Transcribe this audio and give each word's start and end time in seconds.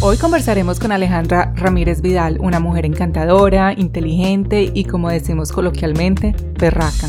Hoy 0.00 0.16
conversaremos 0.16 0.78
con 0.78 0.92
Alejandra 0.92 1.52
Ramírez 1.56 2.02
Vidal, 2.02 2.38
una 2.40 2.60
mujer 2.60 2.86
encantadora, 2.86 3.72
inteligente 3.76 4.70
y, 4.72 4.84
como 4.84 5.10
decimos 5.10 5.50
coloquialmente, 5.50 6.36
berraca. 6.56 7.08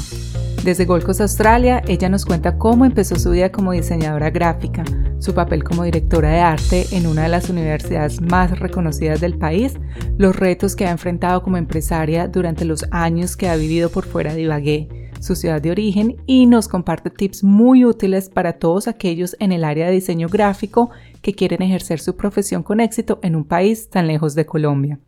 Desde 0.64 0.86
Gold 0.86 1.04
Coast, 1.04 1.22
Australia, 1.22 1.84
ella 1.88 2.10
nos 2.10 2.26
cuenta 2.26 2.58
cómo 2.58 2.86
empezó 2.86 3.16
su 3.18 3.30
vida 3.30 3.52
como 3.52 3.74
diseñadora 3.74 4.32
gráfica, 4.32 4.84
su 5.20 5.36
papel 5.36 5.64
como 5.64 5.84
directora 5.84 6.32
de 6.32 6.40
arte 6.40 6.88
en 6.92 7.06
una 7.06 7.24
de 7.24 7.30
las 7.30 7.52
universidades 7.52 8.22
más 8.22 8.60
reconocidas 8.60 9.22
del 9.22 9.38
país, 9.38 9.78
los 10.18 10.36
retos 10.36 10.76
que 10.76 10.88
ha 10.88 10.92
enfrentado 10.92 11.44
como 11.44 11.58
empresaria 11.58 12.28
durante 12.28 12.66
los 12.66 12.86
años 12.90 13.38
que 13.38 13.50
ha 13.50 13.56
vivido 13.56 13.92
por 13.92 14.06
fuera 14.06 14.34
de 14.34 14.42
Ibagué, 14.42 14.99
su 15.20 15.36
ciudad 15.36 15.62
de 15.62 15.72
origen 15.72 16.18
y 16.26 16.46
nos 16.46 16.68
comparte 16.68 17.10
tips 17.10 17.44
muy 17.44 17.86
útiles 17.86 18.30
para 18.30 18.54
todos 18.54 18.88
aquellos 18.88 19.36
en 19.40 19.52
el 19.52 19.64
área 19.64 19.88
de 19.88 19.94
diseño 19.94 20.28
gráfico 20.28 20.90
que 21.22 21.34
quieren 21.34 21.62
ejercer 21.62 22.00
su 22.00 22.16
profesión 22.16 22.64
con 22.64 22.80
éxito 22.80 23.20
en 23.22 23.36
un 23.36 23.44
país 23.44 23.90
tan 23.90 24.08
lejos 24.08 24.36
de 24.36 24.46
Colombia. 24.46 25.00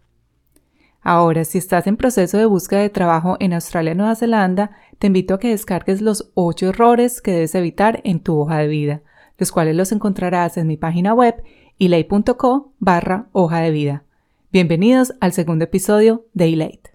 Ahora, 1.02 1.46
si 1.46 1.58
estás 1.58 1.88
en 1.88 1.98
proceso 1.98 2.38
de 2.38 2.46
búsqueda 2.46 2.82
de 2.82 2.90
trabajo 2.90 3.38
en 3.40 3.54
Australia 3.54 3.94
y 3.94 3.96
Nueva 3.96 4.16
Zelanda, 4.16 4.72
te 5.00 5.08
invito 5.08 5.34
a 5.34 5.40
que 5.40 5.50
descargues 5.50 6.02
los 6.02 6.32
8 6.36 6.70
errores 6.70 7.22
que 7.22 7.32
debes 7.32 7.56
evitar 7.56 8.02
en 8.04 8.20
tu 8.20 8.40
hoja 8.40 8.60
de 8.60 8.68
vida, 8.68 9.02
los 9.40 9.52
cuales 9.52 9.76
los 9.76 9.92
encontrarás 9.92 10.58
en 10.58 10.68
mi 10.68 10.78
página 10.78 11.14
web 11.14 11.44
ilay.co 11.80 12.74
barra 12.78 13.30
hoja 13.32 13.62
de 13.62 13.72
vida. 13.72 14.04
Bienvenidos 14.52 15.14
al 15.22 15.34
segundo 15.34 15.64
episodio 15.64 16.26
de 16.34 16.50
Elate. 16.54 16.91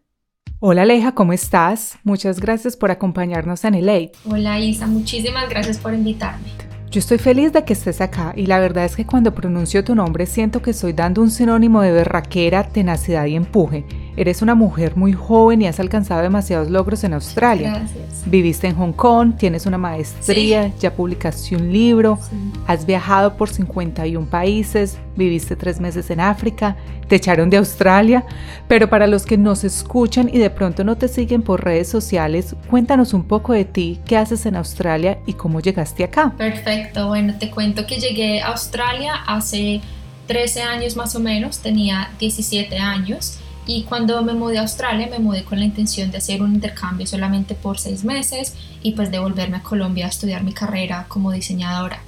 Hola 0.59 0.83
Aleja, 0.83 1.13
¿cómo 1.13 1.35
estás? 1.35 1.99
Muchas 2.03 2.41
gracias 2.41 2.79
por 2.79 2.91
acompañarnos 2.91 3.63
en 3.67 3.75
Elate. 3.75 4.13
Hola 4.25 4.59
Isa, 4.59 4.87
muchísimas 4.87 5.51
gracias 5.51 5.77
por 5.77 5.93
invitarme. 5.93 6.47
Yo 6.91 6.99
estoy 6.99 7.19
feliz 7.19 7.53
de 7.53 7.63
que 7.63 7.75
estés 7.75 8.01
acá 8.01 8.33
y 8.35 8.47
la 8.47 8.59
verdad 8.59 8.87
es 8.87 8.97
que 8.97 9.05
cuando 9.05 9.35
pronuncio 9.35 9.85
tu 9.85 9.95
nombre 9.95 10.25
siento 10.25 10.63
que 10.63 10.71
estoy 10.71 10.95
dando 10.95 11.21
un 11.21 11.31
sinónimo 11.31 11.83
de 11.83 11.93
berraquera, 11.93 12.69
tenacidad 12.69 13.27
y 13.27 13.37
empuje. 13.37 13.85
Eres 14.17 14.41
una 14.41 14.55
mujer 14.55 14.97
muy 14.97 15.13
joven 15.13 15.61
y 15.61 15.67
has 15.67 15.79
alcanzado 15.79 16.23
demasiados 16.23 16.71
logros 16.71 17.05
en 17.05 17.13
Australia. 17.13 17.71
Gracias. 17.71 18.23
Viviste 18.25 18.67
en 18.67 18.75
Hong 18.75 18.93
Kong, 18.93 19.35
tienes 19.37 19.67
una 19.67 19.77
maestría, 19.77 20.73
ya 20.79 20.95
publicaste 20.95 21.55
un 21.55 21.71
libro, 21.71 22.19
has 22.67 22.87
viajado 22.87 23.37
por 23.37 23.51
51 23.51 24.27
países, 24.27 24.97
viviste 25.17 25.55
tres 25.55 25.81
meses 25.81 26.11
en 26.11 26.21
África, 26.21 26.77
te 27.09 27.17
echaron 27.17 27.51
de 27.51 27.59
Australia, 27.59 28.25
pero 28.67 28.89
para 28.89 29.07
los 29.07 29.27
que 29.27 29.37
nos 29.37 29.65
escuchan 29.65 30.31
y 30.33 30.39
de 30.39 30.49
pronto 30.49 30.83
no 30.83 30.97
te 30.97 31.09
siguen 31.09 31.43
por 31.43 31.63
redes 31.63 31.89
sociales, 31.89 32.57
cuéntanos 32.69 33.13
un 33.13 33.23
poco 33.23 33.53
de 33.53 33.67
ti, 33.67 34.01
qué 34.07 34.17
haces 34.17 34.47
en 34.47 34.57
Australia 34.57 35.19
y 35.27 35.35
cómo 35.35 35.61
llegaste 35.61 36.05
acá. 36.05 36.33
Perfecto, 36.39 37.09
bueno, 37.09 37.35
te 37.39 37.51
cuento 37.51 37.87
que 37.87 38.01
llegué 38.01 38.41
a 38.41 38.49
Australia 38.49 39.15
hace 39.27 39.83
13 40.27 40.63
años 40.63 40.97
más 40.97 41.15
o 41.15 41.21
menos, 41.21 41.59
tenía 41.59 42.11
17 42.19 42.77
años 42.79 43.41
y 43.67 43.83
cuando 43.83 44.23
me 44.23 44.33
mudé 44.33 44.59
a 44.59 44.63
Australia 44.63 45.09
me 45.11 45.19
mudé 45.19 45.45
con 45.45 45.59
la 45.59 45.65
intención 45.65 46.11
de 46.11 46.19
hacer 46.19 46.41
un 46.41 46.55
intercambio 46.55 47.07
solamente 47.07 47.55
por 47.55 47.79
seis 47.79 48.05
meses 48.05 48.55
y 48.83 48.93
pues 48.93 49.11
de 49.11 49.19
volverme 49.19 49.57
a 49.57 49.63
Colombia 49.63 50.07
a 50.07 50.09
estudiar 50.09 50.45
mi 50.45 50.53
carrera 50.53 51.07
como 51.09 51.33
diseñadora. 51.33 52.01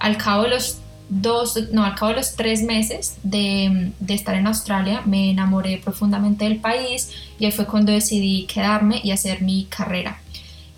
Al 0.00 0.18
cabo 0.18 0.42
de 0.42 0.50
los 0.50 0.78
dos, 1.08 1.58
no, 1.72 1.84
al 1.84 1.94
cabo 1.94 2.10
de 2.10 2.16
los 2.16 2.34
tres 2.34 2.62
meses 2.62 3.18
de, 3.22 3.92
de 4.00 4.14
estar 4.14 4.34
en 4.34 4.48
Australia 4.48 5.02
me 5.06 5.30
enamoré 5.30 5.78
profundamente 5.78 6.44
del 6.44 6.58
país 6.58 7.12
y 7.38 7.44
ahí 7.44 7.52
fue 7.52 7.66
cuando 7.66 7.92
decidí 7.92 8.46
quedarme 8.46 9.00
y 9.02 9.12
hacer 9.12 9.42
mi 9.42 9.66
carrera. 9.66 10.20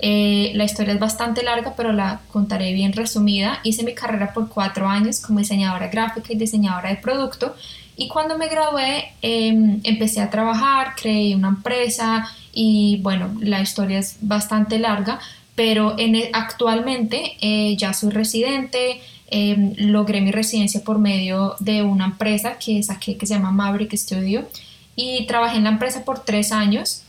Eh, 0.00 0.52
la 0.54 0.64
historia 0.64 0.94
es 0.94 1.00
bastante 1.00 1.42
larga, 1.42 1.74
pero 1.76 1.92
la 1.92 2.20
contaré 2.30 2.72
bien 2.72 2.92
resumida. 2.92 3.58
Hice 3.64 3.82
mi 3.82 3.94
carrera 3.94 4.32
por 4.32 4.48
cuatro 4.48 4.86
años 4.86 5.20
como 5.20 5.40
diseñadora 5.40 5.88
gráfica 5.88 6.32
y 6.32 6.36
diseñadora 6.36 6.90
de 6.90 6.96
producto 6.96 7.54
y 7.98 8.06
cuando 8.06 8.38
me 8.38 8.46
gradué 8.46 9.12
em, 9.22 9.80
empecé 9.82 10.20
a 10.20 10.30
trabajar, 10.30 10.94
creé 10.94 11.34
una 11.34 11.48
empresa 11.48 12.30
y 12.52 13.00
bueno, 13.02 13.36
la 13.40 13.60
historia 13.60 13.98
es 13.98 14.18
bastante 14.20 14.78
larga, 14.78 15.18
pero 15.56 15.98
en, 15.98 16.14
e, 16.14 16.30
actualmente 16.32 17.36
eh, 17.40 17.76
ya 17.76 17.92
soy 17.92 18.10
residente, 18.10 19.00
em, 19.26 19.74
logré 19.78 20.20
mi 20.20 20.30
residencia 20.30 20.84
por 20.84 21.00
medio 21.00 21.56
de 21.58 21.82
una 21.82 22.04
empresa 22.04 22.56
que 22.56 22.80
saqué 22.84 23.16
que 23.16 23.26
se 23.26 23.34
llama 23.34 23.50
Maverick 23.50 23.92
Studio 23.94 24.46
y 24.94 25.26
trabajé 25.26 25.56
en 25.56 25.64
la 25.64 25.70
empresa 25.70 26.04
por 26.04 26.20
tres 26.24 26.52
años. 26.52 27.02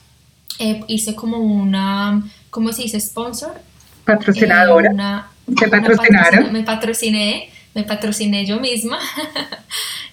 Eh, 0.57 0.83
hice 0.87 1.13
como 1.13 1.37
una, 1.37 2.23
¿cómo 2.49 2.73
se 2.73 2.81
dice? 2.81 2.99
Sponsor. 2.99 3.61
Patrocinadora. 4.05 5.29
¿Te 5.55 5.67
patrocinaron? 5.67 6.51
me 6.51 6.63
patrociné, 6.63 7.51
me 7.75 7.83
patrociné 7.83 8.43
yo 8.47 8.59
misma. 8.59 8.97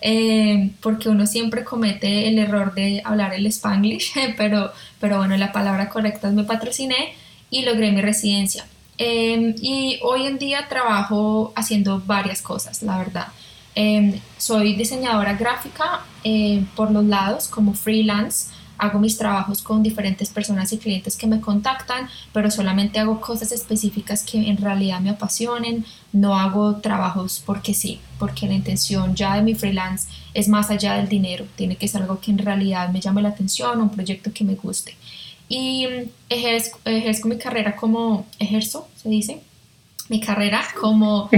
Eh, 0.08 0.70
porque 0.80 1.08
uno 1.08 1.26
siempre 1.26 1.64
comete 1.64 2.28
el 2.28 2.38
error 2.38 2.72
de 2.74 3.02
hablar 3.04 3.34
el 3.34 3.44
spanglish, 3.46 4.12
pero, 4.36 4.70
pero 5.00 5.18
bueno, 5.18 5.36
la 5.36 5.50
palabra 5.50 5.88
correcta 5.88 6.28
es 6.28 6.34
me 6.34 6.44
patrociné 6.44 7.14
y 7.50 7.62
logré 7.62 7.90
mi 7.90 8.00
residencia. 8.00 8.64
Em, 8.98 9.56
y 9.60 9.98
hoy 10.04 10.26
en 10.28 10.38
día 10.38 10.68
trabajo 10.68 11.52
haciendo 11.56 12.00
varias 12.06 12.40
cosas, 12.40 12.84
la 12.84 12.98
verdad. 12.98 13.26
Em, 13.74 14.20
soy 14.38 14.74
diseñadora 14.74 15.32
gráfica 15.32 16.02
eh, 16.22 16.64
por 16.76 16.92
los 16.92 17.04
lados 17.04 17.48
como 17.48 17.74
freelance 17.74 18.50
hago 18.78 18.98
mis 18.98 19.16
trabajos 19.16 19.62
con 19.62 19.82
diferentes 19.82 20.30
personas 20.30 20.72
y 20.72 20.78
clientes 20.78 21.16
que 21.16 21.26
me 21.26 21.40
contactan, 21.40 22.08
pero 22.32 22.50
solamente 22.50 22.98
hago 22.98 23.20
cosas 23.20 23.52
específicas 23.52 24.22
que 24.22 24.48
en 24.48 24.56
realidad 24.56 25.00
me 25.00 25.10
apasionen, 25.10 25.84
no 26.12 26.38
hago 26.38 26.76
trabajos 26.76 27.42
porque 27.44 27.74
sí, 27.74 28.00
porque 28.18 28.46
la 28.46 28.54
intención 28.54 29.14
ya 29.14 29.34
de 29.36 29.42
mi 29.42 29.54
freelance 29.54 30.08
es 30.34 30.48
más 30.48 30.70
allá 30.70 30.94
del 30.94 31.08
dinero, 31.08 31.46
tiene 31.56 31.76
que 31.76 31.88
ser 31.88 32.02
algo 32.02 32.20
que 32.20 32.30
en 32.30 32.38
realidad 32.38 32.90
me 32.90 33.00
llame 33.00 33.22
la 33.22 33.30
atención, 33.30 33.80
un 33.80 33.90
proyecto 33.90 34.32
que 34.32 34.44
me 34.44 34.54
guste. 34.54 34.94
Y 35.48 35.86
ejerzo, 36.28 36.78
ejerzo 36.84 37.28
mi 37.28 37.38
carrera 37.38 37.76
como, 37.76 38.26
ejerzo, 38.38 38.88
se 38.96 39.08
dice, 39.08 39.40
mi 40.08 40.20
carrera 40.20 40.64
como, 40.80 41.30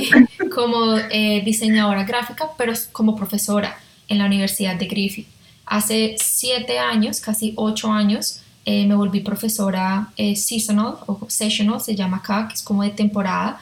como 0.54 0.96
eh, 1.10 1.42
diseñadora 1.44 2.04
gráfica, 2.04 2.50
pero 2.56 2.72
como 2.92 3.16
profesora 3.16 3.76
en 4.08 4.18
la 4.18 4.26
Universidad 4.26 4.76
de 4.76 4.86
Griffith. 4.86 5.26
Hace 5.66 6.16
siete 6.18 6.78
años, 6.78 7.20
casi 7.20 7.52
ocho 7.56 7.90
años, 7.90 8.40
eh, 8.64 8.86
me 8.86 8.94
volví 8.94 9.20
profesora 9.20 10.08
eh, 10.16 10.36
seasonal 10.36 10.96
o 11.06 11.26
sessional, 11.28 11.80
se 11.80 11.94
llama 11.94 12.18
acá, 12.18 12.46
que 12.48 12.54
es 12.54 12.62
como 12.62 12.82
de 12.82 12.90
temporada. 12.90 13.60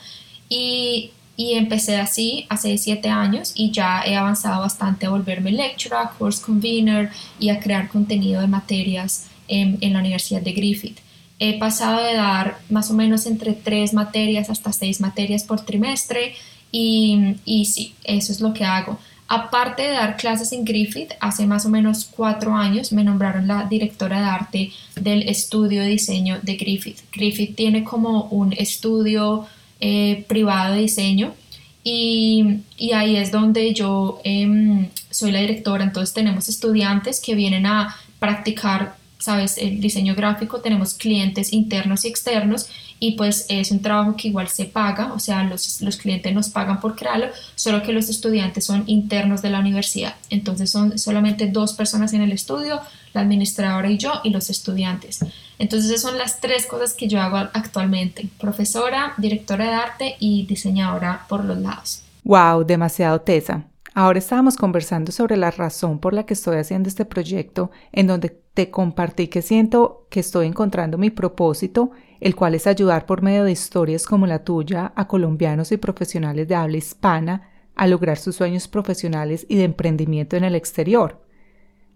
Y, 0.48 1.10
y, 1.37 1.54
empecé 1.54 1.97
así 1.97 2.47
hace 2.48 2.76
siete 2.78 3.09
años 3.09 3.53
y 3.54 3.70
ya 3.70 4.03
he 4.04 4.16
avanzado 4.16 4.60
bastante 4.60 5.06
a 5.06 5.10
volverme 5.10 5.50
lecturer, 5.50 6.09
course 6.19 6.43
convener 6.43 7.11
y 7.40 7.49
a 7.49 7.58
crear 7.58 7.88
contenido 7.88 8.40
de 8.40 8.46
materias 8.46 9.26
en, 9.49 9.78
en 9.81 9.94
la 9.94 10.00
Universidad 10.00 10.43
de 10.43 10.52
Griffith. 10.52 10.99
He 11.38 11.58
pasado 11.58 12.02
de 12.02 12.14
dar 12.14 12.58
más 12.70 12.90
o 12.90 12.94
menos 12.94 13.26
entre 13.26 13.55
tres 13.55 13.93
materias 13.93 14.50
hasta 14.50 14.73
seis 14.73 15.00
materias 15.00 15.43
por 15.43 15.61
trimestre 15.62 16.34
y, 16.70 17.37
y 17.44 17.64
sí, 17.67 17.94
eso 18.05 18.32
es 18.32 18.40
lo 18.40 18.52
que 18.52 18.64
hago. 18.64 18.99
Aparte 19.34 19.82
de 19.82 19.88
dar 19.88 20.16
clases 20.16 20.52
en 20.52 20.64
Griffith, 20.64 21.10
hace 21.19 21.44
más 21.44 21.66
o 21.66 21.69
menos 21.69 22.04
cuatro 22.04 22.54
años 22.54 22.92
me 22.92 23.02
nombraron 23.02 23.48
la 23.48 23.64
directora 23.64 24.20
de 24.20 24.26
arte 24.26 24.72
del 24.94 25.28
estudio 25.28 25.82
de 25.82 25.88
diseño 25.88 26.38
de 26.40 26.54
Griffith. 26.54 27.00
Griffith 27.12 27.56
tiene 27.56 27.82
como 27.82 28.28
un 28.31 28.52
estudio 28.52 29.44
eh, 29.81 30.25
privado 30.28 30.75
de 30.75 30.82
diseño 30.82 31.34
y, 31.82 32.60
ahí 32.94 33.16
es 33.16 33.32
donde 33.32 33.75
yo 33.75 34.20
em, 34.22 34.88
soy 35.10 35.32
la 35.32 35.40
directora. 35.40 35.82
Entonces 35.82 36.14
tenemos 36.14 36.48
estudiantes 36.48 37.20
que 37.20 37.34
vienen 37.34 37.66
a 37.66 37.96
practicar 38.20 38.94
sabes, 39.25 39.56
el 39.56 39.80
diseño 39.80 40.14
gráfico 40.14 40.60
tenemos 40.60 40.92
clientes 40.94 41.54
internos 41.54 42.04
y 42.04 42.08
externos 42.08 42.69
y 43.04 43.10
pues 43.18 43.44
es 43.50 43.70
un 43.70 43.82
trabajo 43.82 44.16
que 44.16 44.28
igual 44.28 44.48
se 44.48 44.64
paga, 44.64 45.12
o 45.12 45.18
sea, 45.18 45.44
los, 45.44 45.82
los 45.82 45.98
clientes 45.98 46.32
nos 46.32 46.48
pagan 46.48 46.80
por 46.80 46.96
crearlo, 46.96 47.26
solo 47.54 47.82
que 47.82 47.92
los 47.92 48.08
estudiantes 48.08 48.64
son 48.64 48.84
internos 48.86 49.42
de 49.42 49.50
la 49.50 49.60
universidad. 49.60 50.14
Entonces 50.30 50.70
son 50.70 50.98
solamente 50.98 51.46
dos 51.48 51.74
personas 51.74 52.14
en 52.14 52.22
el 52.22 52.32
estudio, 52.32 52.80
la 53.12 53.20
administradora 53.20 53.90
y 53.90 53.98
yo 53.98 54.10
y 54.24 54.30
los 54.30 54.48
estudiantes. 54.48 55.20
Entonces 55.58 55.90
esas 55.90 56.00
son 56.00 56.16
las 56.16 56.40
tres 56.40 56.64
cosas 56.64 56.94
que 56.94 57.06
yo 57.06 57.20
hago 57.20 57.36
actualmente, 57.36 58.26
profesora, 58.40 59.12
directora 59.18 59.66
de 59.66 59.74
arte 59.74 60.16
y 60.18 60.46
diseñadora 60.46 61.26
por 61.28 61.44
los 61.44 61.58
lados. 61.58 62.04
Wow, 62.24 62.64
demasiado 62.64 63.20
tesa. 63.20 63.64
Ahora 63.92 64.18
estábamos 64.18 64.56
conversando 64.56 65.12
sobre 65.12 65.36
la 65.36 65.50
razón 65.50 65.98
por 65.98 66.14
la 66.14 66.24
que 66.24 66.32
estoy 66.32 66.56
haciendo 66.56 66.88
este 66.88 67.04
proyecto, 67.04 67.70
en 67.92 68.06
donde 68.06 68.30
te 68.54 68.70
compartí 68.70 69.28
que 69.28 69.42
siento 69.42 70.06
que 70.08 70.20
estoy 70.20 70.46
encontrando 70.46 70.96
mi 70.96 71.10
propósito, 71.10 71.90
el 72.25 72.35
cual 72.35 72.55
es 72.55 72.67
ayudar 72.67 73.05
por 73.05 73.21
medio 73.21 73.44
de 73.44 73.53
historias 73.53 74.06
como 74.06 74.26
la 74.26 74.44
tuya 74.44 74.94
a 74.97 75.06
colombianos 75.06 75.71
y 75.73 75.76
profesionales 75.76 76.49
de 76.49 76.55
habla 76.55 76.79
hispana 76.79 77.50
a 77.76 77.87
lograr 77.87 78.17
sus 78.17 78.37
sueños 78.37 78.67
profesionales 78.67 79.44
y 79.47 79.56
de 79.56 79.65
emprendimiento 79.65 80.35
en 80.35 80.44
el 80.44 80.55
exterior. 80.55 81.21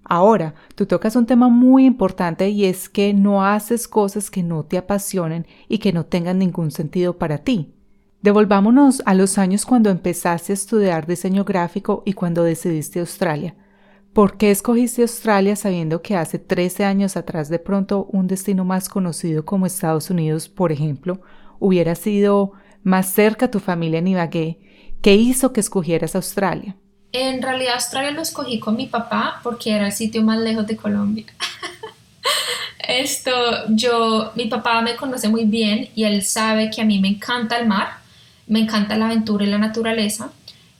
Ahora, 0.04 0.54
tú 0.74 0.84
tocas 0.84 1.16
un 1.16 1.24
tema 1.24 1.48
muy 1.48 1.86
importante 1.86 2.50
y 2.50 2.66
es 2.66 2.90
que 2.90 3.14
no 3.14 3.42
haces 3.42 3.88
cosas 3.88 4.30
que 4.30 4.42
no 4.42 4.64
te 4.64 4.76
apasionen 4.76 5.46
y 5.66 5.78
que 5.78 5.94
no 5.94 6.04
tengan 6.04 6.38
ningún 6.38 6.72
sentido 6.72 7.16
para 7.16 7.38
ti. 7.38 7.72
Devolvámonos 8.20 9.02
a 9.06 9.14
los 9.14 9.38
años 9.38 9.64
cuando 9.64 9.88
empezaste 9.88 10.52
a 10.52 10.54
estudiar 10.54 11.06
diseño 11.06 11.44
gráfico 11.44 12.02
y 12.04 12.12
cuando 12.12 12.44
decidiste 12.44 13.00
Australia. 13.00 13.54
¿Por 14.18 14.36
qué 14.36 14.50
escogiste 14.50 15.02
Australia 15.02 15.54
sabiendo 15.54 16.02
que 16.02 16.16
hace 16.16 16.40
13 16.40 16.84
años 16.84 17.16
atrás 17.16 17.48
de 17.48 17.60
pronto 17.60 18.08
un 18.10 18.26
destino 18.26 18.64
más 18.64 18.88
conocido 18.88 19.44
como 19.44 19.64
Estados 19.64 20.10
Unidos, 20.10 20.48
por 20.48 20.72
ejemplo, 20.72 21.20
hubiera 21.60 21.94
sido 21.94 22.50
más 22.82 23.12
cerca 23.12 23.46
a 23.46 23.50
tu 23.52 23.60
familia 23.60 24.00
en 24.00 24.08
Ibagué? 24.08 24.58
¿Qué 25.02 25.14
hizo 25.14 25.52
que 25.52 25.60
escogieras 25.60 26.16
Australia? 26.16 26.74
En 27.12 27.40
realidad 27.40 27.74
Australia 27.74 28.10
lo 28.10 28.22
escogí 28.22 28.58
con 28.58 28.74
mi 28.74 28.88
papá 28.88 29.38
porque 29.44 29.70
era 29.70 29.86
el 29.86 29.92
sitio 29.92 30.20
más 30.24 30.40
lejos 30.40 30.66
de 30.66 30.76
Colombia. 30.76 31.26
Esto, 32.88 33.30
yo, 33.68 34.32
mi 34.34 34.46
papá 34.46 34.82
me 34.82 34.96
conoce 34.96 35.28
muy 35.28 35.44
bien 35.44 35.90
y 35.94 36.02
él 36.02 36.24
sabe 36.24 36.70
que 36.70 36.82
a 36.82 36.84
mí 36.84 36.98
me 36.98 37.06
encanta 37.06 37.56
el 37.56 37.68
mar 37.68 37.98
me 38.48 38.60
encanta 38.60 38.96
la 38.96 39.06
aventura 39.06 39.44
y 39.44 39.48
la 39.48 39.58
naturaleza. 39.58 40.30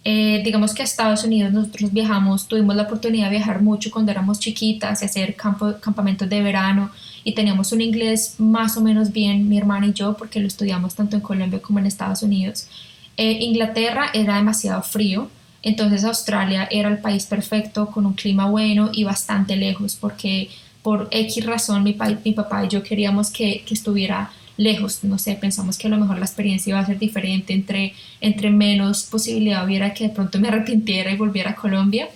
Eh, 0.05 0.41
digamos 0.45 0.75
que 0.75 0.83
a 0.83 0.85
Estados 0.85 1.25
Unidos 1.25 1.53
nosotros 1.53 1.93
viajamos, 1.93 2.47
tuvimos 2.47 2.75
la 2.77 2.85
oportunidad 2.85 3.27
de 3.27 3.37
viajar 3.37 3.61
mucho 3.61 3.91
cuando 3.91 4.12
éramos 4.12 4.39
chiquitas 4.39 5.03
y 5.03 5.05
hacer 5.05 5.35
campo, 5.35 5.75
campamentos 5.81 6.29
de 6.29 6.41
verano 6.41 6.91
y 7.25 7.35
teníamos 7.35 7.73
un 7.73 7.81
inglés 7.81 8.37
más 8.39 8.77
o 8.77 8.81
menos 8.81 9.12
bien, 9.12 9.49
mi 9.49 9.59
hermana 9.59 9.89
y 9.89 9.93
yo, 9.93 10.17
porque 10.17 10.41
lo 10.41 10.47
estudiamos 10.47 10.95
tanto 10.95 11.17
en 11.17 11.23
Colombia 11.23 11.61
como 11.61 11.79
en 11.79 11.87
Estados 11.87 12.23
Unidos. 12.23 12.69
Eh, 13.17 13.33
Inglaterra 13.41 14.11
era 14.15 14.37
demasiado 14.37 14.83
frío, 14.83 15.29
entonces 15.62 16.05
Australia 16.05 16.69
era 16.71 16.89
el 16.89 16.99
país 16.99 17.27
perfecto, 17.27 17.87
con 17.87 18.06
un 18.06 18.15
clima 18.15 18.47
bueno 18.49 18.91
y 18.93 19.05
bastante 19.05 19.56
lejos, 19.56 19.97
porque 19.97 20.49
por 20.83 21.09
X 21.11 21.45
razón 21.45 21.83
mi, 21.83 21.97
mi 22.25 22.33
papá 22.33 22.65
y 22.65 22.69
yo 22.69 22.83
queríamos 22.83 23.31
que, 23.31 23.62
que 23.67 23.75
estuviera 23.75 24.31
lejos, 24.58 25.05
no 25.05 25.19
sé, 25.19 25.34
pensamos 25.37 25.78
que 25.78 25.87
a 25.87 25.90
lo 25.90 25.96
mejor 25.96 26.19
la 26.19 26.26
experiencia 26.26 26.72
iba 26.72 26.81
a 26.81 26.84
ser 26.84 26.99
diferente, 26.99 27.55
entre, 27.55 27.94
entre 28.20 28.50
menos 28.50 29.05
posibilidad 29.05 29.64
hubiera 29.64 29.94
que 29.94 30.08
de 30.08 30.10
pronto 30.10 30.38
me 30.38 30.49
arrepintiera 30.49 31.10
y 31.10 31.16
volviera 31.16 31.52
a 31.52 31.55
Colombia. 31.55 32.08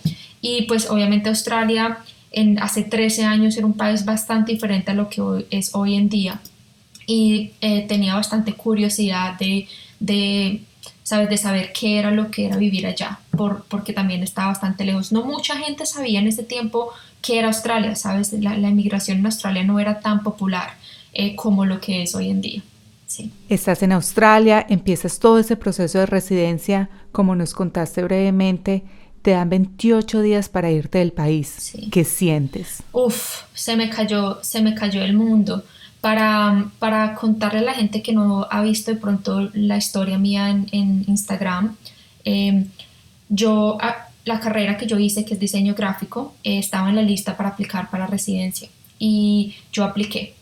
Y 0.43 0.63
pues 0.63 0.91
obviamente 0.91 1.31
Australia 1.31 1.99
hace 2.61 2.83
13 2.83 3.25
años 3.25 3.57
era 3.57 3.67
un 3.67 3.75
país 3.75 4.05
bastante 4.05 4.53
diferente 4.53 4.91
a 4.91 4.95
lo 4.95 5.09
que 5.09 5.47
es 5.51 5.75
hoy 5.75 5.95
en 5.95 6.09
día. 6.09 6.41
Y 7.07 7.53
eh, 7.61 7.87
tenía 7.89 8.15
bastante 8.15 8.55
curiosidad 8.55 9.39
de, 9.39 9.69
de, 10.01 10.63
¿sabes? 11.05 11.31
de 11.31 11.39
saber 11.39 11.73
qué 11.73 11.99
era 11.99 12.11
lo 12.11 12.31
que 12.31 12.47
era 12.47 12.57
vivir 12.57 12.87
allá, 12.87 13.21
por, 13.31 13.65
porque 13.69 13.93
también 13.93 14.23
estaba 14.25 14.49
bastante 14.49 14.85
lejos. 14.85 15.13
No 15.13 15.25
mucha 15.25 15.57
gente 15.59 15.87
sabía 15.87 16.19
en 16.19 16.27
ese 16.27 16.43
tiempo 16.43 16.91
qué 17.23 17.39
era 17.39 17.49
Australia, 17.49 17.97
¿sabes? 17.97 18.33
La, 18.35 18.57
la 18.59 18.69
inmigración 18.69 19.19
en 19.19 19.27
Australia 19.27 19.65
no 19.65 19.81
era 19.81 20.01
tan 20.01 20.23
popular. 20.23 20.75
Eh, 21.15 21.37
como 21.37 21.67
lo 21.67 21.79
que 21.79 22.03
es 22.03 22.15
hoy 22.15 22.31
en 22.31 22.41
día. 22.41 22.63
Sí. 23.07 23.31
Estás 23.51 23.83
en 23.83 23.93
Australia, 23.93 24.65
empiezas 24.67 25.19
todo 25.19 25.39
ese 25.39 25.57
proceso 25.57 25.99
de 25.99 26.07
residencia, 26.07 26.89
como 27.13 27.37
nos 27.37 27.53
contaste 27.53 28.03
brevemente, 28.03 28.83
te 29.21 29.33
dan 29.33 29.51
28 29.51 30.23
días 30.23 30.49
para 30.49 30.71
irte 30.71 30.99
del 30.99 31.13
país. 31.13 31.73
¿Qué 31.91 32.05
sientes? 32.05 32.83
Uf, 32.93 33.43
se 33.53 33.77
me 33.77 33.91
cayó, 33.91 34.43
se 34.43 34.63
me 34.63 34.75
cayó 34.75 35.03
el 35.03 35.15
mundo. 35.15 35.65
Para, 36.01 36.71
para 36.79 37.15
contarle 37.15 37.61
a 37.61 37.63
la 37.63 37.75
gente 37.75 38.03
que 38.03 38.13
no 38.13 38.49
ha 38.51 38.63
visto 38.63 38.91
de 38.91 38.97
pronto 38.97 39.51
la 39.53 39.77
historia 39.77 40.19
mía 40.19 40.49
en, 40.49 41.05
Instagram, 41.07 41.77
em, 42.25 42.69
yo, 43.29 43.79
ah, 43.81 44.09
la 44.25 44.41
carrera 44.41 44.77
que 44.77 44.87
yo 44.87 44.99
hice, 44.99 45.25
que 45.25 45.35
es 45.35 45.41
diseño 45.41 45.75
gráfico, 45.75 46.35
eh, 46.45 46.59
estaba 46.59 46.91
en 46.91 46.97
la 46.97 47.03
lista 47.03 47.37
para 47.37 47.51
aplicar 47.51 47.91
para 47.91 48.07
residencia 48.07 48.69
y 48.99 49.55
yo 49.73 49.85
apliqué. 49.85 50.35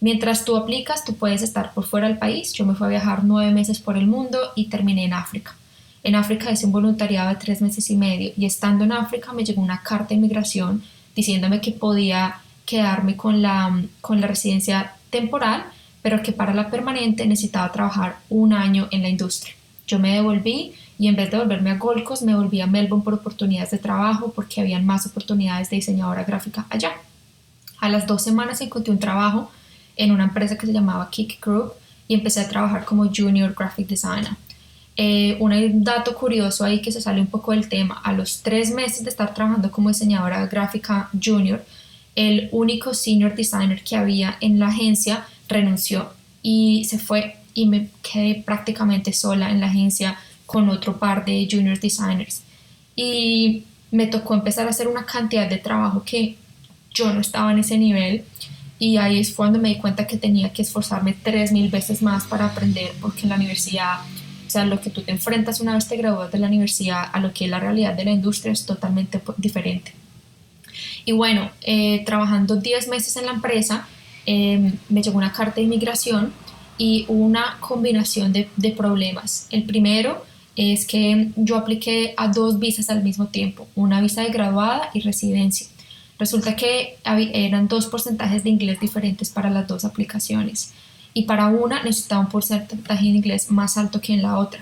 Mientras 0.00 0.44
tú 0.44 0.56
aplicas, 0.56 1.04
tú 1.04 1.14
puedes 1.16 1.42
estar 1.42 1.72
por 1.72 1.84
fuera 1.84 2.08
del 2.08 2.18
país. 2.18 2.52
Yo 2.52 2.66
me 2.66 2.74
fui 2.74 2.86
a 2.86 2.90
viajar 2.90 3.24
nueve 3.24 3.52
meses 3.52 3.80
por 3.80 3.96
el 3.96 4.06
mundo 4.06 4.38
y 4.54 4.66
terminé 4.66 5.04
en 5.04 5.14
África. 5.14 5.56
En 6.02 6.14
África 6.14 6.50
hice 6.50 6.66
un 6.66 6.72
voluntariado 6.72 7.30
de 7.30 7.36
tres 7.36 7.62
meses 7.62 7.88
y 7.90 7.96
medio 7.96 8.32
y 8.36 8.44
estando 8.44 8.84
en 8.84 8.92
África 8.92 9.32
me 9.32 9.44
llegó 9.44 9.62
una 9.62 9.82
carta 9.82 10.08
de 10.08 10.16
inmigración 10.16 10.82
diciéndome 11.16 11.60
que 11.60 11.72
podía 11.72 12.36
quedarme 12.66 13.16
con 13.16 13.40
la, 13.40 13.82
con 14.00 14.20
la 14.20 14.26
residencia 14.26 14.92
temporal, 15.10 15.64
pero 16.02 16.22
que 16.22 16.32
para 16.32 16.52
la 16.52 16.70
permanente 16.70 17.26
necesitaba 17.26 17.72
trabajar 17.72 18.18
un 18.28 18.52
año 18.52 18.88
en 18.90 19.02
la 19.02 19.08
industria. 19.08 19.54
Yo 19.86 19.98
me 19.98 20.14
devolví 20.14 20.74
y 20.98 21.08
en 21.08 21.16
vez 21.16 21.30
de 21.30 21.38
volverme 21.38 21.70
a 21.70 21.76
Gold 21.76 22.04
Coast 22.04 22.22
me 22.22 22.34
volví 22.34 22.60
a 22.60 22.66
Melbourne 22.66 23.04
por 23.04 23.14
oportunidades 23.14 23.70
de 23.70 23.78
trabajo 23.78 24.32
porque 24.34 24.60
habían 24.60 24.86
más 24.86 25.06
oportunidades 25.06 25.70
de 25.70 25.76
diseñadora 25.76 26.24
gráfica 26.24 26.66
allá. 26.70 26.92
A 27.80 27.88
las 27.88 28.06
dos 28.06 28.22
semanas 28.22 28.60
encontré 28.60 28.92
un 28.92 28.98
trabajo 28.98 29.50
en 29.96 30.10
una 30.10 30.24
empresa 30.24 30.56
que 30.56 30.66
se 30.66 30.72
llamaba 30.72 31.10
Kick 31.10 31.44
Group 31.44 31.72
y 32.08 32.14
empecé 32.14 32.40
a 32.40 32.48
trabajar 32.48 32.84
como 32.84 33.10
Junior 33.14 33.54
Graphic 33.56 33.88
Designer. 33.88 34.36
Eh, 34.96 35.36
un 35.40 35.82
dato 35.82 36.14
curioso 36.14 36.64
ahí 36.64 36.80
que 36.80 36.92
se 36.92 37.00
sale 37.00 37.20
un 37.20 37.26
poco 37.26 37.50
del 37.50 37.68
tema, 37.68 38.00
a 38.04 38.12
los 38.12 38.42
tres 38.42 38.72
meses 38.72 39.02
de 39.02 39.10
estar 39.10 39.34
trabajando 39.34 39.70
como 39.70 39.88
diseñadora 39.88 40.46
gráfica 40.46 41.10
junior, 41.22 41.64
el 42.14 42.48
único 42.52 42.94
senior 42.94 43.34
designer 43.34 43.82
que 43.82 43.96
había 43.96 44.36
en 44.40 44.60
la 44.60 44.68
agencia 44.68 45.26
renunció 45.48 46.10
y 46.42 46.84
se 46.84 46.98
fue 46.98 47.36
y 47.54 47.66
me 47.66 47.88
quedé 48.02 48.42
prácticamente 48.44 49.12
sola 49.12 49.50
en 49.50 49.60
la 49.60 49.66
agencia 49.66 50.16
con 50.46 50.68
otro 50.68 50.98
par 50.98 51.24
de 51.24 51.46
junior 51.50 51.78
designers. 51.78 52.42
Y 52.96 53.64
me 53.90 54.06
tocó 54.06 54.34
empezar 54.34 54.66
a 54.66 54.70
hacer 54.70 54.88
una 54.88 55.06
cantidad 55.06 55.48
de 55.48 55.58
trabajo 55.58 56.02
que 56.04 56.36
yo 56.92 57.12
no 57.12 57.20
estaba 57.20 57.52
en 57.52 57.58
ese 57.58 57.78
nivel 57.78 58.24
y 58.78 58.96
ahí 58.96 59.20
es 59.20 59.32
cuando 59.32 59.58
me 59.58 59.68
di 59.68 59.76
cuenta 59.76 60.06
que 60.06 60.16
tenía 60.16 60.52
que 60.52 60.62
esforzarme 60.62 61.14
tres 61.22 61.52
mil 61.52 61.70
veces 61.70 62.02
más 62.02 62.24
para 62.24 62.46
aprender, 62.46 62.92
porque 63.00 63.22
en 63.22 63.30
la 63.30 63.36
universidad, 63.36 64.00
o 64.46 64.50
sea, 64.50 64.64
lo 64.64 64.80
que 64.80 64.90
tú 64.90 65.02
te 65.02 65.12
enfrentas 65.12 65.60
una 65.60 65.74
vez 65.74 65.88
te 65.88 65.96
gradúas 65.96 66.30
de 66.32 66.38
la 66.38 66.48
universidad 66.48 67.08
a 67.12 67.20
lo 67.20 67.32
que 67.32 67.44
es 67.44 67.50
la 67.50 67.60
realidad 67.60 67.94
de 67.94 68.04
la 68.04 68.10
industria 68.10 68.52
es 68.52 68.66
totalmente 68.66 69.20
diferente. 69.36 69.92
Y 71.04 71.12
bueno, 71.12 71.50
eh, 71.62 72.02
trabajando 72.04 72.56
10 72.56 72.88
meses 72.88 73.16
en 73.16 73.26
la 73.26 73.32
empresa, 73.32 73.86
em, 74.26 74.72
me 74.88 75.02
llegó 75.02 75.18
una 75.18 75.32
carta 75.32 75.56
de 75.56 75.62
inmigración 75.62 76.32
y 76.76 77.04
una 77.08 77.58
combinación 77.60 78.32
de, 78.32 78.48
de 78.56 78.70
problemas. 78.72 79.46
El 79.50 79.64
primero 79.64 80.24
es 80.56 80.86
que 80.86 81.30
yo 81.36 81.56
apliqué 81.56 82.14
a 82.16 82.28
dos 82.28 82.58
visas 82.58 82.90
al 82.90 83.02
mismo 83.02 83.26
tiempo, 83.26 83.66
una 83.74 84.00
visa 84.00 84.22
de 84.22 84.30
graduada 84.30 84.90
y 84.94 85.00
residencia. 85.00 85.66
Resulta 86.18 86.54
que 86.54 86.96
eran 87.04 87.66
dos 87.66 87.86
porcentajes 87.86 88.44
de 88.44 88.50
inglés 88.50 88.78
diferentes 88.80 89.30
para 89.30 89.50
las 89.50 89.66
dos 89.66 89.84
aplicaciones 89.84 90.72
y 91.12 91.22
para 91.24 91.48
una 91.48 91.82
necesitaba 91.82 92.22
un 92.22 92.28
porcentaje 92.28 93.04
de 93.04 93.10
inglés 93.10 93.50
más 93.50 93.76
alto 93.76 94.00
que 94.00 94.12
en 94.12 94.22
la 94.22 94.38
otra, 94.38 94.60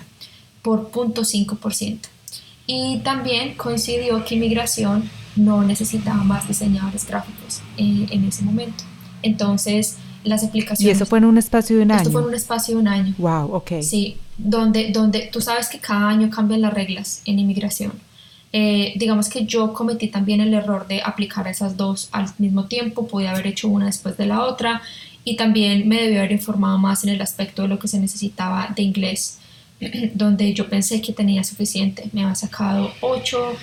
por 0.62 0.90
0.5%. 0.90 1.98
Y 2.66 2.98
también 2.98 3.54
coincidió 3.54 4.24
que 4.24 4.36
inmigración 4.36 5.10
no 5.36 5.62
necesitaba 5.62 6.22
más 6.24 6.46
diseñadores 6.46 7.06
gráficos 7.06 7.60
eh, 7.76 8.06
en 8.10 8.24
ese 8.24 8.42
momento. 8.42 8.84
Entonces, 9.22 9.96
las 10.24 10.44
aplicaciones... 10.44 10.94
¿Y 10.94 10.96
eso 10.96 11.06
fue 11.06 11.18
en 11.18 11.24
un 11.24 11.38
espacio 11.38 11.76
de 11.76 11.82
un 11.82 11.90
año? 11.90 12.00
Esto 12.00 12.12
fue 12.12 12.22
en 12.22 12.28
un 12.28 12.34
espacio 12.34 12.74
de 12.74 12.80
un 12.80 12.88
año. 12.88 13.14
Wow, 13.18 13.54
ok. 13.54 13.72
Sí, 13.82 14.16
donde, 14.38 14.90
donde 14.90 15.28
tú 15.32 15.40
sabes 15.40 15.68
que 15.68 15.78
cada 15.78 16.08
año 16.08 16.30
cambian 16.30 16.60
las 16.60 16.72
reglas 16.72 17.22
en 17.24 17.38
inmigración. 17.38 17.92
Eh, 18.52 18.92
digamos 18.96 19.28
que 19.30 19.46
yo 19.46 19.72
cometí 19.72 20.08
también 20.08 20.40
el 20.40 20.52
error 20.52 20.86
de 20.86 21.00
aplicar 21.02 21.48
esas 21.48 21.76
dos 21.76 22.08
al 22.12 22.26
mismo 22.38 22.66
tiempo, 22.66 23.06
podía 23.08 23.30
haber 23.30 23.46
hecho 23.46 23.68
una 23.68 23.86
después 23.86 24.16
de 24.18 24.26
la 24.26 24.42
otra 24.44 24.82
y 25.24 25.36
también 25.36 25.88
me 25.88 26.02
debí 26.02 26.16
haber 26.18 26.32
informado 26.32 26.76
más 26.78 27.02
en 27.04 27.10
el 27.10 27.22
aspecto 27.22 27.62
de 27.62 27.68
lo 27.68 27.78
que 27.78 27.88
se 27.88 27.98
necesitaba 27.98 28.68
de 28.76 28.82
inglés, 28.82 29.38
donde 30.14 30.52
yo 30.52 30.68
pensé 30.68 31.00
que 31.00 31.12
tenía 31.12 31.44
suficiente. 31.44 32.10
Me 32.12 32.24
había 32.24 32.34
sacado 32.34 32.92
8, 33.00 33.54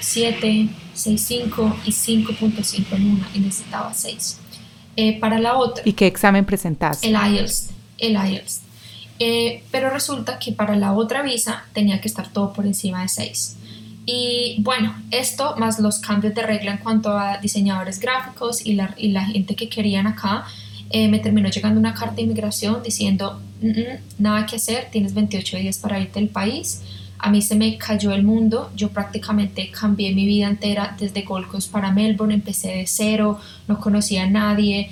7, 0.00 0.68
6.5 0.94 1.74
y 1.84 1.90
5.5 1.90 2.84
en 2.92 3.10
una 3.10 3.28
y 3.34 3.40
necesitaba 3.40 3.92
6. 3.92 4.38
eh, 4.96 5.18
para 5.20 5.38
la 5.38 5.56
otra. 5.56 5.82
¿Y 5.86 5.92
qué 5.92 6.06
examen 6.06 6.44
presentaste? 6.44 7.06
El 7.06 7.14
IELTS. 7.14 7.70
El 7.98 8.12
IELTS. 8.12 8.62
Eh, 9.18 9.62
pero 9.70 9.90
resulta 9.90 10.38
que 10.38 10.52
para 10.52 10.76
la 10.76 10.92
otra 10.92 11.22
visa 11.22 11.64
tenía 11.72 12.00
que 12.00 12.08
estar 12.08 12.28
todo 12.28 12.52
por 12.52 12.66
encima 12.66 13.02
de 13.02 13.08
6. 13.08 13.56
Y 14.04 14.56
bueno, 14.60 14.94
esto 15.10 15.56
más 15.56 15.80
los 15.80 15.98
cambios 15.98 16.34
de 16.34 16.42
regla 16.42 16.72
en 16.72 16.78
cuanto 16.78 17.16
a 17.16 17.38
diseñadores 17.38 17.98
gráficos 17.98 18.64
y 18.64 18.74
la, 18.74 18.94
y 18.96 19.08
la 19.08 19.24
gente 19.24 19.56
que 19.56 19.68
querían 19.68 20.06
acá, 20.06 20.44
eh, 20.90 21.08
me 21.08 21.18
terminó 21.18 21.48
llegando 21.48 21.80
una 21.80 21.94
carta 21.94 22.16
de 22.16 22.22
inmigración 22.22 22.82
diciendo, 22.84 23.40
nada 24.18 24.46
que 24.46 24.56
hacer, 24.56 24.88
tienes 24.92 25.14
28 25.14 25.56
días 25.56 25.78
para 25.78 25.98
irte 25.98 26.20
del 26.20 26.28
país. 26.28 26.82
A 27.18 27.30
mí 27.30 27.42
se 27.42 27.56
me 27.56 27.76
cayó 27.78 28.12
el 28.12 28.22
mundo, 28.22 28.70
yo 28.76 28.90
prácticamente 28.90 29.70
cambié 29.70 30.14
mi 30.14 30.26
vida 30.26 30.46
entera 30.46 30.94
desde 30.98 31.22
Gold 31.22 31.48
Coast 31.48 31.72
para 31.72 31.90
Melbourne, 31.90 32.34
empecé 32.34 32.68
de 32.68 32.86
cero, 32.86 33.40
no 33.66 33.80
conocía 33.80 34.24
a 34.24 34.30
nadie, 34.30 34.90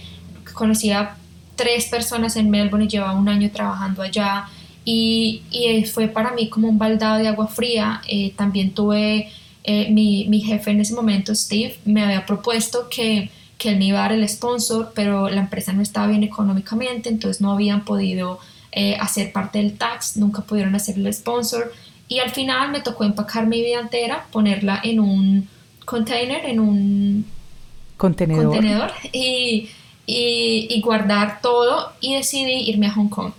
conocía 0.54 1.16
tres 1.56 1.87
personas 1.87 2.37
en 2.37 2.50
Melbourne 2.50 2.87
y 2.87 2.88
llevaba 2.88 3.18
un 3.18 3.28
año 3.28 3.50
trabajando 3.50 4.02
allá. 4.02 4.46
Y, 4.84 5.42
y 5.50 5.84
fue 5.84 6.08
para 6.08 6.32
mí 6.32 6.49
como 6.49 6.68
un 6.68 6.78
baldado 6.78 7.18
de 7.18 7.28
agua 7.28 7.46
fría. 7.46 8.02
Eh, 8.06 8.32
también 8.37 8.73
tuve 8.73 9.30
eh, 9.62 9.90
mi, 9.90 10.26
mi, 10.28 10.40
jefe 10.40 10.70
en 10.70 10.80
ese 10.80 10.94
momento, 10.94 11.34
Steve, 11.34 11.78
me 11.87 12.04
había 12.04 12.26
propuesto 12.26 12.88
que, 12.90 13.30
que 13.56 13.70
él 13.70 13.78
me 13.78 13.87
iba 13.87 14.00
a 14.00 14.02
dar 14.02 14.12
el 14.12 14.28
sponsor, 14.28 14.92
pero 14.94 15.30
la 15.30 15.40
empresa 15.40 15.73
no 15.73 15.80
estaba 15.80 16.06
bien 16.08 16.23
económicamente, 16.23 17.08
entonces 17.08 17.40
no 17.40 17.52
habían 17.52 17.84
podido 17.84 18.40
eh, 18.73 18.96
hacer 19.00 19.32
parte 19.32 19.58
del 19.58 19.78
tax, 19.78 20.16
nunca 20.16 20.42
pudieron 20.42 20.75
hacer 20.75 20.99
el 20.99 21.12
sponsor. 21.14 21.73
Y 22.08 22.18
al 22.18 22.30
final 22.30 22.73
me 22.73 22.80
tocó 22.80 23.04
empacar 23.04 23.46
mi 23.46 23.62
vida 23.62 23.80
entera, 23.80 24.26
ponerla 24.30 24.80
en 24.84 25.00
un 25.00 25.49
container, 25.87 26.44
en 26.44 26.61
un 26.61 27.25
contenedor, 27.96 28.44
contenedor. 28.44 28.92
Y 29.12 29.70
y, 30.06 30.80
guardar 30.80 31.40
todo 31.40 31.92
y 32.00 32.14
decidí 32.14 32.68
irme 32.68 32.87
a 32.87 32.92
Hong 32.92 33.08
Kong. 33.08 33.32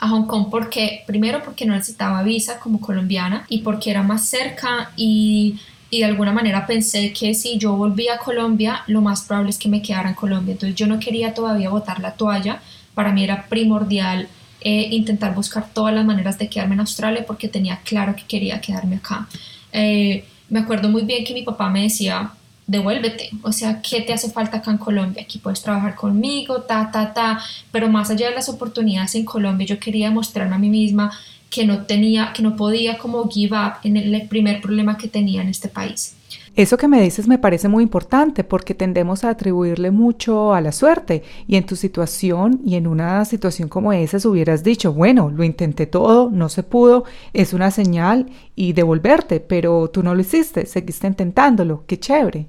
A 0.00 0.08
Hong 0.08 0.26
Kong 0.26 0.46
porque 0.50 1.04
primero 1.06 1.42
porque 1.44 1.64
no 1.64 1.74
necesitaba 1.74 2.22
visa 2.22 2.58
como 2.58 2.80
colombiana 2.80 3.44
y 3.48 3.58
porque 3.58 3.90
era 3.90 4.02
más 4.02 4.28
cerca 4.28 4.90
y, 4.96 5.60
y, 5.90 5.98
de 5.98 6.04
alguna 6.06 6.32
manera 6.32 6.66
pensé 6.66 7.12
que 7.12 7.34
si 7.34 7.58
yo 7.58 7.76
volvía 7.76 8.14
a 8.14 8.18
Colombia 8.18 8.82
lo 8.86 9.00
más 9.00 9.22
probable 9.22 9.50
es 9.50 9.58
que 9.58 9.68
me 9.68 9.82
quedara 9.82 10.08
en 10.08 10.14
Colombia. 10.14 10.52
Entonces 10.52 10.76
yo 10.76 10.86
no 10.86 10.98
quería 10.98 11.34
todavía 11.34 11.70
botar 11.70 12.00
la 12.00 12.14
toalla. 12.14 12.60
Para 12.94 13.12
mí 13.12 13.22
era 13.24 13.46
primordial 13.48 14.28
eh, 14.60 14.88
intentar 14.90 15.34
buscar 15.34 15.68
todas 15.72 15.94
las 15.94 16.04
maneras 16.04 16.38
de 16.38 16.48
quedarme 16.48 16.74
en 16.74 16.80
Australia 16.80 17.24
porque 17.26 17.48
tenía 17.48 17.80
claro 17.84 18.14
que 18.16 18.24
quería 18.24 18.60
quedarme 18.60 18.96
acá. 18.96 19.28
Eh, 19.72 20.24
me 20.48 20.60
acuerdo 20.60 20.88
muy 20.88 21.02
bien 21.02 21.24
que 21.24 21.34
mi 21.34 21.42
papá 21.42 21.70
me 21.70 21.82
decía 21.82 22.32
devuélvete, 22.66 23.30
o 23.42 23.52
sea, 23.52 23.82
¿qué 23.82 24.00
te 24.02 24.12
hace 24.12 24.30
falta 24.30 24.58
acá 24.58 24.70
en 24.70 24.78
Colombia? 24.78 25.22
Aquí 25.22 25.38
puedes 25.38 25.62
trabajar 25.62 25.94
conmigo, 25.94 26.62
ta, 26.62 26.90
ta, 26.90 27.12
ta, 27.12 27.40
pero 27.70 27.88
más 27.88 28.10
allá 28.10 28.28
de 28.28 28.34
las 28.34 28.48
oportunidades 28.48 29.14
en 29.14 29.24
Colombia, 29.24 29.66
yo 29.66 29.78
quería 29.78 30.08
demostrarme 30.08 30.54
a 30.54 30.58
mí 30.58 30.70
misma 30.70 31.10
que 31.50 31.66
no 31.66 31.84
tenía, 31.84 32.32
que 32.32 32.42
no 32.42 32.56
podía 32.56 32.98
como 32.98 33.28
give 33.28 33.56
up 33.56 33.74
en 33.84 33.96
el 33.96 34.28
primer 34.28 34.60
problema 34.60 34.96
que 34.96 35.08
tenía 35.08 35.42
en 35.42 35.48
este 35.48 35.68
país. 35.68 36.14
Eso 36.54 36.76
que 36.76 36.86
me 36.86 37.00
dices 37.00 37.28
me 37.28 37.38
parece 37.38 37.68
muy 37.68 37.82
importante 37.82 38.44
porque 38.44 38.74
tendemos 38.74 39.24
a 39.24 39.30
atribuirle 39.30 39.90
mucho 39.90 40.52
a 40.52 40.60
la 40.60 40.72
suerte 40.72 41.22
y 41.46 41.56
en 41.56 41.64
tu 41.64 41.76
situación 41.76 42.60
y 42.66 42.74
en 42.74 42.86
una 42.86 43.24
situación 43.24 43.70
como 43.70 43.92
esa 43.94 44.18
hubieras 44.28 44.62
dicho, 44.62 44.92
bueno, 44.92 45.30
lo 45.30 45.44
intenté 45.44 45.86
todo, 45.86 46.30
no 46.30 46.50
se 46.50 46.62
pudo, 46.62 47.04
es 47.32 47.54
una 47.54 47.70
señal 47.70 48.30
y 48.54 48.74
devolverte, 48.74 49.40
pero 49.40 49.88
tú 49.88 50.02
no 50.02 50.14
lo 50.14 50.20
hiciste, 50.20 50.66
seguiste 50.66 51.06
intentándolo, 51.06 51.84
qué 51.86 51.98
chévere. 51.98 52.46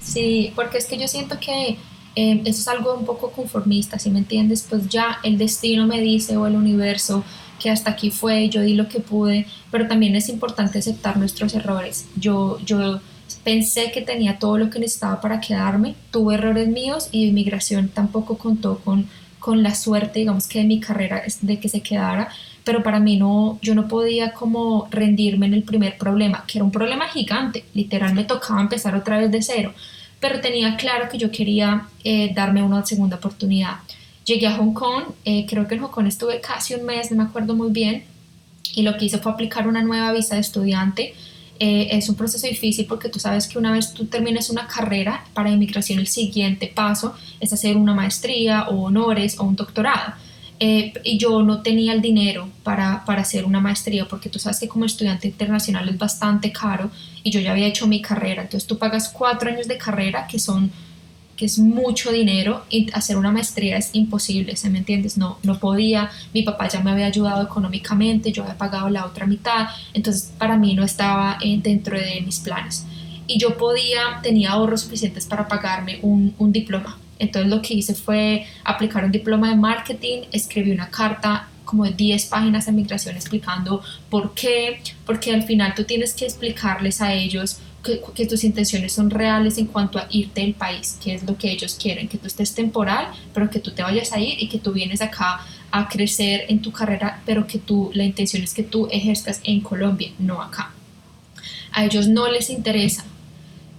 Sí, 0.00 0.52
porque 0.56 0.78
es 0.78 0.86
que 0.86 0.98
yo 0.98 1.06
siento 1.06 1.38
que 1.38 1.78
eh, 2.16 2.42
eso 2.44 2.60
es 2.60 2.68
algo 2.68 2.94
un 2.94 3.04
poco 3.04 3.30
conformista, 3.30 4.00
si 4.00 4.10
me 4.10 4.18
entiendes, 4.18 4.66
pues 4.68 4.88
ya 4.88 5.18
el 5.22 5.38
destino 5.38 5.86
me 5.86 6.00
dice 6.00 6.36
o 6.36 6.46
el 6.48 6.56
universo 6.56 7.22
que 7.60 7.70
hasta 7.70 7.92
aquí 7.92 8.10
fue, 8.10 8.48
yo 8.48 8.62
di 8.62 8.74
lo 8.74 8.88
que 8.88 8.98
pude, 8.98 9.46
pero 9.70 9.86
también 9.86 10.16
es 10.16 10.28
importante 10.28 10.80
aceptar 10.80 11.16
nuestros 11.16 11.54
errores. 11.54 12.06
Yo, 12.16 12.58
yo 12.66 13.00
pensé 13.44 13.90
que 13.90 14.02
tenía 14.02 14.38
todo 14.38 14.58
lo 14.58 14.70
que 14.70 14.78
necesitaba 14.78 15.20
para 15.20 15.40
quedarme, 15.40 15.94
tuve 16.10 16.34
errores 16.34 16.68
míos 16.68 17.08
y 17.12 17.26
inmigración 17.26 17.88
tampoco 17.88 18.38
contó 18.38 18.78
con, 18.78 19.08
con 19.38 19.62
la 19.62 19.74
suerte, 19.74 20.20
digamos 20.20 20.46
que 20.46 20.60
de 20.60 20.64
mi 20.64 20.80
carrera 20.80 21.22
de 21.40 21.58
que 21.58 21.68
se 21.68 21.80
quedara, 21.80 22.28
pero 22.64 22.82
para 22.82 23.00
mí 23.00 23.16
no, 23.16 23.58
yo 23.60 23.74
no 23.74 23.88
podía 23.88 24.32
como 24.32 24.86
rendirme 24.90 25.46
en 25.46 25.54
el 25.54 25.64
primer 25.64 25.98
problema, 25.98 26.44
que 26.46 26.58
era 26.58 26.64
un 26.64 26.70
problema 26.70 27.08
gigante, 27.08 27.64
literal 27.74 28.14
me 28.14 28.24
tocaba 28.24 28.60
empezar 28.60 28.94
otra 28.94 29.18
vez 29.18 29.30
de 29.30 29.42
cero, 29.42 29.74
pero 30.20 30.40
tenía 30.40 30.76
claro 30.76 31.08
que 31.10 31.18
yo 31.18 31.30
quería 31.32 31.88
eh, 32.04 32.32
darme 32.32 32.62
una 32.62 32.86
segunda 32.86 33.16
oportunidad. 33.16 33.78
Llegué 34.24 34.46
a 34.46 34.56
Hong 34.56 34.72
Kong, 34.72 35.02
eh, 35.24 35.46
creo 35.48 35.66
que 35.66 35.74
en 35.74 35.80
Hong 35.80 35.90
Kong 35.90 36.06
estuve 36.06 36.40
casi 36.40 36.74
un 36.74 36.86
mes, 36.86 37.10
no 37.10 37.16
me 37.16 37.24
acuerdo 37.24 37.56
muy 37.56 37.72
bien, 37.72 38.04
y 38.74 38.82
lo 38.82 38.96
que 38.96 39.06
hice 39.06 39.18
fue 39.18 39.32
aplicar 39.32 39.66
una 39.66 39.82
nueva 39.82 40.12
visa 40.12 40.36
de 40.36 40.40
estudiante. 40.40 41.14
Eh, 41.64 41.96
es 41.96 42.08
un 42.08 42.16
proceso 42.16 42.44
difícil 42.48 42.86
porque 42.86 43.08
tú 43.08 43.20
sabes 43.20 43.46
que 43.46 43.56
una 43.56 43.70
vez 43.70 43.94
tú 43.94 44.06
termines 44.06 44.50
una 44.50 44.66
carrera, 44.66 45.24
para 45.32 45.48
inmigración 45.48 46.00
el 46.00 46.08
siguiente 46.08 46.66
paso 46.66 47.14
es 47.38 47.52
hacer 47.52 47.76
una 47.76 47.94
maestría 47.94 48.68
o 48.68 48.82
honores 48.82 49.38
o 49.38 49.44
un 49.44 49.54
doctorado. 49.54 50.14
Eh, 50.58 50.92
y 51.04 51.18
yo 51.18 51.40
no 51.44 51.62
tenía 51.62 51.92
el 51.92 52.02
dinero 52.02 52.48
para, 52.64 53.04
para, 53.04 53.22
hacer 53.22 53.44
una 53.44 53.60
maestría 53.60 54.08
porque 54.08 54.28
tú 54.28 54.40
sabes 54.40 54.58
que 54.58 54.66
como 54.66 54.86
estudiante 54.86 55.28
internacional 55.28 55.88
es 55.88 55.96
bastante 55.96 56.50
caro 56.50 56.90
y 57.22 57.30
yo 57.30 57.38
ya 57.38 57.52
había 57.52 57.68
hecho 57.68 57.86
mi 57.86 58.02
carrera, 58.02 58.42
entonces 58.42 58.66
tú 58.66 58.76
pagas 58.76 59.08
cuatro 59.10 59.48
años 59.48 59.68
de 59.68 59.78
carrera 59.78 60.26
que 60.26 60.40
son 60.40 60.72
que 61.42 61.46
es 61.46 61.58
mucho 61.58 62.12
dinero 62.12 62.62
y 62.70 62.88
hacer 62.92 63.16
una 63.16 63.32
maestría 63.32 63.76
es 63.76 63.90
imposible, 63.94 64.54
¿se 64.54 64.70
me 64.70 64.78
entiendes? 64.78 65.18
No, 65.18 65.38
no 65.42 65.58
podía, 65.58 66.08
mi 66.32 66.44
papá 66.44 66.68
ya 66.68 66.78
me 66.78 66.92
había 66.92 67.06
ayudado 67.06 67.42
económicamente, 67.42 68.30
yo 68.30 68.44
había 68.44 68.56
pagado 68.56 68.88
la 68.90 69.04
otra 69.04 69.26
mitad, 69.26 69.66
entonces 69.92 70.32
para 70.38 70.56
mí 70.56 70.74
no 70.74 70.84
estaba 70.84 71.38
eh, 71.40 71.58
dentro 71.60 71.98
de 71.98 72.20
mis 72.24 72.38
planes. 72.38 72.86
Y 73.26 73.40
yo 73.40 73.56
podía, 73.56 74.20
tenía 74.22 74.52
ahorros 74.52 74.82
suficientes 74.82 75.26
para 75.26 75.48
pagarme 75.48 75.98
un, 76.02 76.32
un 76.38 76.52
diploma. 76.52 76.96
Entonces 77.18 77.50
lo 77.50 77.60
que 77.60 77.74
hice 77.74 77.96
fue 77.96 78.46
aplicar 78.62 79.04
un 79.04 79.10
diploma 79.10 79.48
de 79.50 79.56
marketing, 79.56 80.20
escribí 80.30 80.70
una 80.70 80.90
carta 80.90 81.48
como 81.64 81.86
de 81.86 81.90
10 81.90 82.26
páginas 82.26 82.66
de 82.66 82.72
migración 82.72 83.16
explicando 83.16 83.82
por 84.08 84.32
qué, 84.34 84.80
porque 85.04 85.34
al 85.34 85.42
final 85.42 85.74
tú 85.74 85.82
tienes 85.82 86.14
que 86.14 86.24
explicarles 86.24 87.00
a 87.00 87.12
ellos 87.12 87.58
que, 87.82 88.26
tus 88.26 88.44
intenciones 88.44 88.92
son 88.92 89.10
reales 89.10 89.58
en 89.58 89.66
cuanto 89.66 89.98
a 89.98 90.06
irte 90.10 90.40
del 90.40 90.54
país, 90.54 90.98
que 91.02 91.14
es 91.14 91.24
lo 91.24 91.36
que 91.36 91.50
ellos 91.50 91.76
quieren, 91.80 92.08
que 92.08 92.18
tú 92.18 92.26
estés 92.26 92.54
temporal, 92.54 93.08
pero 93.34 93.50
que 93.50 93.58
tú 93.58 93.72
te 93.72 93.82
vayas 93.82 94.12
a 94.12 94.20
ir 94.20 94.42
y 94.42 94.48
que 94.48 94.58
tú 94.58 94.72
vienes 94.72 95.02
acá 95.02 95.40
a 95.70 95.88
crecer 95.88 96.46
en 96.48 96.60
tu 96.60 96.70
carrera, 96.70 97.22
pero 97.26 97.46
que 97.46 97.58
tú, 97.58 97.90
la 97.94 98.04
intención 98.04 98.42
es 98.42 98.54
que 98.54 98.62
tú 98.62 98.88
ejerzas 98.90 99.40
en 99.44 99.60
Colombia, 99.60 100.12
no 100.18 100.40
acá. 100.40 100.72
A 101.72 101.84
ellos 101.84 102.06
no 102.08 102.30
les 102.30 102.50
interesa 102.50 103.04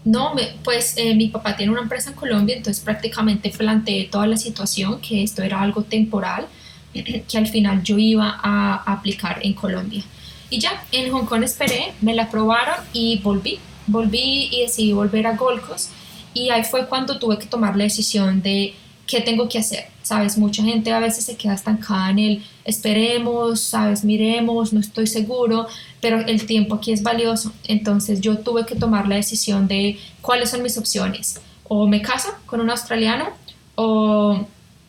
no, 0.06 0.34
pues 0.64 0.96
eh, 0.98 1.16
mi 1.16 1.30
papá 1.30 1.56
tiene 1.56 1.72
una 1.72 1.82
empresa 1.82 2.10
en 2.10 2.16
Colombia, 2.16 2.56
entonces 2.58 2.84
prácticamente 2.84 3.50
planteé 3.50 4.06
toda 4.06 4.28
la 4.28 4.38
situación, 4.38 5.00
que 5.00 5.24
esto 5.24 5.44
era 5.44 5.62
algo 5.62 5.84
temporal, 5.84 6.48
que 6.94 7.38
al 7.38 7.48
final 7.48 7.84
yo 7.84 7.98
iba 7.98 8.38
a 8.42 8.84
aplicar 8.86 9.40
en 9.42 9.54
Colombia. 9.54 10.04
Y 10.50 10.60
ya, 10.60 10.84
en 10.92 11.12
Hong 11.12 11.26
Kong 11.26 11.44
esperé, 11.44 11.94
me 12.02 12.14
la 12.14 12.24
aprobaron 12.24 12.76
y 12.92 13.20
volví. 13.20 13.60
Volví 13.88 14.50
y 14.52 14.62
decidí 14.62 14.94
volver 14.94 15.28
a 15.28 15.36
Golcos. 15.36 15.90
Y 16.34 16.50
ahí 16.50 16.64
fue 16.64 16.88
cuando 16.88 17.20
tuve 17.20 17.38
que 17.38 17.46
tomar 17.46 17.76
la 17.76 17.84
decisión 17.84 18.42
de 18.42 18.74
qué 19.08 19.22
tengo 19.22 19.48
que 19.50 19.60
hacer. 19.60 19.86
Sabes, 20.02 20.38
mucha 20.38 20.64
gente 20.64 20.92
a 20.92 21.00
veces 21.00 21.26
se 21.26 21.38
queda 21.38 21.54
estancada 21.54 22.10
en 22.10 22.20
el 22.20 22.44
esperemos, 22.66 23.60
sabes, 23.62 24.04
miremos, 24.04 24.74
no 24.74 24.80
estoy 24.80 25.08
seguro, 25.08 25.68
pero 26.02 26.20
el 26.20 26.46
tiempo 26.46 26.76
aquí 26.76 26.92
es 26.92 27.04
valioso. 27.04 27.52
Entonces 27.66 28.22
yo 28.22 28.38
tuve 28.40 28.66
que 28.66 28.76
tomar 28.76 29.08
la 29.08 29.16
decisión 29.16 29.68
de 29.68 30.00
cuáles 30.22 30.50
son 30.50 30.64
mis 30.64 30.78
opciones. 30.78 31.42
O 31.68 31.88
me 31.88 32.02
caso 32.02 32.30
con 32.46 32.62
un 32.62 32.70
australiano 32.70 33.30
o 33.76 34.46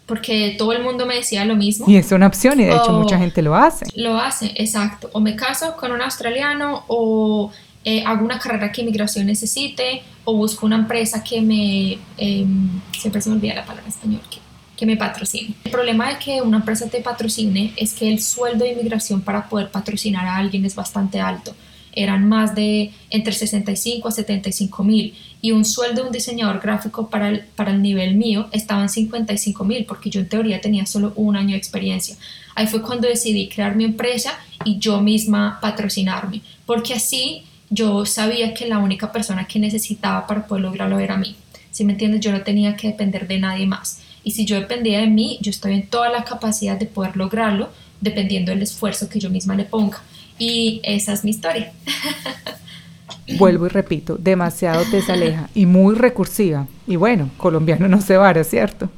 porque 0.07 0.55
todo 0.59 0.73
el 0.73 0.83
mundo 0.83 1.07
me 1.07 1.15
decía 1.17 1.45
lo 1.45 1.57
mismo. 1.57 1.87
Y 1.89 1.97
es 1.97 2.13
una 2.13 2.27
opción 2.27 2.61
y 2.61 2.65
de 2.65 2.77
hecho 2.77 2.93
mucha 2.93 3.19
gente 3.19 3.41
lo 3.43 3.55
hace. 3.55 3.87
Lo 3.95 4.19
hace, 4.19 4.53
exacto. 4.57 5.09
O 5.13 5.21
me 5.21 5.35
caso 5.35 5.77
con 5.77 5.93
un 5.93 6.03
australiano 6.03 6.85
o 6.89 7.51
eh, 7.85 8.03
hago 8.05 8.25
una 8.25 8.39
carrera 8.39 8.73
que 8.73 8.81
inmigración 8.81 9.27
necesite 9.27 10.03
o 10.25 10.35
busco 10.35 10.65
una 10.65 10.77
empresa 10.77 11.23
que 11.23 11.43
me, 11.43 11.99
em, 12.17 12.81
siempre 12.99 13.21
se 13.21 13.29
me 13.29 13.37
olvida 13.37 13.55
la 13.55 13.67
palabra 13.67 13.89
español, 13.89 14.23
que, 14.31 14.39
que, 14.75 14.87
me 14.87 14.97
patrocine. 14.97 15.55
El 15.65 15.71
problema 15.71 16.09
de 16.09 16.19
que 16.19 16.41
una 16.41 16.59
empresa 16.59 16.89
te 16.89 17.01
patrocine 17.01 17.75
es 17.77 17.93
que 17.93 18.11
el 18.11 18.23
sueldo 18.23 18.65
de 18.65 18.73
inmigración 18.73 19.21
para 19.21 19.49
poder 19.49 19.71
patrocinar 19.71 20.27
a 20.27 20.39
alguien 20.39 20.65
es 20.65 20.75
bastante 20.75 21.21
alto. 21.21 21.55
Eran 21.93 22.27
más 22.27 22.55
de 22.55 22.91
entre 23.11 23.35
65 23.35 24.09
a 24.09 24.11
75 24.11 24.83
mil 24.83 25.15
y 25.43 25.53
un 25.53 25.65
sueldo 25.65 26.01
de 26.01 26.07
un 26.09 26.13
diseñador 26.13 26.61
gráfico 26.61 27.09
para 27.09 27.29
el, 27.29 27.41
para 27.55 27.71
el 27.71 27.83
nivel 27.83 28.17
mío 28.17 28.49
estaba 28.51 28.83
en 28.83 28.89
55 28.89 29.63
mil 29.65 29.85
porque 29.85 30.11
yo 30.11 30.21
en 30.21 30.29
teoría 30.29 30.61
tenía 30.61 30.87
solo 30.87 31.13
un 31.17 31.37
año 31.37 31.51
de 31.51 31.59
experiencia. 31.59 32.17
Ahí 32.55 32.67
fue 32.67 32.83
cuando 32.83 33.07
decidí 33.07 33.49
crear 33.49 33.77
mi 33.77 33.85
empresa 33.85 34.39
y 34.65 34.79
yo 34.79 35.01
misma 35.03 35.59
patrocinarme, 35.61 36.41
porque 36.67 36.95
así 36.95 37.45
yo 37.71 38.07
sabía 38.07 38.55
que 38.55 38.67
la 38.67 38.79
única 38.79 39.13
persona 39.13 39.47
que 39.47 39.59
necesitaba 39.59 40.27
para 40.27 40.47
poder 40.47 40.63
lograrlo 40.63 40.99
era 40.99 41.17
mí. 41.17 41.37
Si 41.71 41.85
me 41.85 41.93
entiendes, 41.93 42.21
yo 42.21 42.33
no 42.33 42.43
tenía 42.43 42.77
que 42.77 42.89
depender 42.89 43.27
de 43.27 43.39
nadie 43.39 43.67
más. 43.67 44.01
Y 44.23 44.31
si 44.31 44.45
yo 44.45 44.57
dependía 44.57 45.01
de 45.01 45.09
mí, 45.09 45.39
yo 45.41 45.51
estoy 45.51 45.75
en 45.75 45.87
toda 45.87 46.09
la 46.09 46.25
capacidad 46.25 46.79
de 46.79 46.87
poder 46.87 47.17
lograrlo, 47.17 47.69
dependiendo 48.01 48.53
del 48.53 48.63
esfuerzo 48.63 49.09
que 49.09 49.19
yo 49.19 49.29
misma 49.29 49.55
le 49.55 49.65
ponga. 49.65 50.03
Y 50.39 50.81
esa 50.85 51.13
es 51.13 51.25
mi 51.25 51.31
historia. 51.31 51.73
Vuelvo 53.39 53.67
y 53.67 53.71
repito, 53.71 54.17
demasiado 54.17 54.85
desaleja 54.85 55.49
y 55.55 55.67
muy 55.67 55.95
recursiva. 55.95 56.67
Y 56.87 56.97
bueno, 56.97 57.31
colombiano 57.39 57.89
no 57.89 58.01
se 58.01 58.17
vara, 58.17 58.45
¿cierto? 58.45 58.91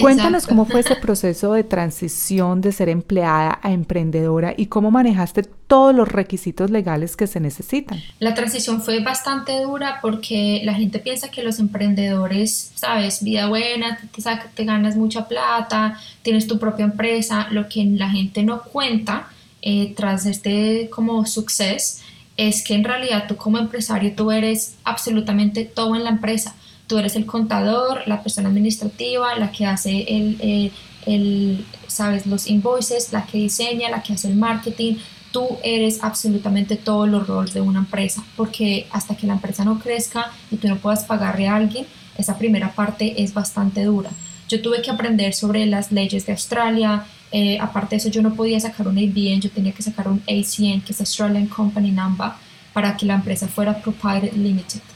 Cuéntanos 0.00 0.46
cómo 0.46 0.64
fue 0.64 0.80
ese 0.80 0.96
proceso 0.96 1.52
de 1.52 1.64
transición 1.64 2.60
de 2.60 2.72
ser 2.72 2.88
empleada 2.88 3.58
a 3.62 3.72
emprendedora 3.72 4.54
y 4.56 4.66
cómo 4.66 4.90
manejaste 4.90 5.42
todos 5.42 5.94
los 5.94 6.08
requisitos 6.08 6.70
legales 6.70 7.16
que 7.16 7.26
se 7.26 7.40
necesitan. 7.40 8.02
La 8.18 8.34
transición 8.34 8.82
fue 8.82 9.00
bastante 9.00 9.60
dura 9.62 9.98
porque 10.02 10.62
la 10.64 10.74
gente 10.74 10.98
piensa 10.98 11.30
que 11.30 11.42
los 11.42 11.58
emprendedores, 11.58 12.72
sabes, 12.74 13.22
vida 13.22 13.48
buena, 13.48 13.98
te, 14.12 14.22
te 14.54 14.64
ganas 14.64 14.96
mucha 14.96 15.28
plata, 15.28 15.98
tienes 16.22 16.46
tu 16.46 16.58
propia 16.58 16.84
empresa, 16.84 17.48
lo 17.50 17.68
que 17.68 17.84
la 17.84 18.10
gente 18.10 18.42
no 18.42 18.62
cuenta 18.62 19.28
eh, 19.62 19.92
tras 19.94 20.24
este 20.26 20.88
como 20.90 21.26
suceso 21.26 22.02
es 22.36 22.64
que 22.64 22.74
en 22.74 22.84
realidad 22.84 23.26
tú 23.28 23.36
como 23.36 23.58
empresario 23.58 24.14
tú 24.16 24.30
eres 24.30 24.76
absolutamente 24.84 25.66
todo 25.66 25.94
en 25.94 26.04
la 26.04 26.10
empresa 26.10 26.54
tú 26.90 26.98
eres 26.98 27.14
el 27.14 27.24
contador, 27.24 28.02
la 28.06 28.20
persona 28.20 28.48
administrativa, 28.48 29.36
la 29.36 29.52
que 29.52 29.64
hace 29.64 30.00
el, 30.08 30.72
el, 31.06 31.64
sabes, 31.86 32.26
los 32.26 32.48
invoices, 32.48 33.12
la 33.12 33.26
que 33.26 33.38
diseña, 33.38 33.88
la 33.90 34.02
que 34.02 34.14
hace 34.14 34.26
el 34.26 34.34
marketing. 34.34 34.96
Tú 35.30 35.46
eres 35.62 36.02
absolutamente 36.02 36.74
todos 36.74 37.08
los 37.08 37.28
roles 37.28 37.54
de 37.54 37.60
una 37.60 37.78
empresa, 37.78 38.24
porque 38.36 38.88
hasta 38.90 39.16
que 39.16 39.28
la 39.28 39.34
empresa 39.34 39.64
no 39.64 39.78
crezca 39.78 40.32
y 40.50 40.56
tú 40.56 40.66
no 40.66 40.78
puedas 40.78 41.04
pagarle 41.04 41.46
a 41.46 41.54
alguien, 41.54 41.86
esa 42.18 42.36
primera 42.36 42.72
parte 42.72 43.22
es 43.22 43.32
bastante 43.32 43.84
dura. 43.84 44.10
Yo 44.48 44.60
tuve 44.60 44.82
que 44.82 44.90
aprender 44.90 45.32
sobre 45.32 45.66
las 45.66 45.92
leyes 45.92 46.26
de 46.26 46.32
Australia, 46.32 47.04
eh, 47.30 47.56
aparte 47.60 47.90
de 47.90 47.96
eso 47.98 48.08
yo 48.08 48.20
no 48.20 48.34
podía 48.34 48.58
sacar 48.58 48.88
un 48.88 48.98
ABN, 48.98 49.40
yo 49.40 49.50
tenía 49.52 49.70
que 49.70 49.84
sacar 49.84 50.08
un 50.08 50.20
ACN, 50.22 50.80
que 50.80 50.90
es 50.90 50.98
Australian 50.98 51.46
Company 51.46 51.92
Number, 51.92 52.30
para 52.72 52.96
que 52.96 53.06
la 53.06 53.14
empresa 53.14 53.46
fuera 53.46 53.80
Proprietary 53.80 54.36
Limited 54.36 54.89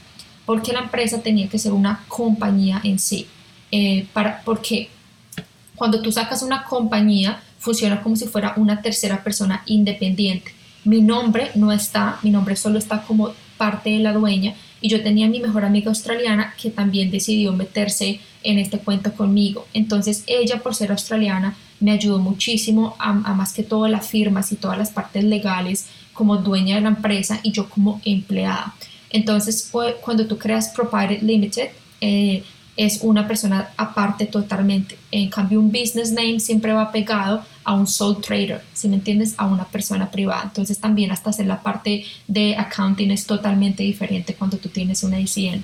porque 0.45 0.73
la 0.73 0.79
empresa 0.81 1.21
tenía 1.21 1.49
que 1.49 1.59
ser 1.59 1.73
una 1.73 2.03
compañía 2.07 2.81
en 2.83 2.99
sí. 2.99 3.27
Eh, 3.71 4.07
para, 4.13 4.41
porque 4.45 4.89
cuando 5.75 6.01
tú 6.01 6.11
sacas 6.11 6.41
una 6.41 6.63
compañía, 6.63 7.41
funciona 7.59 8.01
como 8.01 8.15
si 8.15 8.27
fuera 8.27 8.53
una 8.57 8.81
tercera 8.81 9.23
persona 9.23 9.63
independiente. 9.65 10.51
Mi 10.83 11.01
nombre 11.01 11.51
no 11.55 11.71
está, 11.71 12.19
mi 12.21 12.29
nombre 12.29 12.55
solo 12.55 12.77
está 12.77 13.01
como 13.01 13.31
parte 13.57 13.89
de 13.89 13.99
la 13.99 14.13
dueña 14.13 14.53
y 14.81 14.89
yo 14.89 15.01
tenía 15.01 15.27
mi 15.27 15.39
mejor 15.39 15.65
amiga 15.65 15.89
australiana 15.89 16.53
que 16.61 16.69
también 16.69 17.09
decidió 17.09 17.53
meterse 17.53 18.19
en 18.43 18.59
este 18.59 18.77
cuento 18.77 19.13
conmigo. 19.13 19.65
Entonces 19.73 20.23
ella 20.27 20.61
por 20.61 20.75
ser 20.75 20.91
australiana 20.91 21.55
me 21.79 21.91
ayudó 21.91 22.19
muchísimo 22.19 22.95
a, 22.99 23.09
a 23.09 23.33
más 23.33 23.53
que 23.53 23.63
todo 23.63 23.87
las 23.87 24.07
firmas 24.07 24.51
y 24.51 24.57
todas 24.57 24.77
las 24.77 24.91
partes 24.91 25.23
legales 25.23 25.87
como 26.13 26.37
dueña 26.37 26.75
de 26.75 26.81
la 26.81 26.89
empresa 26.89 27.39
y 27.41 27.51
yo 27.51 27.67
como 27.67 27.99
empleada. 28.05 28.75
Entonces, 29.15 29.71
cuando 30.01 30.27
tú 30.27 30.37
creas 30.37 30.67
Provided 30.67 31.21
Limited, 31.21 31.69
eh, 32.01 32.43
es 32.75 32.99
una 33.01 33.25
persona 33.25 33.69
aparte 33.77 34.25
totalmente. 34.25 34.97
En 35.09 35.29
cambio, 35.29 35.61
un 35.61 35.71
business 35.71 36.11
name 36.11 36.41
siempre 36.41 36.73
va 36.73 36.91
pegado 36.91 37.41
a 37.63 37.73
un 37.73 37.87
sole 37.87 38.19
trader, 38.19 38.61
si 38.73 38.89
me 38.89 38.95
entiendes, 38.95 39.33
a 39.37 39.45
una 39.45 39.63
persona 39.63 40.11
privada. 40.11 40.43
Entonces, 40.43 40.79
también 40.79 41.11
hasta 41.11 41.29
hacer 41.29 41.45
la 41.45 41.63
parte 41.63 42.03
de 42.27 42.57
accounting 42.57 43.09
es 43.11 43.25
totalmente 43.25 43.83
diferente 43.83 44.33
cuando 44.33 44.57
tú 44.57 44.67
tienes 44.67 45.01
una 45.03 45.17
ICN. 45.17 45.63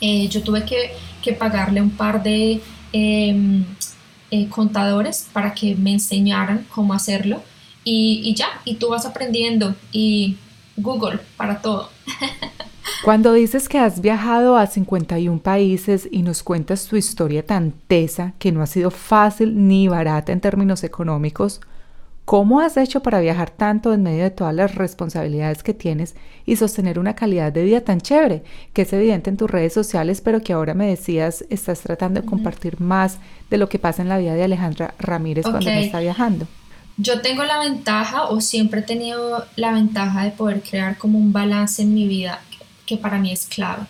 Eh, 0.00 0.28
yo 0.28 0.40
tuve 0.44 0.64
que, 0.64 0.92
que, 1.20 1.32
pagarle 1.32 1.82
un 1.82 1.90
par 1.90 2.22
de 2.22 2.60
em, 2.92 3.64
eh, 4.30 4.46
contadores 4.48 5.26
para 5.32 5.52
que 5.52 5.74
me 5.74 5.94
enseñaran 5.94 6.64
cómo 6.72 6.94
hacerlo 6.94 7.42
y, 7.82 8.20
y 8.22 8.34
ya, 8.34 8.60
y 8.64 8.76
tú 8.76 8.90
vas 8.90 9.04
aprendiendo 9.04 9.74
y 9.90 10.36
Google 10.76 11.18
para 11.36 11.60
todo. 11.60 11.90
Cuando 13.08 13.32
dices 13.32 13.70
que 13.70 13.78
has 13.78 14.02
viajado 14.02 14.58
a 14.58 14.66
51 14.66 15.38
países 15.38 16.06
y 16.12 16.20
nos 16.20 16.42
cuentas 16.42 16.86
tu 16.88 16.96
historia 16.96 17.42
tan 17.42 17.72
tesa 17.72 18.34
que 18.38 18.52
no 18.52 18.60
ha 18.60 18.66
sido 18.66 18.90
fácil 18.90 19.66
ni 19.66 19.88
barata 19.88 20.30
en 20.30 20.42
términos 20.42 20.84
económicos, 20.84 21.62
¿cómo 22.26 22.60
has 22.60 22.76
hecho 22.76 23.00
para 23.00 23.20
viajar 23.20 23.48
tanto 23.48 23.94
en 23.94 24.02
medio 24.02 24.24
de 24.24 24.30
todas 24.30 24.54
las 24.54 24.74
responsabilidades 24.74 25.62
que 25.62 25.72
tienes 25.72 26.16
y 26.44 26.56
sostener 26.56 26.98
una 26.98 27.14
calidad 27.14 27.50
de 27.50 27.62
vida 27.62 27.80
tan 27.80 28.02
chévere, 28.02 28.42
que 28.74 28.82
es 28.82 28.92
evidente 28.92 29.30
en 29.30 29.38
tus 29.38 29.50
redes 29.50 29.72
sociales, 29.72 30.20
pero 30.20 30.42
que 30.42 30.52
ahora 30.52 30.74
me 30.74 30.88
decías 30.88 31.46
estás 31.48 31.80
tratando 31.80 32.20
de 32.20 32.26
compartir 32.26 32.78
más 32.78 33.20
de 33.48 33.56
lo 33.56 33.70
que 33.70 33.78
pasa 33.78 34.02
en 34.02 34.10
la 34.10 34.18
vida 34.18 34.34
de 34.34 34.44
Alejandra 34.44 34.92
Ramírez 34.98 35.46
cuando 35.46 35.70
está 35.70 36.00
viajando? 36.00 36.46
Yo 36.98 37.22
tengo 37.22 37.44
la 37.44 37.60
ventaja 37.60 38.24
o 38.24 38.42
siempre 38.42 38.80
he 38.80 38.82
tenido 38.82 39.46
la 39.56 39.72
ventaja 39.72 40.24
de 40.24 40.32
poder 40.32 40.60
crear 40.60 40.98
como 40.98 41.18
un 41.18 41.32
balance 41.32 41.80
en 41.80 41.94
mi 41.94 42.06
vida 42.06 42.40
que 42.88 42.96
para 42.96 43.18
mí 43.18 43.30
es 43.30 43.44
clave. 43.44 43.84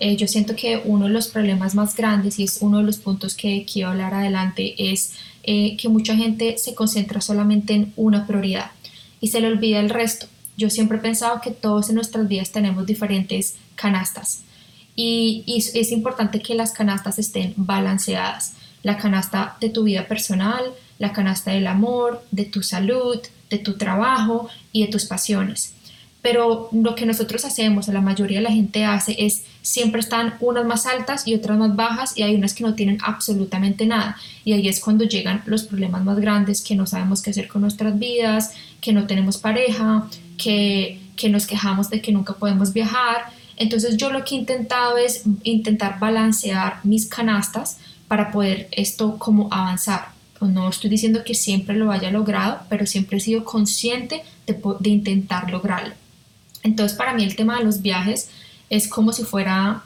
Eh, 0.00 0.16
yo 0.16 0.26
siento 0.26 0.56
que 0.56 0.82
uno 0.84 1.06
de 1.06 1.12
los 1.12 1.28
problemas 1.28 1.74
más 1.74 1.94
grandes 1.94 2.38
y 2.38 2.44
es 2.44 2.58
uno 2.60 2.78
de 2.78 2.84
los 2.84 2.98
puntos 2.98 3.34
que 3.34 3.64
quiero 3.70 3.90
hablar 3.90 4.12
adelante 4.12 4.92
es 4.92 5.12
eh, 5.44 5.76
que 5.76 5.88
mucha 5.88 6.16
gente 6.16 6.58
se 6.58 6.74
concentra 6.74 7.20
solamente 7.20 7.74
en 7.74 7.92
una 7.96 8.26
prioridad 8.26 8.72
y 9.20 9.28
se 9.28 9.40
le 9.40 9.46
olvida 9.46 9.78
el 9.78 9.90
resto. 9.90 10.26
Yo 10.56 10.68
siempre 10.68 10.98
he 10.98 11.00
pensado 11.00 11.40
que 11.40 11.50
todos 11.50 11.90
en 11.90 11.94
nuestras 11.94 12.26
vidas 12.28 12.50
tenemos 12.50 12.86
diferentes 12.86 13.56
canastas 13.76 14.42
y, 14.96 15.44
y 15.46 15.58
es 15.58 15.92
importante 15.92 16.40
que 16.40 16.54
las 16.54 16.72
canastas 16.72 17.18
estén 17.18 17.54
balanceadas. 17.56 18.54
La 18.82 18.96
canasta 18.96 19.58
de 19.60 19.68
tu 19.68 19.84
vida 19.84 20.08
personal, 20.08 20.64
la 20.98 21.12
canasta 21.12 21.50
del 21.52 21.66
amor, 21.66 22.24
de 22.30 22.46
tu 22.46 22.62
salud, 22.62 23.18
de 23.50 23.58
tu 23.58 23.76
trabajo 23.76 24.48
y 24.72 24.86
de 24.86 24.90
tus 24.90 25.04
pasiones 25.04 25.74
pero 26.22 26.68
lo 26.72 26.94
que 26.94 27.06
nosotros 27.06 27.44
hacemos, 27.44 27.88
o 27.88 27.92
la 27.92 28.02
mayoría 28.02 28.38
de 28.38 28.44
la 28.44 28.52
gente 28.52 28.84
hace, 28.84 29.16
es 29.18 29.44
siempre 29.62 30.00
están 30.00 30.34
unas 30.40 30.66
más 30.66 30.86
altas 30.86 31.26
y 31.26 31.34
otras 31.34 31.56
más 31.56 31.74
bajas 31.74 32.16
y 32.16 32.22
hay 32.22 32.34
unas 32.34 32.52
que 32.52 32.62
no 32.62 32.74
tienen 32.74 32.98
absolutamente 33.02 33.86
nada. 33.86 34.16
Y 34.44 34.52
ahí 34.52 34.68
es 34.68 34.80
cuando 34.80 35.04
llegan 35.04 35.42
los 35.46 35.62
problemas 35.62 36.04
más 36.04 36.18
grandes, 36.18 36.60
que 36.60 36.74
no 36.74 36.86
sabemos 36.86 37.22
qué 37.22 37.30
hacer 37.30 37.48
con 37.48 37.62
nuestras 37.62 37.98
vidas, 37.98 38.52
que 38.80 38.92
no 38.92 39.06
tenemos 39.06 39.38
pareja, 39.38 40.08
que, 40.36 41.00
que 41.16 41.30
nos 41.30 41.46
quejamos 41.46 41.88
de 41.88 42.02
que 42.02 42.12
nunca 42.12 42.34
podemos 42.34 42.74
viajar. 42.74 43.32
Entonces 43.56 43.96
yo 43.96 44.10
lo 44.10 44.24
que 44.24 44.34
he 44.34 44.38
intentado 44.38 44.98
es 44.98 45.22
intentar 45.42 45.98
balancear 45.98 46.80
mis 46.84 47.06
canastas 47.06 47.78
para 48.08 48.30
poder 48.30 48.68
esto 48.72 49.18
como 49.18 49.48
avanzar. 49.52 50.08
No 50.40 50.68
estoy 50.68 50.90
diciendo 50.90 51.22
que 51.24 51.34
siempre 51.34 51.76
lo 51.76 51.92
haya 51.92 52.10
logrado, 52.10 52.60
pero 52.68 52.86
siempre 52.86 53.18
he 53.18 53.20
sido 53.20 53.44
consciente 53.44 54.22
de, 54.46 54.58
de 54.80 54.90
intentar 54.90 55.50
lograrlo. 55.50 55.94
Entonces 56.62 56.96
para 56.96 57.14
mí 57.14 57.24
el 57.24 57.36
tema 57.36 57.58
de 57.58 57.64
los 57.64 57.82
viajes 57.82 58.30
es 58.68 58.88
como 58.88 59.12
si 59.12 59.24
fuera 59.24 59.82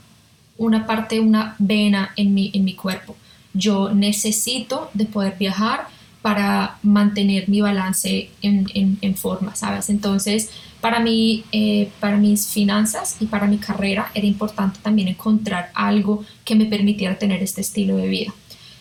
una 0.57 0.87
parte, 0.87 1.21
una 1.21 1.57
vena 1.59 2.13
en 2.17 2.35
mi, 2.35 2.51
en 2.55 2.65
mi 2.65 2.75
cuerpo. 2.75 3.17
Yo 3.53 3.93
necesito 3.93 4.91
de 4.95 5.07
poder 5.07 5.37
viajar 5.39 5.89
para 6.25 6.79
mantener 6.83 7.51
mi 7.51 7.61
balance 7.61 8.31
en, 8.41 9.15
forma, 9.15 9.55
¿sabes? 9.55 9.91
Entonces, 9.91 10.49
para 10.81 10.99
mí, 10.99 11.45
eh, 11.53 11.91
para 12.01 12.17
mis 12.17 12.47
finanzas 12.47 13.17
y 13.21 13.27
para 13.27 13.47
mi 13.47 13.59
carrera 13.59 14.11
era 14.15 14.27
importante 14.27 14.79
también 14.83 15.09
encontrar 15.09 15.71
algo 15.75 16.25
que 16.47 16.55
me 16.55 16.65
permitiera 16.65 17.19
tener 17.19 17.43
este 17.43 17.61
estilo 17.61 17.97
de 17.97 18.09
vida. 18.09 18.33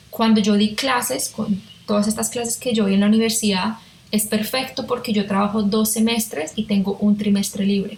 Cuando 0.09 0.39
yo 0.39 0.53
di 0.53 0.73
clases, 0.73 1.27
con 1.27 1.61
todas 1.85 2.07
estas 2.07 2.29
clases 2.29 2.55
que 2.55 2.73
yo 2.73 2.85
di 2.85 2.93
en 2.93 3.01
la 3.01 3.07
universidad, 3.07 3.75
es 4.13 4.27
perfecto 4.27 4.85
porque 4.85 5.11
yo 5.11 5.25
trabajo 5.25 5.63
dos 5.63 5.91
semestres 5.91 6.53
y 6.55 6.65
tengo 6.65 6.97
un 6.99 7.17
trimestre 7.17 7.65
libre. 7.65 7.97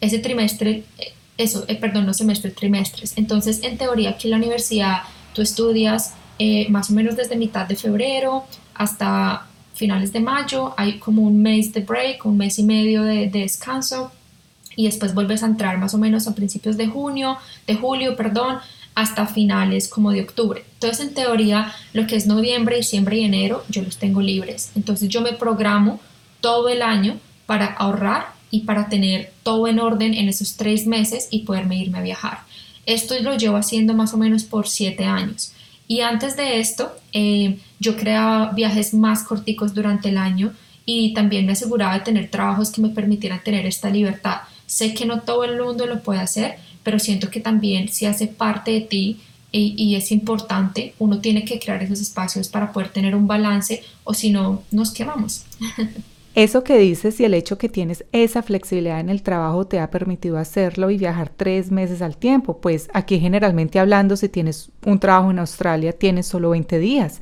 Ese 0.00 0.18
trimestre, 0.18 0.82
eh, 0.98 1.12
eso, 1.38 1.64
eh, 1.68 1.76
perdón, 1.76 2.04
no 2.04 2.12
semestre, 2.12 2.50
trimestres. 2.50 3.16
Entonces, 3.16 3.62
en 3.62 3.78
teoría, 3.78 4.10
aquí 4.10 4.26
en 4.26 4.32
la 4.32 4.38
universidad 4.38 5.02
tú 5.32 5.40
estudias 5.40 6.14
eh, 6.40 6.68
más 6.68 6.90
o 6.90 6.94
menos 6.94 7.14
desde 7.14 7.36
mitad 7.36 7.64
de 7.68 7.76
febrero 7.76 8.44
hasta 8.74 9.46
finales 9.72 10.12
de 10.12 10.18
mayo. 10.18 10.74
Hay 10.76 10.98
como 10.98 11.22
un 11.22 11.40
mes 11.40 11.72
de 11.72 11.82
break, 11.82 12.26
un 12.26 12.38
mes 12.38 12.58
y 12.58 12.64
medio 12.64 13.04
de, 13.04 13.28
de 13.28 13.38
descanso 13.42 14.10
y 14.74 14.86
después 14.86 15.14
vuelves 15.14 15.44
a 15.44 15.46
entrar 15.46 15.78
más 15.78 15.94
o 15.94 15.98
menos 15.98 16.26
a 16.26 16.34
principios 16.34 16.76
de 16.76 16.88
junio, 16.88 17.36
de 17.68 17.76
julio, 17.76 18.16
perdón, 18.16 18.58
hasta 18.94 19.26
finales 19.26 19.88
como 19.88 20.10
de 20.10 20.22
octubre. 20.22 20.64
Entonces, 20.74 21.06
en 21.06 21.14
teoría, 21.14 21.72
lo 21.92 22.06
que 22.06 22.16
es 22.16 22.26
noviembre, 22.26 22.76
diciembre 22.76 23.18
y 23.18 23.24
enero, 23.24 23.64
yo 23.68 23.82
los 23.82 23.96
tengo 23.96 24.20
libres. 24.20 24.70
Entonces, 24.74 25.08
yo 25.08 25.20
me 25.20 25.32
programo 25.32 26.00
todo 26.40 26.68
el 26.68 26.82
año 26.82 27.18
para 27.46 27.66
ahorrar 27.66 28.34
y 28.50 28.60
para 28.60 28.88
tener 28.88 29.32
todo 29.42 29.66
en 29.68 29.80
orden 29.80 30.14
en 30.14 30.28
esos 30.28 30.56
tres 30.56 30.86
meses 30.86 31.28
y 31.30 31.40
poderme 31.40 31.78
irme 31.78 31.98
a 31.98 32.02
viajar. 32.02 32.40
Esto 32.84 33.14
lo 33.20 33.36
llevo 33.36 33.56
haciendo 33.56 33.94
más 33.94 34.12
o 34.12 34.18
menos 34.18 34.44
por 34.44 34.68
siete 34.68 35.04
años. 35.04 35.52
Y 35.88 36.00
antes 36.00 36.36
de 36.36 36.60
esto, 36.60 36.92
eh, 37.12 37.58
yo 37.78 37.96
creaba 37.96 38.52
viajes 38.52 38.92
más 38.94 39.22
corticos 39.22 39.74
durante 39.74 40.10
el 40.10 40.18
año 40.18 40.52
y 40.84 41.14
también 41.14 41.46
me 41.46 41.52
aseguraba 41.52 41.94
de 41.94 42.00
tener 42.04 42.30
trabajos 42.30 42.70
que 42.70 42.82
me 42.82 42.88
permitieran 42.88 43.42
tener 43.42 43.66
esta 43.66 43.88
libertad 43.88 44.42
Sé 44.72 44.94
que 44.94 45.04
no 45.04 45.20
todo 45.20 45.44
el 45.44 45.60
mundo 45.60 45.86
lo 45.86 46.02
puede 46.02 46.20
hacer, 46.20 46.56
pero 46.82 46.98
siento 46.98 47.30
que 47.30 47.40
también 47.40 47.88
si 47.88 48.06
hace 48.06 48.26
parte 48.26 48.72
de 48.72 48.80
ti 48.82 49.20
y, 49.54 49.94
es 49.96 50.10
importante, 50.12 50.94
uno 50.98 51.20
tiene 51.20 51.44
que 51.44 51.58
crear 51.58 51.82
esos 51.82 52.00
espacios 52.00 52.48
para 52.48 52.72
poder 52.72 52.88
tener 52.88 53.14
un 53.14 53.26
balance 53.26 53.82
o 54.02 54.14
si 54.14 54.30
no, 54.30 54.62
nos 54.70 54.92
quemamos. 54.92 55.44
Eso 56.34 56.64
que 56.64 56.78
dices 56.78 57.20
y 57.20 57.26
el 57.26 57.34
hecho 57.34 57.58
que 57.58 57.68
tienes 57.68 58.06
esa 58.10 58.42
flexibilidad 58.42 59.00
en 59.00 59.10
el 59.10 59.22
trabajo 59.22 59.66
te 59.66 59.78
ha 59.78 59.90
permitido 59.90 60.38
hacerlo 60.38 60.90
y 60.90 60.96
viajar 60.96 61.28
tres 61.28 61.70
meses 61.70 62.00
al 62.00 62.16
tiempo, 62.16 62.58
pues 62.58 62.88
aquí 62.94 63.20
generalmente 63.20 63.78
hablando, 63.78 64.16
si 64.16 64.30
tienes 64.30 64.70
un 64.86 64.98
trabajo 64.98 65.30
en 65.30 65.40
Australia, 65.40 65.92
tienes 65.92 66.26
solo 66.26 66.48
20 66.48 66.78
días 66.78 67.20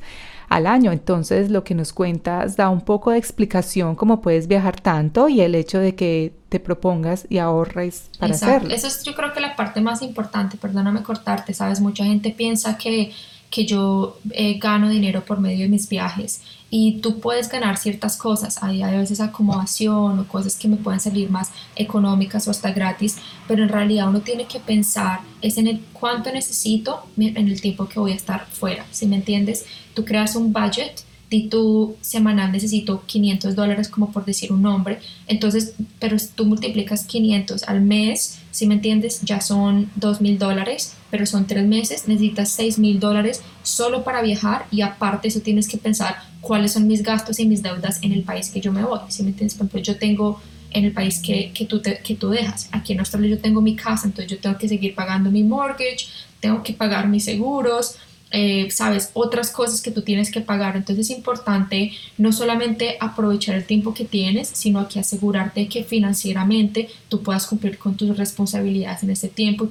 al 0.51 0.67
año. 0.67 0.91
Entonces, 0.91 1.49
lo 1.49 1.63
que 1.63 1.73
nos 1.73 1.93
cuentas 1.93 2.57
da 2.57 2.69
un 2.69 2.81
poco 2.81 3.11
de 3.11 3.17
explicación 3.17 3.95
cómo 3.95 4.21
puedes 4.21 4.47
viajar 4.47 4.79
tanto 4.81 5.29
y 5.29 5.39
el 5.39 5.55
hecho 5.55 5.79
de 5.79 5.95
que 5.95 6.33
te 6.49 6.59
propongas 6.59 7.25
y 7.29 7.37
ahorres 7.37 8.09
para 8.19 8.33
hacerlo. 8.33 8.69
Eso 8.73 8.87
es 8.87 9.03
yo 9.03 9.15
creo 9.15 9.31
que 9.31 9.39
la 9.39 9.55
parte 9.55 9.79
más 9.79 10.01
importante, 10.01 10.57
perdóname 10.57 11.03
cortarte, 11.03 11.53
sabes, 11.53 11.79
mucha 11.79 12.03
gente 12.03 12.31
piensa 12.31 12.77
que 12.77 13.11
que 13.49 13.65
yo 13.65 14.17
eh, 14.31 14.57
gano 14.59 14.87
dinero 14.87 15.25
por 15.25 15.41
medio 15.41 15.63
de 15.63 15.67
mis 15.67 15.89
viajes 15.89 16.41
y 16.73 17.01
tú 17.01 17.19
puedes 17.19 17.49
ganar 17.49 17.77
ciertas 17.77 18.15
cosas, 18.15 18.63
hay, 18.63 18.81
a 18.81 18.89
veces 18.91 19.19
acomodación 19.19 20.19
o 20.19 20.27
cosas 20.27 20.55
que 20.55 20.69
me 20.69 20.77
pueden 20.77 21.01
salir 21.01 21.29
más 21.29 21.51
económicas 21.75 22.47
o 22.47 22.51
hasta 22.51 22.71
gratis, 22.71 23.17
pero 23.45 23.61
en 23.61 23.69
realidad 23.69 24.07
uno 24.07 24.21
tiene 24.21 24.45
que 24.47 24.59
pensar 24.59 25.19
es 25.41 25.57
en 25.57 25.67
el 25.67 25.81
cuánto 25.91 26.31
necesito 26.31 27.05
en 27.17 27.47
el 27.49 27.59
tiempo 27.59 27.89
que 27.89 27.99
voy 27.99 28.13
a 28.13 28.15
estar 28.15 28.47
fuera, 28.47 28.85
si 28.91 29.05
me 29.05 29.17
entiendes? 29.17 29.65
Tú 29.93 30.05
creas 30.05 30.37
un 30.37 30.53
budget 30.53 31.03
y 31.29 31.49
tú 31.49 31.97
semanal 31.99 32.53
necesito 32.53 33.03
500 33.05 33.53
dólares 33.53 33.89
como 33.89 34.13
por 34.13 34.23
decir 34.23 34.53
un 34.53 34.61
nombre, 34.61 34.99
entonces, 35.27 35.73
pero 35.99 36.15
tú 36.35 36.45
multiplicas 36.45 37.03
500 37.03 37.63
al 37.63 37.81
mes, 37.81 38.39
si 38.51 38.65
me 38.65 38.75
entiendes, 38.75 39.19
ya 39.23 39.41
son 39.41 39.89
2 39.95 40.21
mil 40.21 40.39
dólares, 40.39 40.93
pero 41.09 41.25
son 41.25 41.47
tres 41.47 41.67
meses, 41.67 42.07
necesitas 42.07 42.49
6 42.49 42.79
mil 42.79 43.01
dólares 43.01 43.41
solo 43.61 44.05
para 44.05 44.21
viajar 44.21 44.67
y 44.71 44.81
aparte 44.81 45.27
eso 45.27 45.41
tienes 45.41 45.67
que 45.67 45.77
pensar 45.77 46.30
cuáles 46.41 46.73
son 46.73 46.87
mis 46.87 47.03
gastos 47.03 47.39
y 47.39 47.47
mis 47.47 47.63
deudas 47.63 47.99
en 48.01 48.11
el 48.11 48.23
país 48.23 48.49
que 48.49 48.59
yo 48.59 48.71
me 48.71 48.83
voy, 48.83 48.99
si 49.09 49.23
me 49.23 49.29
entiendes, 49.29 49.55
por 49.55 49.67
ejemplo, 49.67 49.81
yo 49.81 49.97
tengo 49.97 50.41
en 50.71 50.85
el 50.85 50.91
país 50.91 51.19
que, 51.19 51.51
que, 51.53 51.65
tú 51.65 51.81
que 51.81 52.15
tú 52.15 52.29
dejas. 52.29 52.69
Aquí 52.71 52.93
en 52.93 52.99
Australia 52.99 53.31
yo 53.31 53.39
tengo 53.39 53.61
mi 53.61 53.75
casa, 53.75 54.07
entonces 54.07 54.31
yo 54.31 54.39
tengo 54.39 54.57
que 54.57 54.67
seguir 54.67 54.95
pagando 54.95 55.29
mi 55.29 55.43
mortgage, 55.43 56.07
tengo 56.39 56.63
que 56.63 56.73
pagar 56.73 57.07
mis 57.07 57.25
seguros, 57.25 57.97
eh, 58.31 58.69
sabes, 58.71 59.11
otras 59.13 59.51
cosas 59.51 59.81
que 59.81 59.91
tú 59.91 60.01
tienes 60.01 60.31
que 60.31 60.41
pagar. 60.41 60.77
Entonces 60.77 61.09
es 61.09 61.17
importante 61.17 61.91
no 62.17 62.31
solamente 62.31 62.97
aprovechar 62.99 63.55
el 63.55 63.65
tiempo 63.65 63.93
que 63.93 64.05
tienes, 64.05 64.47
sino 64.47 64.87
que 64.87 64.99
asegurarte 64.99 65.67
que 65.67 65.83
financieramente 65.83 66.89
tú 67.09 67.21
puedas 67.21 67.45
cumplir 67.45 67.77
con 67.77 67.95
tus 67.95 68.17
responsabilidades 68.17 69.03
en 69.03 69.09
ese 69.11 69.27
tiempo 69.27 69.67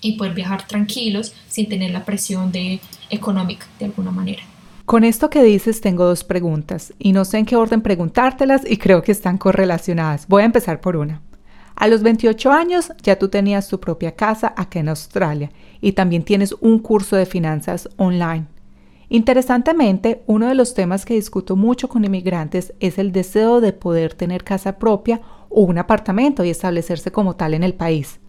y, 0.00 0.08
y 0.08 0.12
poder 0.12 0.34
viajar 0.34 0.66
tranquilos 0.66 1.32
sin 1.48 1.68
tener 1.68 1.90
la 1.90 2.04
presión 2.04 2.52
de, 2.52 2.80
económica 3.10 3.66
de 3.78 3.86
alguna 3.86 4.12
manera. 4.12 4.42
Con 4.86 5.02
esto 5.02 5.30
que 5.30 5.42
dices 5.42 5.80
tengo 5.80 6.04
dos 6.04 6.22
preguntas 6.22 6.94
y 7.00 7.12
no 7.12 7.24
sé 7.24 7.38
en 7.38 7.44
qué 7.44 7.56
orden 7.56 7.80
preguntártelas 7.80 8.62
y 8.64 8.76
creo 8.76 9.02
que 9.02 9.10
están 9.10 9.36
correlacionadas. 9.36 10.28
Voy 10.28 10.42
a 10.42 10.46
empezar 10.46 10.80
por 10.80 10.96
una. 10.96 11.22
A 11.74 11.88
los 11.88 12.04
28 12.04 12.52
años 12.52 12.92
ya 13.02 13.18
tú 13.18 13.28
tenías 13.28 13.66
tu 13.66 13.80
propia 13.80 14.14
casa 14.14 14.54
acá 14.56 14.78
en 14.78 14.88
Australia 14.88 15.50
y 15.80 15.90
también 15.90 16.22
tienes 16.22 16.54
un 16.60 16.78
curso 16.78 17.16
de 17.16 17.26
finanzas 17.26 17.88
online. 17.96 18.46
Interesantemente, 19.08 20.22
uno 20.26 20.46
de 20.46 20.54
los 20.54 20.72
temas 20.72 21.04
que 21.04 21.14
discuto 21.14 21.56
mucho 21.56 21.88
con 21.88 22.04
inmigrantes 22.04 22.72
es 22.78 22.98
el 22.98 23.10
deseo 23.10 23.60
de 23.60 23.72
poder 23.72 24.14
tener 24.14 24.44
casa 24.44 24.78
propia 24.78 25.20
o 25.48 25.62
un 25.62 25.78
apartamento 25.78 26.44
y 26.44 26.50
establecerse 26.50 27.10
como 27.10 27.34
tal 27.34 27.54
en 27.54 27.64
el 27.64 27.74
país. 27.74 28.20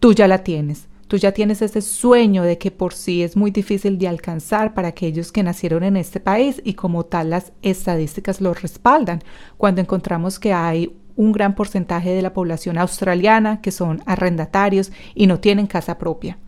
Tú 0.00 0.14
ya 0.14 0.26
la 0.26 0.42
tienes. 0.42 0.88
Tú 1.12 1.18
ya 1.18 1.32
tienes 1.32 1.60
ese 1.60 1.82
sueño 1.82 2.42
de 2.42 2.56
que 2.56 2.70
por 2.70 2.94
sí 2.94 3.22
es 3.22 3.36
muy 3.36 3.50
difícil 3.50 3.98
de 3.98 4.08
alcanzar 4.08 4.72
para 4.72 4.88
aquellos 4.88 5.30
que 5.30 5.42
nacieron 5.42 5.84
en 5.84 5.98
este 5.98 6.20
país 6.20 6.62
y 6.64 6.72
como 6.72 7.04
tal 7.04 7.28
las 7.28 7.52
estadísticas 7.60 8.40
lo 8.40 8.54
respaldan 8.54 9.22
cuando 9.58 9.82
encontramos 9.82 10.38
que 10.38 10.54
hay 10.54 10.96
un 11.14 11.32
gran 11.32 11.54
porcentaje 11.54 12.14
de 12.14 12.22
la 12.22 12.32
población 12.32 12.78
australiana 12.78 13.60
que 13.60 13.72
son 13.72 14.02
arrendatarios 14.06 14.90
y 15.14 15.26
no 15.26 15.38
tienen 15.38 15.66
casa 15.66 15.98
propia. 15.98 16.38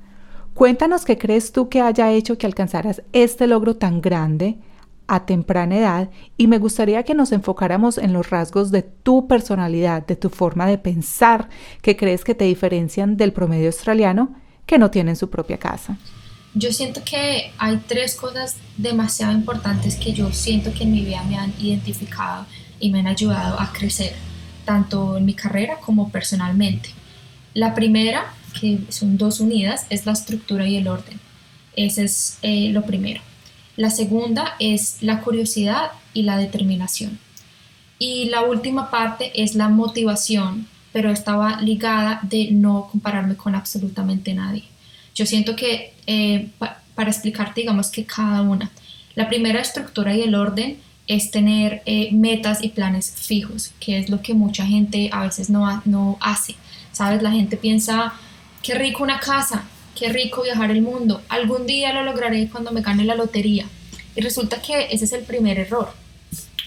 Cuéntanos 0.55 1.05
qué 1.05 1.19
crees 1.19 1.53
tú 1.53 1.69
que 1.69 1.83
haya 1.83 2.11
hecho 2.11 2.39
que 2.39 2.47
alcanzaras 2.47 3.03
este 3.13 3.47
logro 3.47 3.77
tan 3.77 4.01
grande 4.01 4.57
a 5.09 5.27
temprana 5.27 5.77
edad 5.77 6.11
y 6.39 6.47
me 6.47 6.57
gustaría 6.57 7.03
que 7.03 7.15
nos 7.15 7.33
enfocáramos 7.33 7.99
en 7.99 8.15
los 8.15 8.31
rasgos 8.31 8.71
de 8.71 8.81
tu 8.81 9.29
personalidad, 9.29 10.07
de 10.07 10.17
tu 10.17 10.31
forma 10.31 10.67
de 10.67 10.79
pensar 10.79 11.51
que 11.83 11.99
crees 11.99 12.25
que 12.25 12.35
te 12.35 12.47
diferencian 12.47 13.19
del 13.19 13.35
promedio 13.35 13.67
australiano 13.67 14.43
que 14.67 14.79
no 14.79 14.91
tienen 14.91 15.17
su 15.17 15.29
propia 15.31 15.59
casa. 15.59 15.99
Yo 16.55 16.73
siento 16.73 17.03
que 17.05 17.53
hay 17.59 17.79
tres 17.89 18.15
cosas 18.15 18.57
demasiado 18.77 19.33
importantes 19.33 19.97
que 19.97 20.13
yo 20.13 20.33
siento 20.33 20.73
que 20.73 20.85
en 20.85 20.93
mi 20.93 21.05
vida 21.05 21.23
me 21.25 21.37
han 21.37 21.53
identificado 21.59 22.47
y 22.79 22.91
me 22.91 23.01
han 23.01 23.09
ayudado 23.09 23.61
a 23.61 23.73
crecer 23.73 24.15
tanto 24.65 25.17
en 25.17 25.25
mi 25.25 25.35
carrera 25.35 25.79
como 25.81 26.11
personalmente. 26.11 26.91
La 27.55 27.75
primera, 27.75 28.33
que 28.59 28.81
son 28.89 29.19
dos 29.19 29.41
unidas, 29.41 29.87
es 29.91 30.07
la 30.07 30.13
estructura 30.13 30.67
y 30.67 30.77
el 30.77 30.89
orden. 30.89 31.21
Ese 31.77 32.05
es 32.05 32.39
eh, 32.43 32.71
lo 32.71 32.83
primero. 32.83 33.21
La 33.77 33.91
segunda 33.91 34.55
es 34.59 35.03
la 35.03 35.21
curiosidad 35.21 35.91
y 36.13 36.23
la 36.23 36.39
determinación. 36.39 37.19
Y 37.99 38.27
la 38.27 38.43
última 38.43 38.91
parte 38.91 39.43
es 39.43 39.55
la 39.55 39.69
motivación, 39.69 40.69
pero 40.95 41.11
estaba 41.11 41.61
ligada 41.61 42.21
de 42.23 42.53
no 42.53 42.89
compararme 42.89 43.35
con 43.35 43.57
absolutamente 43.57 44.33
nadie. 44.33 44.63
Yo 45.13 45.27
siento 45.27 45.57
que 45.57 45.93
eh, 46.07 46.51
para 46.95 47.11
explicarte, 47.11 47.63
digamos 47.63 47.91
que 47.91 48.05
cada 48.05 48.43
una, 48.43 48.71
la 49.17 49.29
primera 49.29 49.61
estructura 49.61 50.15
y 50.15 50.23
el 50.23 50.37
orden 50.37 50.79
es 51.09 51.33
tener 51.33 51.83
eh, 51.85 52.11
metas 52.13 52.63
y 52.63 52.69
planes 52.69 53.11
fijos, 53.11 53.73
que 53.81 53.99
es 53.99 54.09
lo 54.09 54.23
que 54.23 54.35
mucha 54.35 54.65
gente 54.67 55.11
a 55.13 55.25
veces 55.25 55.51
no, 55.51 55.83
no 55.85 56.17
hace. 56.21 56.55
¿Sabes? 56.93 57.23
La 57.23 57.33
gente 57.33 57.57
piensa, 57.57 58.15
qué 58.63 58.75
rico 58.77 59.03
una 59.03 59.19
casa, 59.19 59.65
qué 59.97 60.11
rico 60.11 60.45
viajar 60.45 60.71
el 60.71 60.83
mundo, 60.83 61.23
algún 61.29 61.67
día 61.67 61.93
lo 61.93 62.05
lograré 62.05 62.49
cuando 62.49 62.71
me 62.71 62.83
gane 62.83 63.03
la 63.03 63.17
lotería. 63.17 63.67
Y 64.15 64.21
resulta 64.21 64.63
que 64.63 64.87
ese 64.93 65.07
es 65.07 65.13
el 65.13 65.25
primer 65.25 65.59
error. 65.59 65.93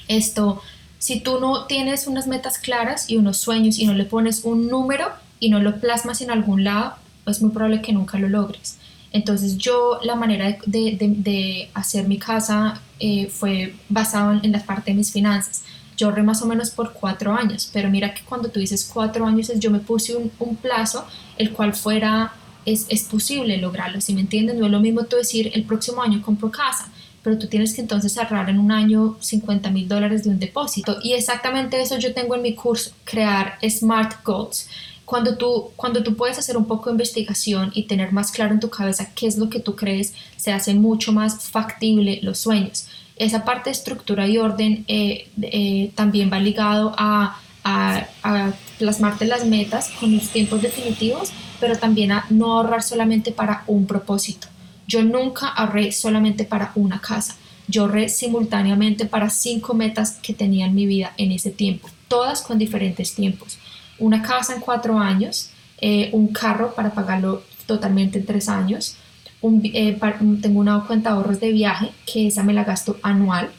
Esto, 0.09 0.61
si 1.07 1.21
tú 1.21 1.39
no 1.39 1.67
tienes 1.67 2.05
unas 2.05 2.27
metas 2.27 2.59
claras 2.59 3.09
y 3.09 3.15
unos 3.15 3.37
sueños 3.37 3.79
y 3.79 3.85
no 3.85 3.93
le 3.93 4.03
pones 4.03 4.43
un 4.43 4.67
número 4.67 5.07
y 5.39 5.49
no 5.49 5.61
lo 5.61 5.79
plasmas 5.79 6.19
en 6.19 6.31
algún 6.31 6.65
lado, 6.65 6.95
es 7.25 7.41
muy 7.41 7.51
probable 7.51 7.81
que 7.81 7.93
nunca 7.93 8.19
lo 8.19 8.27
logres. 8.27 8.77
Entonces 9.13 9.57
yo 9.57 10.01
la 10.03 10.15
manera 10.15 10.57
de, 10.65 11.69
hacer 11.73 12.09
mi 12.09 12.17
casa 12.17 12.81
eh, 12.99 13.27
fue 13.27 13.73
basado 13.87 14.37
en, 14.43 14.51
la 14.51 14.59
parte 14.59 14.91
de 14.91 14.97
mis 14.97 15.13
finanzas. 15.13 15.63
Yo 15.95 16.07
ahorré 16.07 16.23
más 16.23 16.41
o 16.41 16.45
menos 16.45 16.71
por 16.71 16.91
cuatro 16.91 17.33
años, 17.33 17.69
pero 17.71 17.89
mira 17.89 18.13
que 18.13 18.23
cuando 18.23 18.49
tú 18.49 18.59
dices 18.59 18.91
cuatro 18.93 19.25
años, 19.25 19.49
yo 19.55 19.71
me 19.71 19.79
puse 19.79 20.13
un, 20.13 20.57
plazo 20.57 21.07
el 21.37 21.53
cual 21.53 21.73
fuera, 21.73 22.33
es, 22.65 22.85
es 22.89 23.03
posible 23.03 23.55
lograrlo, 23.59 24.01
si 24.01 24.13
me 24.13 24.19
entienden? 24.19 24.59
No 24.59 24.65
es 24.65 24.73
lo 24.73 24.81
mismo 24.81 25.05
tú 25.05 25.15
decir 25.15 25.51
el 25.53 25.63
próximo 25.63 26.01
año 26.03 26.21
compro 26.21 26.51
casa, 26.51 26.89
pero 27.27 27.37
tú 27.37 27.47
tienes 27.47 27.73
que 27.73 27.81
entonces 27.81 28.17
ahorrar 28.17 28.49
en 28.49 28.57
un 28.57 28.71
año 28.71 29.17
50 29.19 29.69
mil 29.69 29.85
dólares 29.85 30.23
de 30.23 30.29
un 30.29 30.39
depósito. 30.39 30.95
Y 31.03 31.11
exactamente 31.11 31.81
eso 31.81 31.97
yo 31.97 32.13
tengo 32.13 32.35
en 32.35 32.41
mi 32.41 32.55
curso, 32.55 32.91
crear 33.03 33.57
Smart 33.69 34.23
Goals 34.23 34.69
cuando 35.03 35.35
tú, 35.35 35.71
cuando 35.75 36.03
tú 36.03 36.15
puedes 36.15 36.39
hacer 36.39 36.55
un 36.55 36.63
poco 36.63 36.85
de 36.85 36.93
investigación 36.93 37.71
y 37.73 37.83
tener 37.83 38.13
más 38.13 38.31
claro 38.31 38.53
en 38.53 38.61
tu 38.61 38.69
cabeza 38.69 39.09
qué 39.13 39.27
es 39.27 39.37
lo 39.37 39.49
que 39.49 39.59
tú 39.59 39.75
crees, 39.75 40.13
se 40.37 40.53
hace 40.53 40.73
mucho 40.73 41.11
más 41.11 41.49
factible 41.49 42.19
los 42.21 42.39
sueños. 42.39 42.87
Esa 43.17 43.43
parte 43.43 43.71
de 43.71 43.73
estructura 43.73 44.25
y 44.25 44.37
orden 44.37 44.85
eh, 44.87 45.27
eh, 45.41 45.91
también 45.95 46.31
va 46.31 46.39
ligado 46.39 46.95
a, 46.97 47.41
a, 47.65 48.07
a, 48.23 48.53
plasmarte 48.79 49.25
las 49.25 49.45
metas 49.45 49.89
con 49.99 50.15
los 50.15 50.29
tiempos 50.29 50.61
definitivos, 50.61 51.33
pero 51.59 51.75
también 51.77 52.13
a 52.13 52.25
no 52.29 52.53
ahorrar 52.53 52.83
solamente 52.83 53.33
para 53.33 53.65
un 53.67 53.85
propósito. 53.85 54.47
Yo 54.87 55.03
nunca 55.03 55.49
ahorré 55.49 55.91
solamente 55.91 56.45
para 56.45 56.71
una 56.75 56.99
casa. 56.99 57.35
Yo 57.67 57.83
ahorré 57.83 58.09
simultáneamente 58.09 59.05
para 59.05 59.29
cinco 59.29 59.73
metas 59.73 60.17
que 60.21 60.33
tenía 60.33 60.65
en 60.65 60.75
mi 60.75 60.85
vida 60.85 61.13
en 61.17 61.31
ese 61.33 61.51
tiempo, 61.51 61.89
todas 62.07 62.41
con 62.41 62.57
diferentes 62.57 63.13
tiempos 63.13 63.59
una 63.99 64.21
casa 64.21 64.53
en 64.53 64.61
cuatro 64.61 64.99
años, 64.99 65.49
eh, 65.79 66.09
un 66.13 66.27
carro 66.27 66.73
para 66.75 66.91
pagarlo 66.91 67.43
totalmente 67.65 68.19
en 68.19 68.25
tres 68.25 68.49
años, 68.49 68.95
eh, 69.41 69.97
tengo 70.41 70.59
una 70.59 70.85
cuenta 70.85 71.09
de 71.09 71.15
ahorros 71.15 71.39
de 71.39 71.51
viaje, 71.51 71.91
que 72.05 72.27
esa 72.27 72.43
me 72.43 72.53
la 72.53 72.63
gasto 72.63 72.97
anual, 73.03 73.49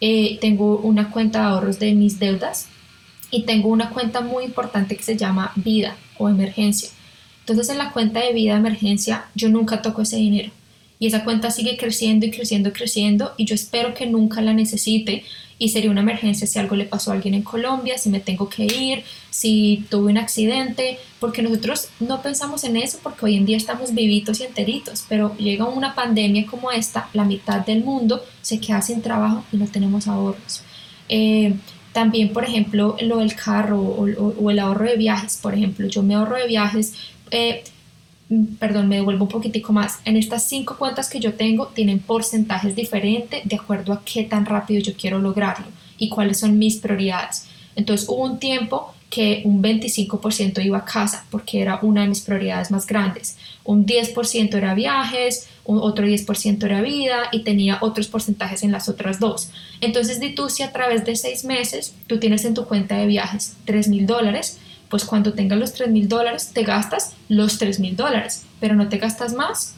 eh, 0.00 0.38
tengo 0.40 0.78
una 0.78 1.10
cuenta 1.10 1.40
de 1.40 1.44
ahorros 1.46 1.78
de 1.78 1.92
mis 1.92 2.18
deudas 2.18 2.68
y 3.30 3.44
tengo 3.44 3.68
una 3.68 3.90
cuenta 3.90 4.20
muy 4.20 4.44
importante 4.44 4.96
que 4.96 5.02
se 5.02 5.16
llama 5.16 5.52
vida 5.56 5.96
o 6.18 6.28
emergencia. 6.28 6.90
Entonces 7.40 7.68
en 7.68 7.78
la 7.78 7.92
cuenta 7.92 8.20
de 8.20 8.32
vida 8.32 8.56
emergencia 8.56 9.26
yo 9.34 9.48
nunca 9.48 9.82
toco 9.82 10.02
ese 10.02 10.16
dinero 10.16 10.50
y 11.00 11.06
esa 11.08 11.24
cuenta 11.24 11.50
sigue 11.50 11.76
creciendo 11.76 12.26
y 12.26 12.30
creciendo 12.30 12.68
y 12.68 12.72
creciendo 12.72 13.32
y 13.36 13.46
yo 13.46 13.56
espero 13.56 13.94
que 13.94 14.06
nunca 14.06 14.42
la 14.42 14.52
necesite 14.52 15.24
y 15.58 15.70
sería 15.70 15.90
una 15.90 16.02
emergencia 16.02 16.46
si 16.46 16.58
algo 16.58 16.76
le 16.76 16.84
pasó 16.84 17.10
a 17.10 17.14
alguien 17.14 17.34
en 17.34 17.42
Colombia, 17.42 17.98
si 17.98 18.08
me 18.08 18.20
tengo 18.20 18.48
que 18.48 18.64
ir, 18.64 19.02
si 19.30 19.84
tuve 19.90 20.10
un 20.10 20.18
accidente, 20.18 20.98
porque 21.18 21.42
nosotros 21.42 21.88
no 22.00 22.22
pensamos 22.22 22.64
en 22.64 22.76
eso 22.76 22.98
porque 23.02 23.26
hoy 23.26 23.36
en 23.36 23.44
día 23.44 23.56
estamos 23.56 23.94
vivitos 23.94 24.40
y 24.40 24.44
enteritos, 24.44 25.04
pero 25.08 25.36
llega 25.36 25.66
una 25.66 25.94
pandemia 25.94 26.46
como 26.46 26.70
esta, 26.70 27.08
la 27.12 27.24
mitad 27.24 27.64
del 27.64 27.84
mundo 27.84 28.22
se 28.40 28.58
queda 28.58 28.80
sin 28.80 29.02
trabajo 29.02 29.44
y 29.52 29.58
no 29.58 29.66
tenemos 29.66 30.06
ahorros. 30.06 30.62
Eh, 31.10 31.54
también, 31.92 32.32
por 32.32 32.44
ejemplo, 32.44 32.96
lo 33.02 33.18
del 33.18 33.34
carro 33.34 33.80
o, 33.80 34.50
el 34.50 34.58
ahorro 34.58 34.86
de 34.86 34.96
viajes, 34.96 35.38
por 35.42 35.54
ejemplo, 35.54 35.88
yo 35.88 36.02
me 36.02 36.14
ahorro 36.14 36.36
de 36.36 36.46
viajes. 36.46 36.94
Eh, 37.32 37.64
perdón, 38.58 38.88
me 38.88 38.96
devuelvo 38.96 39.24
un 39.24 39.30
poquitico 39.30 39.72
más. 39.72 39.98
En 40.04 40.16
estas 40.16 40.44
cinco 40.44 40.76
cuentas 40.76 41.08
que 41.08 41.18
yo 41.18 41.34
tengo 41.34 41.66
tienen 41.68 41.98
porcentajes 41.98 42.76
diferentes 42.76 43.40
de 43.44 43.56
acuerdo 43.56 43.92
a 43.92 44.02
qué 44.04 44.24
tan 44.24 44.46
rápido 44.46 44.80
yo 44.80 44.92
quiero 44.96 45.18
lograrlo 45.18 45.66
y 45.98 46.08
cuáles 46.08 46.38
son 46.38 46.58
mis 46.58 46.76
prioridades. 46.76 47.46
Entonces 47.74 48.08
hubo 48.08 48.24
un 48.24 48.38
tiempo 48.38 48.94
que 49.10 49.42
un 49.44 49.60
25% 49.60 50.64
iba 50.64 50.78
a 50.78 50.84
casa 50.84 51.26
porque 51.30 51.60
era 51.60 51.80
una 51.82 52.02
de 52.02 52.08
mis 52.08 52.20
prioridades 52.20 52.70
más 52.70 52.86
grandes. 52.86 53.36
Un 53.64 53.84
10% 53.84 54.54
era 54.54 54.74
viajes, 54.74 55.48
otro 55.64 56.06
10% 56.06 56.62
era 56.64 56.80
vida 56.80 57.28
y 57.32 57.40
tenía 57.40 57.78
otros 57.80 58.06
porcentajes 58.06 58.62
en 58.62 58.70
las 58.70 58.88
otras 58.88 59.18
dos. 59.18 59.50
Entonces, 59.80 60.20
di 60.20 60.34
tú 60.34 60.48
si 60.48 60.62
a 60.62 60.72
través 60.72 61.04
de 61.04 61.16
seis 61.16 61.44
meses 61.44 61.94
tú 62.06 62.20
tienes 62.20 62.44
en 62.44 62.54
tu 62.54 62.64
cuenta 62.66 62.96
de 62.96 63.06
viajes 63.06 63.56
3 63.64 63.88
mil 63.88 64.06
dólares, 64.06 64.59
pues 64.90 65.04
cuando 65.04 65.32
tengas 65.32 65.58
los 65.58 65.72
3 65.72 65.90
mil 65.90 66.08
dólares 66.08 66.50
te 66.52 66.64
gastas 66.64 67.14
los 67.28 67.56
3 67.58 67.80
mil 67.80 67.96
dólares, 67.96 68.44
pero 68.58 68.74
no 68.74 68.88
te 68.88 68.98
gastas 68.98 69.32
más 69.32 69.74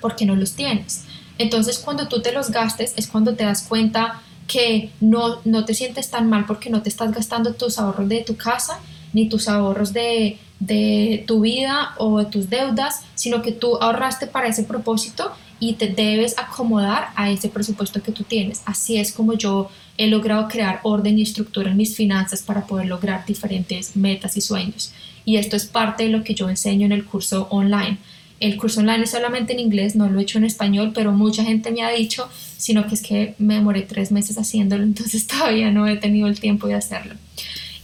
porque 0.00 0.24
no 0.24 0.36
los 0.36 0.52
tienes. 0.52 1.04
Entonces, 1.36 1.78
cuando 1.78 2.08
tú 2.08 2.22
te 2.22 2.32
los 2.32 2.50
gastes 2.50 2.94
es 2.96 3.08
cuando 3.08 3.34
te 3.34 3.44
das 3.44 3.62
cuenta 3.62 4.22
que 4.46 4.92
no, 5.00 5.40
no 5.44 5.64
te 5.64 5.74
sientes 5.74 6.10
tan 6.10 6.28
mal 6.28 6.46
porque 6.46 6.70
no 6.70 6.82
te 6.82 6.88
estás 6.88 7.10
gastando 7.10 7.54
tus 7.54 7.78
ahorros 7.78 8.08
de 8.08 8.20
tu 8.20 8.36
casa 8.36 8.78
ni 9.12 9.28
tus 9.28 9.48
ahorros 9.48 9.92
de, 9.92 10.38
de 10.60 11.24
tu 11.26 11.40
vida 11.40 11.94
o 11.98 12.18
de 12.18 12.26
tus 12.26 12.50
deudas, 12.50 13.02
sino 13.14 13.42
que 13.42 13.52
tú 13.52 13.76
ahorraste 13.76 14.26
para 14.26 14.48
ese 14.48 14.64
propósito 14.64 15.32
y 15.68 15.72
te 15.74 15.88
debes 15.88 16.36
acomodar 16.36 17.08
a 17.16 17.30
ese 17.30 17.48
presupuesto 17.48 18.02
que 18.02 18.12
tú 18.12 18.22
tienes. 18.22 18.60
Así 18.66 18.98
es 18.98 19.12
como 19.12 19.32
yo 19.32 19.70
he 19.96 20.08
logrado 20.08 20.46
crear 20.46 20.80
orden 20.82 21.18
y 21.18 21.22
estructura 21.22 21.70
en 21.70 21.78
mis 21.78 21.96
finanzas 21.96 22.42
para 22.42 22.66
poder 22.66 22.86
lograr 22.86 23.24
diferentes 23.24 23.96
metas 23.96 24.36
y 24.36 24.42
sueños. 24.42 24.92
Y 25.24 25.36
esto 25.36 25.56
es 25.56 25.64
parte 25.64 26.04
de 26.04 26.10
lo 26.10 26.22
que 26.22 26.34
yo 26.34 26.50
enseño 26.50 26.84
en 26.84 26.92
el 26.92 27.06
curso 27.06 27.48
online. 27.50 27.96
El 28.40 28.58
curso 28.58 28.80
online 28.80 29.04
es 29.04 29.12
solamente 29.12 29.54
en 29.54 29.60
inglés, 29.60 29.96
no 29.96 30.06
lo 30.10 30.18
he 30.18 30.22
hecho 30.24 30.36
en 30.36 30.44
español, 30.44 30.92
pero 30.94 31.12
mucha 31.12 31.42
gente 31.42 31.70
me 31.70 31.82
ha 31.82 31.90
dicho, 31.90 32.28
sino 32.58 32.86
que 32.86 32.96
es 32.96 33.00
que 33.00 33.34
me 33.38 33.54
demoré 33.54 33.82
tres 33.82 34.12
meses 34.12 34.36
haciéndolo, 34.36 34.82
entonces 34.92 35.26
todavía 35.26 35.70
no 35.70 35.86
he 35.86 35.96
tenido 35.96 36.28
el 36.28 36.38
tiempo 36.40 36.66
de 36.66 36.74
hacerlo. 36.74 37.14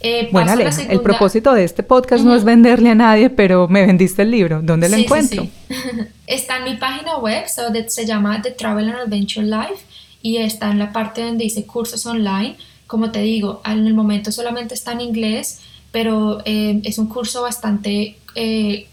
Eh, 0.02 0.28
bueno, 0.32 0.52
el 0.52 1.00
propósito 1.00 1.52
de 1.52 1.64
este 1.64 1.82
podcast 1.82 2.24
no 2.24 2.34
es 2.34 2.42
venderle 2.44 2.90
a 2.90 2.94
nadie, 2.94 3.28
pero 3.28 3.68
me 3.68 3.84
vendiste 3.86 4.22
el 4.22 4.30
libro. 4.30 4.60
¿Dónde 4.62 4.88
lo 4.88 4.96
encuentro? 4.96 5.46
está 6.26 6.58
en 6.58 6.64
mi 6.64 6.76
página 6.76 7.18
web, 7.18 7.44
se 7.46 8.06
llama 8.06 8.40
The 8.40 8.52
Travel 8.52 8.88
and 8.88 8.98
Adventure 8.98 9.46
Life 9.46 9.84
y 10.22 10.38
está 10.38 10.70
en 10.70 10.78
la 10.78 10.92
parte 10.92 11.22
donde 11.22 11.44
dice 11.44 11.66
cursos 11.66 12.06
online. 12.06 12.56
Como 12.86 13.10
te 13.10 13.20
digo, 13.20 13.62
en 13.64 13.86
el 13.86 13.94
momento 13.94 14.32
solamente 14.32 14.74
está 14.74 14.92
en 14.92 15.00
inglés, 15.00 15.60
pero 15.92 16.42
eh, 16.44 16.80
es 16.84 16.98
un 16.98 17.08
curso 17.08 17.42
bastante 17.42 18.16
eh, 18.34 18.88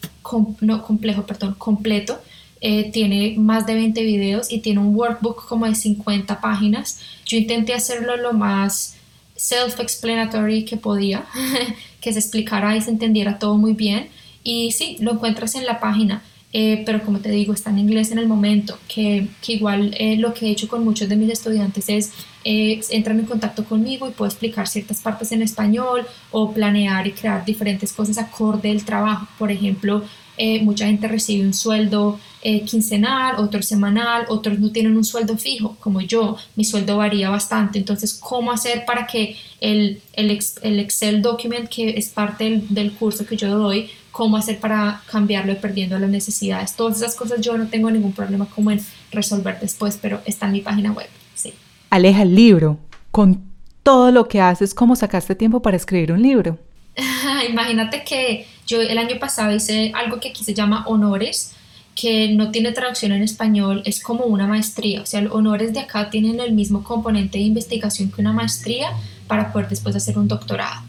no, 0.61 0.83
complejo, 0.83 1.25
perdón, 1.25 1.55
completo. 1.57 2.19
Eh, 2.59 2.89
tiene 2.91 3.35
más 3.37 3.65
de 3.67 3.75
20 3.75 4.01
videos 4.03 4.51
y 4.51 4.59
tiene 4.59 4.79
un 4.79 4.95
workbook 4.95 5.47
como 5.47 5.67
de 5.67 5.75
50 5.75 6.41
páginas. 6.41 6.99
Yo 7.25 7.37
intenté 7.37 7.73
hacerlo 7.73 8.17
lo 8.17 8.33
más 8.33 8.96
self-explanatory 9.37 10.65
que 10.65 10.77
podía, 10.77 11.25
que 12.01 12.13
se 12.13 12.19
explicara 12.19 12.75
y 12.75 12.81
se 12.81 12.89
entendiera 12.89 13.39
todo 13.39 13.57
muy 13.57 13.73
bien. 13.73 14.09
Y 14.43 14.71
sí, 14.71 14.97
lo 14.99 15.13
encuentras 15.13 15.55
en 15.55 15.65
la 15.65 15.79
página. 15.79 16.23
Eh, 16.53 16.83
pero 16.85 17.03
como 17.03 17.19
te 17.19 17.29
digo, 17.29 17.53
está 17.53 17.69
en 17.69 17.79
inglés 17.79 18.11
en 18.11 18.19
el 18.19 18.27
momento, 18.27 18.79
que, 18.87 19.27
que 19.41 19.53
igual 19.53 19.93
eh, 19.99 20.15
lo 20.15 20.33
que 20.33 20.47
he 20.47 20.49
hecho 20.49 20.69
con 20.69 20.83
muchos 20.83 21.09
de 21.09 21.17
mis 21.17 21.29
estudiantes 21.29 21.89
es 21.89 22.13
eh, 22.49 22.79
entran 22.91 23.19
en 23.19 23.25
contacto 23.25 23.65
conmigo 23.65 24.07
y 24.07 24.11
puedo 24.11 24.29
explicar 24.31 24.69
ciertas 24.69 25.01
partes 25.01 25.33
en 25.33 25.41
español 25.41 26.07
o 26.31 26.53
planear 26.53 27.05
y 27.05 27.11
crear 27.11 27.43
diferentes 27.43 27.91
cosas 27.91 28.17
acorde 28.17 28.71
al 28.71 28.85
trabajo. 28.85 29.27
Por 29.37 29.51
ejemplo, 29.51 30.05
eh, 30.37 30.61
mucha 30.61 30.85
gente 30.85 31.09
recibe 31.09 31.45
un 31.45 31.53
sueldo 31.53 32.19
quincenal, 32.65 33.35
otro 33.37 33.61
semanal, 33.61 34.25
otros 34.29 34.59
no 34.59 34.71
tienen 34.71 34.95
un 34.95 35.03
sueldo 35.03 35.37
fijo, 35.37 35.75
como 35.79 36.01
yo, 36.01 36.37
mi 36.55 36.63
sueldo 36.63 36.97
varía 36.97 37.29
bastante. 37.29 37.79
Entonces, 37.79 38.13
¿cómo 38.13 38.51
hacer 38.51 38.85
para 38.85 39.05
que 39.05 39.35
el, 39.59 40.01
el, 40.13 40.39
el 40.61 40.79
Excel 40.79 41.21
document, 41.21 41.67
que 41.69 41.97
es 41.97 42.09
parte 42.09 42.45
del, 42.45 42.65
del 42.69 42.91
curso 42.93 43.25
que 43.25 43.35
yo 43.35 43.49
doy, 43.57 43.89
cómo 44.17 44.35
hacer 44.35 44.59
para 44.59 45.01
cambiarlo 45.11 45.51
y 45.51 45.55
perdiendo 45.57 45.99
las 45.99 46.09
necesidades. 46.09 46.75
Todas 46.75 46.97
esas 46.97 47.13
cosas 47.13 47.39
yo 47.39 47.55
no 47.55 47.67
tengo 47.67 47.91
ningún 47.91 48.13
problema 48.13 48.47
como 48.47 48.71
en 48.71 48.81
resolver 49.11 49.59
después, 49.59 49.99
pero 50.01 50.21
está 50.25 50.47
en 50.47 50.53
mi 50.53 50.61
página 50.61 50.91
web. 50.91 51.07
Sí. 51.35 51.53
Aleja 51.91 52.23
el 52.23 52.33
libro. 52.33 52.79
Con 53.11 53.43
todo 53.83 54.11
lo 54.11 54.27
que 54.27 54.41
haces, 54.41 54.73
¿cómo 54.73 54.95
sacaste 54.95 55.35
tiempo 55.35 55.61
para 55.61 55.77
escribir 55.77 56.11
un 56.11 56.23
libro? 56.23 56.57
Imagínate 57.49 58.03
que 58.03 58.47
yo 58.65 58.81
el 58.81 58.97
año 58.97 59.19
pasado 59.19 59.55
hice 59.55 59.91
algo 59.93 60.19
que 60.19 60.29
aquí 60.29 60.43
se 60.43 60.55
llama 60.55 60.83
honores, 60.87 61.53
que 61.97 62.29
no 62.29 62.51
tiene 62.51 62.71
traducción 62.73 63.11
en 63.11 63.23
español, 63.23 63.81
es 63.83 64.01
como 64.01 64.25
una 64.25 64.45
maestría. 64.45 65.01
O 65.01 65.05
sea, 65.07 65.19
los 65.21 65.33
honores 65.33 65.73
de 65.73 65.79
acá 65.79 66.11
tienen 66.11 66.39
el 66.39 66.53
mismo 66.53 66.83
componente 66.83 67.39
de 67.39 67.43
investigación 67.45 68.11
que 68.11 68.21
una 68.21 68.33
maestría 68.33 68.91
para 69.25 69.51
poder 69.51 69.67
después 69.67 69.95
hacer 69.95 70.17
un 70.19 70.27
doctorado. 70.27 70.83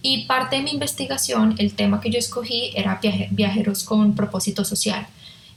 Y 0.00 0.24
parte 0.24 0.56
de 0.56 0.62
mi 0.62 0.70
investigación, 0.70 1.54
el 1.58 1.74
tema 1.74 2.00
que 2.00 2.08
yo 2.10 2.18
escogí 2.18 2.70
era 2.74 2.98
viajeros 3.30 3.84
con 3.84 4.14
propósito 4.14 4.64
social. 4.64 5.06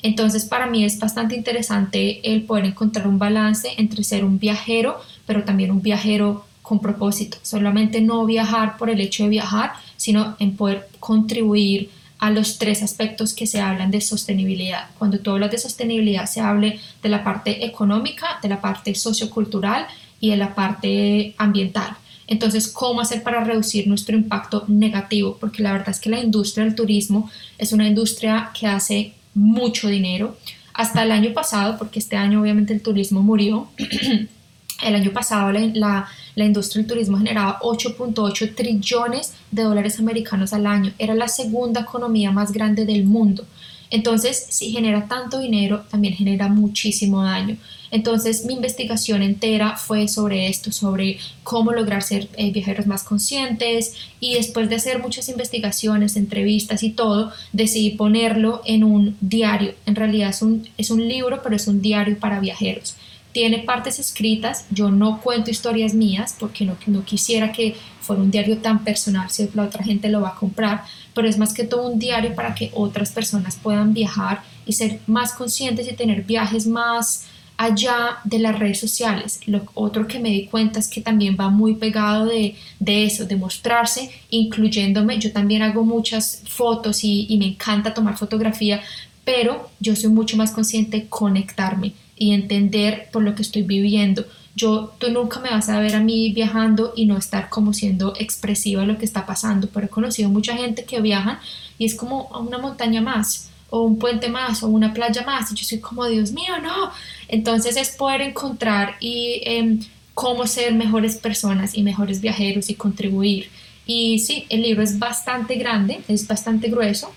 Entonces, 0.04 0.44
para 0.44 0.68
mí 0.68 0.84
es 0.84 1.00
bastante 1.00 1.36
interesante 1.36 2.20
el 2.30 2.44
poder 2.44 2.66
encontrar 2.66 3.08
un 3.08 3.18
balance 3.18 3.70
entre 3.78 4.04
ser 4.04 4.26
un 4.26 4.40
viajero, 4.40 5.00
pero 5.26 5.46
también 5.46 5.72
un 5.72 5.82
viajero 5.82 6.46
con 6.62 6.80
propósito. 6.80 7.38
Solamente 7.44 8.02
no 8.02 8.26
viajar 8.26 8.76
por 8.78 8.90
el 8.90 9.00
hecho 9.00 9.24
de 9.24 9.30
viajar, 9.30 9.72
sino 9.96 10.36
en 10.40 10.58
poder 10.58 10.90
contribuir 11.00 11.90
a 12.20 12.32
los 12.32 12.58
tres 12.58 12.82
aspectos 12.84 13.34
que 13.34 13.48
se 13.48 13.62
hablan 13.62 13.92
de 13.92 14.02
sostenibilidad. 14.02 14.90
Cuando 14.98 15.20
tú 15.20 15.32
hablas 15.32 15.52
de 15.52 15.58
sostenibilidad, 15.58 16.26
se 16.26 16.42
hable 16.42 16.80
de 17.02 17.10
la 17.10 17.24
parte 17.24 17.66
económica, 17.66 18.40
de 18.42 18.50
la 18.50 18.60
parte 18.62 18.96
sociocultural 18.96 19.88
y 20.20 20.32
de 20.32 20.38
la 20.38 20.56
parte 20.56 21.36
ambiental. 21.38 21.96
Entonces, 22.28 22.68
¿cómo 22.68 23.02
hacer 23.02 23.24
para 23.24 23.44
reducir 23.44 23.88
nuestro 23.88 24.16
impacto 24.16 24.66
negativo? 24.68 25.38
Porque 25.40 25.64
la 25.64 25.72
verdad 25.72 25.90
es 25.90 26.00
que 26.00 26.10
la 26.10 26.20
industria 26.20 26.66
del 26.66 26.76
turismo 26.76 27.30
es 27.58 27.72
una 27.72 27.88
industria 27.88 28.52
que 28.58 28.68
hace 28.68 29.14
mucho 29.34 29.88
dinero. 29.88 30.38
Hasta 30.74 31.04
el 31.04 31.12
año 31.12 31.34
pasado, 31.34 31.78
porque 31.78 32.00
este 32.00 32.18
año 32.18 32.42
obviamente 32.42 32.74
el 32.74 32.82
turismo 32.82 33.22
murió, 33.22 33.70
el 34.84 34.96
año 34.96 35.12
pasado 35.12 35.52
la, 35.52 36.08
la 36.36 36.46
industria 36.46 36.82
del 36.82 36.90
turismo 36.90 37.18
generaba 37.18 37.60
8.8 37.62 38.56
trillones 38.56 39.34
de 39.52 39.64
dólares 39.64 40.00
americanos 40.00 40.54
al 40.54 40.68
año. 40.68 40.92
Era 40.98 41.16
la 41.16 41.28
segunda 41.28 41.82
economía 41.82 42.32
más 42.32 42.52
grande 42.52 42.86
del 42.86 43.04
mundo. 43.04 43.46
Entonces, 43.90 44.48
si 44.50 44.72
genera 44.72 45.08
tanto 45.08 45.40
dinero, 45.40 45.84
también 45.90 46.14
genera 46.14 46.50
muchísimo 46.50 47.24
daño. 47.24 47.58
Entonces 47.90 48.46
mi 48.46 48.54
investigación 48.54 49.22
entera 49.22 49.78
fue 49.78 50.08
sobre 50.08 50.48
esto, 50.50 50.72
sobre 50.72 51.20
cómo 51.44 51.72
lograr 51.72 52.04
ser 52.04 52.28
eh, 52.36 52.52
viajeros 52.52 52.86
más 52.86 53.04
conscientes 53.04 53.94
y 54.20 54.34
después 54.34 54.70
de 54.70 54.76
hacer 54.76 55.00
muchas 55.00 55.30
investigaciones, 55.30 56.18
entrevistas 56.18 56.84
y 56.84 56.92
todo, 56.92 57.32
decidí 57.54 57.92
ponerlo 57.92 58.62
en 58.66 58.84
un 58.84 59.16
diario. 59.22 59.74
En 59.86 59.96
realidad 59.96 60.30
es 60.30 60.42
un, 60.42 60.68
es 60.78 60.92
un 60.92 61.08
libro, 61.08 61.42
pero 61.42 61.56
es 61.56 61.68
un 61.68 61.82
diario 61.82 62.20
para 62.20 62.40
viajeros. 62.40 62.96
Tiene 63.38 63.60
partes 63.60 64.00
escritas, 64.00 64.66
yo 64.72 64.90
no 64.90 65.22
cuento 65.22 65.52
historias 65.52 65.94
mías 65.94 66.36
porque 66.40 66.66
no, 66.66 66.76
no 66.88 67.06
quisiera 67.06 67.52
que 67.52 67.76
fuera 68.02 68.24
un 68.24 68.32
diario 68.32 68.58
tan 68.58 68.84
personal 68.84 69.30
si 69.30 69.48
la 69.54 69.62
otra 69.62 69.84
gente 69.84 70.10
lo 70.10 70.22
va 70.22 70.30
a 70.30 70.36
comprar, 70.36 70.86
pero 71.14 71.30
es 71.30 71.38
más 71.38 71.54
que 71.54 71.64
todo 71.64 71.88
un 71.88 72.00
diario 72.00 72.34
para 72.34 72.56
que 72.56 72.72
otras 72.74 73.12
personas 73.12 73.56
puedan 73.62 73.94
viajar 73.94 74.42
y 74.66 74.74
ser 74.74 75.02
más 75.06 75.34
conscientes 75.34 75.88
y 75.88 75.94
tener 75.94 76.24
viajes 76.24 76.66
más 76.66 77.28
allá 77.58 78.18
de 78.24 78.40
las 78.40 78.58
redes 78.58 78.80
sociales. 78.80 79.40
Lo 79.46 79.68
otro 79.76 80.08
que 80.08 80.18
me 80.18 80.32
di 80.32 80.48
cuenta 80.48 80.80
es 80.80 80.88
que 80.88 81.02
también 81.02 81.38
va 81.40 81.50
muy 81.52 81.76
pegado 81.76 82.26
de, 82.26 82.56
eso, 82.88 83.26
de 83.26 83.36
mostrarse, 83.36 84.10
incluyéndome. 84.32 85.20
Yo 85.20 85.32
también 85.32 85.62
hago 85.62 85.86
muchas 85.86 86.42
fotos 86.50 87.04
y, 87.04 87.38
me 87.38 87.50
encanta 87.50 87.94
tomar 87.94 88.18
fotografía, 88.18 88.82
pero 89.24 89.70
yo 89.80 89.96
soy 89.96 90.10
mucho 90.10 90.38
más 90.38 90.50
consciente 90.50 91.02
de 91.02 91.08
conectarme 91.08 91.94
y 92.18 92.34
entender 92.34 93.10
por 93.12 93.24
lo 93.24 93.36
que 93.36 93.42
estoy 93.42 93.62
viviendo. 93.62 94.26
Yo, 94.56 94.94
tú 94.98 95.12
nunca 95.12 95.40
me 95.40 95.52
vas 95.52 95.70
a 95.70 95.80
ver 95.80 95.96
a 95.96 96.00
mí 96.00 96.32
viajando 96.34 96.94
y 96.96 97.06
no 97.06 97.18
estar 97.18 97.50
como 97.50 97.74
siendo 97.74 98.14
expresiva 98.18 98.86
lo 98.86 98.98
que 98.98 99.06
está 99.06 99.26
pasando, 99.26 99.70
pero 99.72 99.86
he 99.86 99.90
conocido 99.90 100.30
mucha 100.30 100.56
gente 100.56 100.84
que 100.84 101.00
viaja 101.00 101.40
y 101.78 101.86
es 101.86 101.96
como 101.96 102.28
una 102.30 102.58
montaña 102.58 103.02
más 103.02 103.50
o 103.70 103.82
un 103.82 104.00
puente 104.00 104.30
más 104.30 104.64
o 104.64 104.68
una 104.68 104.94
playa 104.94 105.24
más 105.26 105.52
y 105.52 105.56
yo 105.56 105.66
soy 105.66 105.80
como 105.80 106.06
Dios 106.06 106.32
mío 106.32 106.60
no 106.62 106.90
entonces 107.28 107.76
es 107.76 107.90
poder 107.90 108.22
encontrar 108.22 108.96
y 109.00 109.42
em, 109.44 109.80
cómo 110.14 110.48
ser 110.48 110.74
mejores 110.74 111.18
personas 111.18 111.76
y 111.76 111.84
mejores 111.84 112.22
viajeros 112.22 112.70
y 112.70 112.76
contribuir 112.76 113.50
y 113.86 114.20
sí 114.20 114.46
el 114.50 114.62
libro 114.62 114.84
es 114.84 114.98
bastante 115.00 115.56
grande 115.56 116.00
es 116.08 116.26
bastante 116.28 116.70
grueso 116.70 117.12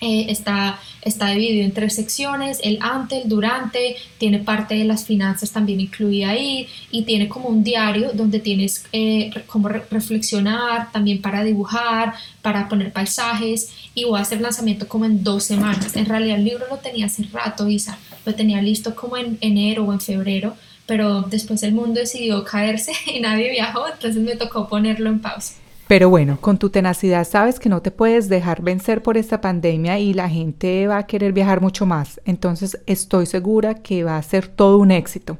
eh, 0.00 0.26
está, 0.28 0.80
está 1.02 1.30
dividido 1.30 1.64
en 1.64 1.72
tres 1.72 1.94
secciones, 1.94 2.60
el 2.62 2.78
antes, 2.82 3.22
el 3.22 3.28
durante, 3.28 3.96
tiene 4.18 4.40
parte 4.40 4.74
de 4.74 4.84
las 4.84 5.04
finanzas 5.04 5.50
también 5.52 5.80
incluida 5.80 6.30
ahí 6.30 6.68
y 6.90 7.02
tiene 7.02 7.28
como 7.28 7.48
un 7.48 7.62
diario 7.64 8.12
donde 8.12 8.40
tienes 8.40 8.84
eh, 8.92 9.30
como 9.46 9.68
reflexionar, 9.68 10.92
también 10.92 11.22
para 11.22 11.44
dibujar, 11.44 12.14
para 12.42 12.68
poner 12.68 12.92
paisajes 12.92 13.72
y 13.94 14.04
voy 14.04 14.18
a 14.18 14.22
hacer 14.22 14.40
lanzamiento 14.40 14.88
como 14.88 15.04
en 15.04 15.22
dos 15.22 15.44
semanas. 15.44 15.96
En 15.96 16.06
realidad 16.06 16.38
el 16.38 16.44
libro 16.44 16.66
lo 16.68 16.76
tenía 16.78 17.06
hace 17.06 17.22
rato, 17.32 17.68
Isa, 17.68 17.96
lo 18.26 18.34
tenía 18.34 18.60
listo 18.60 18.94
como 18.94 19.16
en 19.16 19.38
enero 19.40 19.84
o 19.84 19.92
en 19.92 20.00
febrero, 20.00 20.56
pero 20.86 21.22
después 21.22 21.62
el 21.62 21.72
mundo 21.72 22.00
decidió 22.00 22.44
caerse 22.44 22.92
y 23.14 23.20
nadie 23.20 23.50
viajó, 23.50 23.86
entonces 23.86 24.22
me 24.22 24.36
tocó 24.36 24.68
ponerlo 24.68 25.08
en 25.08 25.20
pausa. 25.20 25.54
Pero 25.94 26.10
bueno, 26.10 26.38
con 26.40 26.58
tu 26.58 26.70
tenacidad 26.70 27.24
sabes 27.24 27.60
que 27.60 27.68
no 27.68 27.80
te 27.80 27.92
puedes 27.92 28.28
dejar 28.28 28.62
vencer 28.62 29.00
por 29.00 29.16
esta 29.16 29.40
pandemia 29.40 30.00
y 30.00 30.12
la 30.12 30.28
gente 30.28 30.88
va 30.88 30.98
a 30.98 31.06
querer 31.06 31.32
viajar 31.32 31.60
mucho 31.60 31.86
más. 31.86 32.20
Entonces 32.24 32.80
estoy 32.86 33.26
segura 33.26 33.74
que 33.76 34.02
va 34.02 34.16
a 34.16 34.22
ser 34.24 34.48
todo 34.48 34.78
un 34.78 34.90
éxito. 34.90 35.38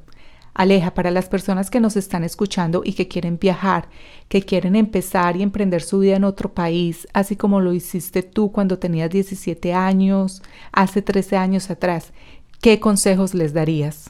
Aleja, 0.55 0.95
para 0.95 1.11
las 1.11 1.29
personas 1.29 1.71
que 1.71 1.81
nos 1.81 1.97
están 1.97 2.23
escuchando 2.23 2.83
y 2.85 2.93
que 2.93 3.09
quieren 3.09 3.37
viajar, 3.37 3.89
que 4.29 4.43
quieren 4.43 4.77
empezar 4.77 5.37
y 5.37 5.43
emprender 5.43 5.83
su 5.83 5.99
vida 5.99 6.15
en 6.15 6.23
otro 6.23 6.55
país, 6.55 7.09
así 7.13 7.35
como 7.35 7.61
lo 7.61 7.73
hiciste 7.73 8.23
tú 8.23 8.53
cuando 8.53 8.79
tenías 8.79 9.11
17 9.11 9.75
años, 9.75 10.41
hace 10.71 11.03
13 11.03 11.37
años 11.37 11.69
atrás, 11.69 12.13
¿qué 12.61 12.79
consejos 12.79 13.35
les 13.35 13.55
darías? 13.55 14.09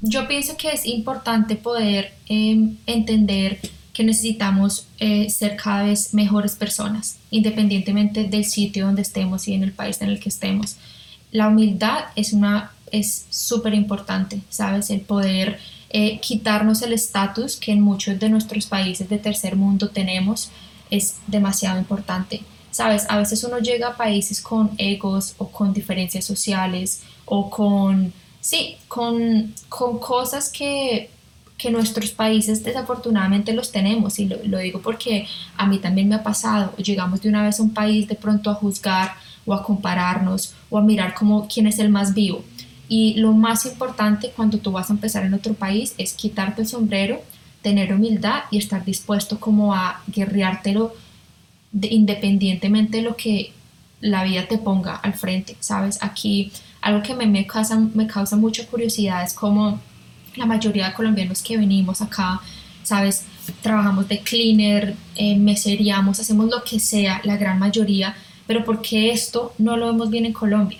Yo 0.00 0.26
pienso 0.26 0.56
que 0.56 0.70
es 0.70 0.84
importante 0.84 1.54
poder 1.54 2.12
em, 2.28 2.76
entender 2.86 3.60
que 3.98 4.04
necesitamos 4.04 4.86
eh, 5.00 5.28
ser 5.28 5.56
cada 5.56 5.82
vez 5.82 6.14
mejores 6.14 6.54
personas, 6.54 7.16
independientemente 7.32 8.22
del 8.22 8.44
sitio 8.44 8.86
donde 8.86 9.02
estemos 9.02 9.48
y 9.48 9.54
en 9.54 9.64
el 9.64 9.72
país 9.72 10.00
en 10.00 10.08
el 10.08 10.20
que 10.20 10.28
estemos. 10.28 10.76
La 11.32 11.48
humildad 11.48 12.04
es 12.14 12.32
una 12.32 12.70
es 12.92 13.26
súper 13.28 13.74
importante, 13.74 14.40
¿sabes? 14.50 14.90
El 14.90 15.00
poder 15.00 15.58
eh, 15.90 16.20
quitarnos 16.20 16.80
el 16.82 16.92
estatus 16.92 17.56
que 17.56 17.72
en 17.72 17.80
muchos 17.80 18.20
de 18.20 18.28
nuestros 18.28 18.66
países 18.66 19.08
de 19.08 19.18
tercer 19.18 19.56
mundo 19.56 19.88
tenemos 19.88 20.52
es 20.90 21.16
demasiado 21.26 21.80
importante. 21.80 22.42
¿Sabes? 22.70 23.04
A 23.08 23.18
veces 23.18 23.42
uno 23.42 23.58
llega 23.58 23.88
a 23.88 23.96
países 23.96 24.40
con 24.40 24.70
egos 24.78 25.34
o 25.38 25.48
con 25.48 25.72
diferencias 25.72 26.24
sociales 26.24 27.02
o 27.24 27.50
con, 27.50 28.12
sí, 28.40 28.76
con, 28.86 29.52
con 29.68 29.98
cosas 29.98 30.50
que 30.50 31.10
que 31.58 31.72
nuestros 31.72 32.12
países 32.12 32.62
desafortunadamente 32.62 33.52
los 33.52 33.72
tenemos 33.72 34.20
y 34.20 34.26
lo, 34.26 34.58
digo 34.58 34.80
porque 34.80 35.26
a 35.56 35.66
mí 35.66 35.78
también 35.78 36.08
me 36.08 36.14
ha 36.14 36.22
pasado, 36.22 36.74
llegamos 36.76 37.20
de 37.20 37.28
una 37.28 37.42
vez 37.42 37.58
a 37.58 37.64
un 37.64 37.74
país 37.74 38.06
de 38.06 38.14
pronto 38.14 38.48
a 38.48 38.54
juzgar 38.54 39.14
o 39.44 39.52
a 39.52 39.64
compararnos 39.64 40.54
o 40.70 40.78
a 40.78 40.82
mirar 40.82 41.14
como 41.14 41.48
quién 41.48 41.66
es 41.66 41.80
el 41.80 41.90
más 41.90 42.14
vivo. 42.14 42.44
Y 42.88 43.14
lo 43.14 43.32
más 43.32 43.66
importante 43.66 44.32
cuando 44.34 44.58
tú 44.58 44.70
vas 44.70 44.88
a 44.88 44.92
empezar 44.92 45.24
en 45.24 45.34
otro 45.34 45.52
país 45.52 45.94
es 45.98 46.14
quitarte 46.14 46.62
el 46.62 46.68
sombrero, 46.68 47.22
tener 47.60 47.92
humildad 47.92 48.44
y 48.50 48.58
estar 48.58 48.84
dispuesto 48.84 49.40
como 49.40 49.74
a 49.74 50.00
guerreártelo 50.06 50.94
independientemente 51.72 52.98
de 52.98 53.02
lo 53.02 53.16
que 53.16 53.52
la 54.00 54.22
vida 54.22 54.46
te 54.46 54.58
ponga 54.58 54.94
al 54.94 55.14
frente, 55.14 55.56
¿sabes? 55.58 55.98
Aquí 56.02 56.52
algo 56.80 57.02
que 57.02 57.14
me, 57.14 57.26
me, 57.26 57.46
causa, 57.46 57.76
me 57.76 58.06
causa 58.06 58.36
mucha 58.36 58.64
curiosidad 58.66 59.24
es 59.24 59.34
como 59.34 59.80
la 60.36 60.46
mayoría 60.46 60.88
de 60.88 60.94
colombianos 60.94 61.42
que 61.42 61.56
venimos 61.56 62.00
acá, 62.00 62.40
sabes, 62.82 63.24
trabajamos 63.62 64.08
de 64.08 64.20
cleaner, 64.20 64.94
eh, 65.16 65.36
meseríamos, 65.36 66.20
hacemos 66.20 66.50
lo 66.50 66.62
que 66.64 66.80
sea, 66.80 67.20
la 67.24 67.36
gran 67.36 67.58
mayoría, 67.58 68.14
pero 68.46 68.64
¿por 68.64 68.80
qué 68.82 69.10
esto 69.10 69.52
no 69.58 69.76
lo 69.76 69.86
vemos 69.86 70.10
bien 70.10 70.26
en 70.26 70.32
Colombia? 70.32 70.78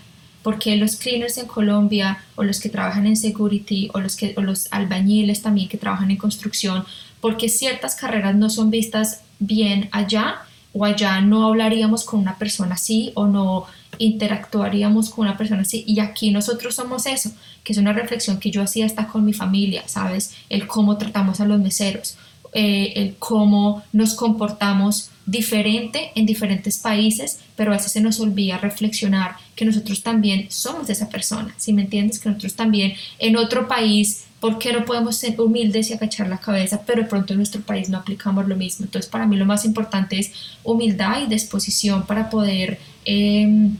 porque 0.48 0.76
los 0.76 0.96
cleaners 0.96 1.36
en 1.36 1.46
Colombia 1.46 2.24
o 2.34 2.42
los 2.42 2.58
que 2.60 2.68
trabajan 2.68 3.06
en 3.06 3.16
security 3.16 3.90
o 3.92 4.00
los, 4.00 4.16
que, 4.16 4.34
o 4.36 4.40
los 4.40 4.72
albañiles 4.72 5.42
también 5.42 5.68
que 5.68 5.76
trabajan 5.76 6.10
en 6.10 6.16
construcción, 6.16 6.84
porque 7.20 7.48
ciertas 7.48 7.94
carreras 7.94 8.34
no 8.34 8.48
son 8.48 8.70
vistas 8.70 9.20
bien 9.38 9.90
allá 9.92 10.42
o 10.72 10.84
allá 10.84 11.20
no 11.20 11.46
hablaríamos 11.46 12.04
con 12.04 12.20
una 12.20 12.38
persona 12.38 12.76
así 12.76 13.12
o 13.14 13.26
no 13.26 13.66
interactuaríamos 13.98 15.10
con 15.10 15.26
una 15.26 15.36
persona 15.36 15.62
así 15.62 15.84
y 15.86 16.00
aquí 16.00 16.30
nosotros 16.30 16.74
somos 16.74 17.06
eso, 17.06 17.30
que 17.64 17.72
es 17.72 17.78
una 17.78 17.92
reflexión 17.92 18.38
que 18.38 18.50
yo 18.50 18.62
hacía 18.62 18.86
hasta 18.86 19.06
con 19.08 19.24
mi 19.24 19.32
familia, 19.32 19.82
¿sabes? 19.86 20.34
El 20.48 20.66
cómo 20.66 20.96
tratamos 20.98 21.40
a 21.40 21.46
los 21.46 21.60
meseros, 21.60 22.16
eh, 22.52 22.94
el 22.96 23.16
cómo 23.18 23.82
nos 23.92 24.14
comportamos 24.14 25.10
diferente 25.26 26.10
en 26.14 26.24
diferentes 26.24 26.78
países, 26.78 27.40
pero 27.54 27.70
a 27.70 27.76
veces 27.76 27.92
se 27.92 28.00
nos 28.00 28.18
olvida 28.20 28.56
reflexionar 28.56 29.36
que 29.54 29.66
nosotros 29.66 30.02
también 30.02 30.46
somos 30.48 30.88
esa 30.88 31.10
persona, 31.10 31.54
si 31.58 31.74
me 31.74 31.82
entiendes? 31.82 32.18
Que 32.18 32.30
nosotros 32.30 32.54
también 32.54 32.94
en 33.18 33.36
otro 33.36 33.68
país, 33.68 34.24
¿por 34.40 34.58
qué 34.58 34.72
no 34.72 34.86
podemos 34.86 35.16
ser 35.16 35.38
humildes 35.38 35.90
y 35.90 35.92
agachar 35.92 36.28
la 36.28 36.38
cabeza, 36.38 36.82
pero 36.86 37.02
de 37.02 37.08
pronto 37.08 37.34
en 37.34 37.38
nuestro 37.38 37.60
país 37.60 37.90
no 37.90 37.98
aplicamos 37.98 38.48
lo 38.48 38.56
mismo? 38.56 38.86
Entonces 38.86 39.10
para 39.10 39.26
mí 39.26 39.36
lo 39.36 39.44
más 39.44 39.66
importante 39.66 40.18
es 40.18 40.32
humildad 40.64 41.22
y 41.22 41.26
disposición 41.26 42.06
para 42.06 42.30
poder... 42.30 42.78
Em, 43.04 43.76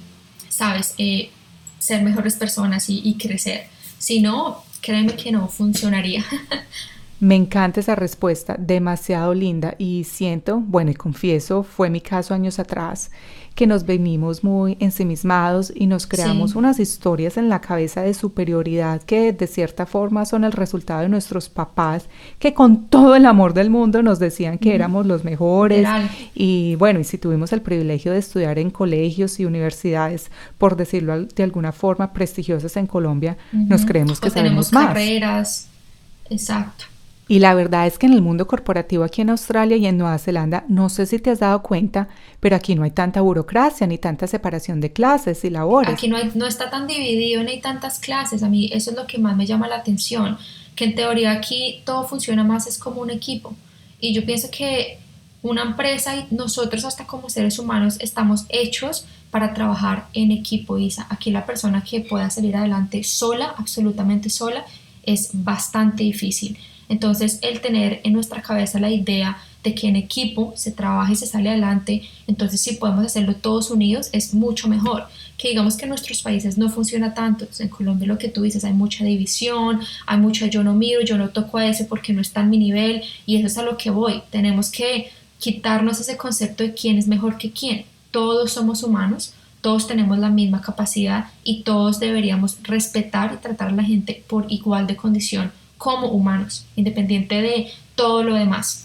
¿sabes? 0.59 0.95
Eh, 0.99 1.31
ser 1.79 2.03
mejores 2.03 2.35
personas 2.35 2.91
y, 2.91 3.01
y 3.05 3.17
crecer. 3.17 3.69
Si 3.99 4.21
no, 4.21 4.65
créeme 4.81 5.15
que 5.15 5.31
no 5.31 5.47
funcionaría. 5.49 6.25
Me 7.21 7.35
encanta 7.35 7.81
esa 7.81 7.97
respuesta, 7.97 8.55
demasiado 8.59 9.35
linda 9.35 9.75
y 9.77 10.05
siento, 10.05 10.61
bueno 10.61 10.93
y 10.93 10.95
confieso, 10.95 11.65
fue 11.65 11.91
mi 11.91 12.01
caso 12.01 12.33
años 12.33 12.61
atrás, 12.61 13.11
que 13.57 13.67
nos 13.67 13.87
venimos 13.87 14.45
muy 14.45 14.77
ensimismados 14.79 15.73
y 15.75 15.89
nos 15.89 16.07
creamos 16.07 16.55
unas 16.55 16.79
historias 16.79 17.37
en 17.37 17.49
la 17.49 17.61
cabeza 17.61 18.03
de 18.03 18.15
superioridad 18.15 19.03
que 19.03 19.33
de 19.33 19.49
cierta 19.49 19.85
forma 19.85 20.27
son 20.27 20.45
el 20.45 20.53
resultado 20.53 21.01
de 21.01 21.09
nuestros 21.09 21.49
papás 21.49 22.09
que 22.39 22.55
con 22.55 22.87
todo 22.87 23.17
el 23.17 23.27
amor 23.27 23.55
del 23.55 23.69
mundo 23.69 24.01
nos 24.01 24.21
decían 24.21 24.59
que 24.59 24.77
éramos 24.77 25.07
los 25.07 25.25
mejores. 25.25 25.89
Y 26.37 26.77
bueno, 26.77 27.01
y 27.01 27.05
si 27.05 27.19
tuvimos 27.19 27.53
el 27.53 27.63
privilegio 27.63 28.13
de 28.13 28.19
estudiar 28.19 28.61
en 28.61 28.71
colegios 28.71 29.41
y 29.41 29.45
universidades, 29.45 30.31
por 30.57 30.77
decirlo 30.77 31.25
de 31.25 31.43
alguna 31.43 31.73
forma, 31.73 32.13
prestigiosas 32.13 32.77
en 32.77 32.87
Colombia, 32.87 33.37
nos 33.53 33.85
creemos 33.85 34.21
que 34.21 34.31
sabemos 34.31 34.73
más. 34.73 34.87
carreras, 34.87 35.69
exacto. 36.31 36.85
Y 37.31 37.41
la 37.41 37.55
verdad 37.55 37.87
es 37.87 37.99
que 37.99 38.07
en 38.07 38.15
el 38.15 38.23
mundo 38.23 38.47
corporativo 38.47 39.05
aquí 39.05 39.21
en 39.21 39.29
Australia 39.29 39.77
y 39.77 39.87
en 39.87 39.99
Nueva 39.99 40.19
Zelanda, 40.19 40.65
no 40.69 40.89
sé 40.89 41.05
si 41.05 41.19
te 41.19 41.31
has 41.31 41.41
dado 41.41 41.63
cuenta, 41.63 42.09
pero 42.41 42.57
aquí 42.57 42.75
no 42.75 42.85
hay 42.85 42.91
tanta 42.91 43.21
burocracia 43.21 43.87
ni 43.87 43.99
tanta 43.99 44.27
separación 44.27 44.81
de 44.81 44.93
clases 44.95 45.45
y 45.45 45.51
labores. 45.51 45.93
Aquí 45.93 46.09
no, 46.09 46.17
no 46.35 46.47
está 46.47 46.71
tan 46.71 46.87
dividido 46.87 47.43
ni 47.43 47.53
hay 47.53 47.61
tantas 47.61 47.99
clases. 47.99 48.43
A 48.43 48.49
mí 48.49 48.71
eso 48.73 48.91
es 48.91 48.97
lo 48.97 49.07
que 49.07 49.19
más 49.19 49.37
me 49.37 49.45
llama 49.45 49.69
la 49.69 49.77
atención, 49.77 50.39
que 50.75 50.85
en 50.85 50.95
teoría 50.95 51.33
aquí 51.33 51.83
todo 51.85 52.09
funciona 52.09 52.45
más, 52.45 52.67
es 52.67 52.79
como 52.79 53.03
un 53.03 53.11
equipo. 53.11 53.55
Y 54.01 54.15
yo 54.15 54.25
pienso 54.25 54.49
que 54.51 54.99
una 55.43 55.63
empresa 55.63 56.17
y 56.17 56.27
nosotros 56.31 56.87
hasta 56.87 57.07
como 57.07 57.29
seres 57.29 57.59
humanos 57.59 57.97
estamos 58.01 58.47
hechos 58.49 59.05
para 59.31 59.53
trabajar 59.53 60.07
en 60.15 60.33
equipo, 60.33 60.79
Isa. 60.79 61.07
Aquí 61.11 61.31
la 61.31 61.45
persona 61.45 61.85
que 61.85 62.01
pueda 62.01 62.31
salir 62.31 62.57
adelante 62.57 63.05
sola, 63.05 63.55
absolutamente 63.59 64.31
sola, 64.31 64.65
es 65.03 65.31
bastante 65.33 66.05
difícil. 66.05 66.59
Entonces, 66.89 67.39
el 67.43 67.61
tener 67.61 68.01
en 68.05 68.13
nuestra 68.13 68.43
cabeza 68.43 68.81
la 68.81 68.91
idea 68.91 69.39
de 69.63 69.75
que 69.75 69.89
en 69.89 69.97
equipo 69.97 70.53
se 70.57 70.71
trabaja 70.71 71.13
y 71.13 71.17
se 71.17 71.27
sale 71.27 71.51
adelante, 71.51 72.03
entonces 72.27 72.61
si 72.61 72.75
podemos 72.75 73.05
hacerlo 73.05 73.35
todos 73.35 73.71
unidos 73.71 74.09
es 74.13 74.35
mucho 74.35 74.69
mejor. 74.69 75.05
Que 75.37 75.49
digamos 75.49 75.77
que 75.77 75.85
en 75.85 75.91
nuestros 75.91 76.23
países 76.23 76.59
no 76.59 76.69
funciona 76.69 77.15
tanto. 77.15 77.47
En 77.59 77.69
Colombia 77.69 78.07
lo 78.07 78.19
que 78.19 78.29
tú 78.29 78.43
dices, 78.43 78.65
hay 78.65 78.73
mucha 78.73 79.05
división, 79.05 79.81
hay 80.07 80.19
mucha 80.19 80.47
yo 80.47 80.65
no 80.65 80.75
miro, 80.75 81.03
yo 81.03 81.19
no 81.19 81.31
toco 81.31 81.59
a 81.59 81.67
ese 81.67 81.85
porque 81.85 82.13
no 82.13 82.21
está 82.21 82.41
en 82.41 82.51
mi 82.51 82.59
nivel 82.59 83.03
y 83.27 83.37
eso 83.37 83.47
es 83.47 83.59
a 83.59 83.63
lo 83.63 83.77
que 83.77 83.91
voy. 83.91 84.23
Tenemos 84.31 84.71
que 84.71 85.11
quitarnos 85.39 86.01
ese 86.01 86.17
concepto 86.17 86.65
de 86.65 86.75
quién 86.75 86.99
es 86.99 87.07
mejor 87.07 87.37
que 87.39 87.51
quién. 87.51 87.85
Todos 88.11 88.53
somos 88.53 88.83
humanos, 88.83 89.35
todos 89.61 89.87
tenemos 89.87 90.19
la 90.19 90.31
misma 90.31 90.61
capacidad 90.61 91.27
y 91.45 91.63
todos 91.63 92.01
deberíamos 92.01 92.57
respetar 92.63 93.35
y 93.35 93.43
tratar 93.43 93.69
a 93.69 93.73
la 93.73 93.85
gente 93.85 94.23
por 94.29 94.51
igual 94.51 94.87
de 94.87 94.97
condición 94.97 95.53
como 95.79 96.09
humanos, 96.09 96.67
independiente 96.77 97.41
de 97.41 97.69
todo 97.95 98.23
lo 98.23 98.35
demás. 98.35 98.85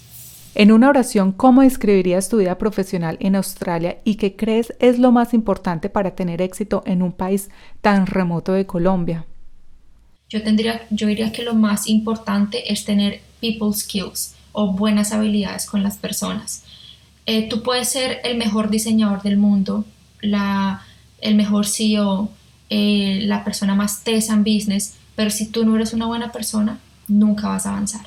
En 0.56 0.72
una 0.72 0.90
oración, 0.90 1.32
¿cómo 1.32 1.64
describirías 1.64 2.30
tu 2.30 2.38
vida 2.38 2.58
profesional 2.60 3.18
en 3.20 3.36
Australia 3.36 3.98
y 4.04 4.16
qué 4.16 4.36
crees 4.36 4.74
es 4.80 5.00
lo 5.00 5.12
más 5.12 5.34
importante 5.34 5.90
para 5.90 6.12
tener 6.16 6.42
éxito 6.42 6.84
en 6.86 7.02
un 7.02 7.12
país 7.12 7.50
tan 7.82 8.06
remoto 8.06 8.54
de 8.54 8.68
Colombia? 8.68 9.26
Yo, 10.30 10.44
tendría, 10.44 10.86
yo 10.92 11.08
diría 11.08 11.32
que 11.32 11.44
lo 11.44 11.56
más 11.56 11.88
importante 11.88 12.72
es 12.72 12.86
tener 12.86 13.22
people 13.42 13.74
skills 13.74 14.36
o 14.52 14.72
buenas 14.74 15.12
habilidades 15.12 15.66
con 15.66 15.82
las 15.82 15.98
personas. 15.98 16.64
Eh, 17.26 17.50
tú 17.50 17.64
puedes 17.64 17.90
ser 17.90 18.20
el 18.24 18.38
mejor 18.38 18.70
diseñador 18.70 19.24
del 19.24 19.38
mundo, 19.38 19.86
la 20.22 20.84
el 21.24 21.36
mejor 21.36 21.66
CEO, 21.66 22.30
eh, 22.70 23.22
la 23.24 23.44
persona 23.44 23.76
más 23.76 24.04
tesa 24.04 24.34
en 24.34 24.44
business, 24.44 24.96
pero 25.16 25.30
si 25.30 25.48
tú 25.48 25.66
no 25.66 25.76
eres 25.76 25.94
una 25.94 26.06
buena 26.06 26.32
persona, 26.32 26.80
nunca 27.08 27.50
vas 27.50 27.66
a 27.66 27.72
avanzar. 27.72 28.06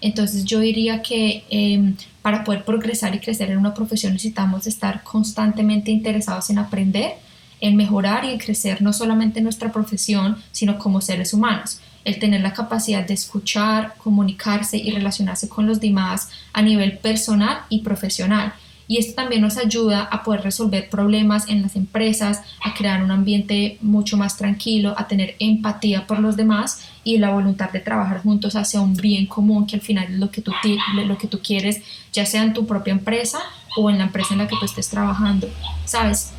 Entonces 0.00 0.44
yo 0.44 0.60
diría 0.60 1.02
que 1.02 1.44
em, 1.50 1.96
para 2.22 2.44
poder 2.44 2.64
progresar 2.64 3.14
y 3.14 3.20
crecer 3.20 3.50
en 3.50 3.58
una 3.58 3.74
profesión 3.74 4.12
necesitamos 4.12 4.66
estar 4.66 5.02
constantemente 5.02 5.90
interesados 5.90 6.50
en 6.50 6.58
aprender, 6.58 7.14
en 7.60 7.76
mejorar 7.76 8.24
y 8.24 8.30
en 8.30 8.38
crecer 8.38 8.80
no 8.80 8.92
solamente 8.92 9.38
en 9.40 9.44
nuestra 9.44 9.72
profesión, 9.72 10.36
sino 10.52 10.78
como 10.78 11.00
seres 11.00 11.34
humanos. 11.34 11.80
El 12.04 12.20
tener 12.20 12.40
la 12.40 12.52
capacidad 12.52 13.06
de 13.06 13.14
escuchar, 13.14 13.94
comunicarse 13.98 14.76
y 14.76 14.92
relacionarse 14.92 15.48
con 15.48 15.66
los 15.66 15.80
demás 15.80 16.30
a 16.52 16.62
nivel 16.62 16.98
personal 16.98 17.62
y 17.68 17.80
profesional 17.80 18.54
y 18.88 18.96
esto 18.96 19.14
también 19.14 19.42
nos 19.42 19.58
ayuda 19.58 20.02
a 20.04 20.22
poder 20.22 20.40
resolver 20.42 20.88
problemas 20.88 21.48
en 21.48 21.60
las 21.60 21.76
empresas, 21.76 22.40
a 22.64 22.72
crear 22.72 23.04
un 23.04 23.10
ambiente 23.10 23.76
mucho 23.82 24.16
más 24.16 24.38
tranquilo, 24.38 24.94
a 24.96 25.06
tener 25.06 25.36
empatía 25.38 26.06
por 26.06 26.18
los 26.20 26.36
demás 26.36 26.88
y 27.04 27.18
la 27.18 27.30
voluntad 27.30 27.70
de 27.70 27.80
trabajar 27.80 28.22
juntos 28.22 28.56
hacia 28.56 28.80
un 28.80 28.94
bien 28.94 29.26
común 29.26 29.66
que 29.66 29.76
al 29.76 29.82
final 29.82 30.06
es 30.10 30.18
lo 30.18 30.30
que 30.30 30.40
tú, 30.40 31.40
quieres, 31.42 31.82
ya 32.14 32.24
sea 32.24 32.42
en 32.42 32.54
tu 32.54 32.66
propia 32.66 32.92
empresa 32.92 33.38
o 33.76 33.90
en 33.90 33.98
la 33.98 34.04
empresa 34.04 34.32
en 34.32 34.38
la 34.38 34.48
que 34.48 34.56
tú 34.58 34.64
estés 34.64 34.88
trabajando. 34.88 35.50
¿Sabes? 35.84 36.32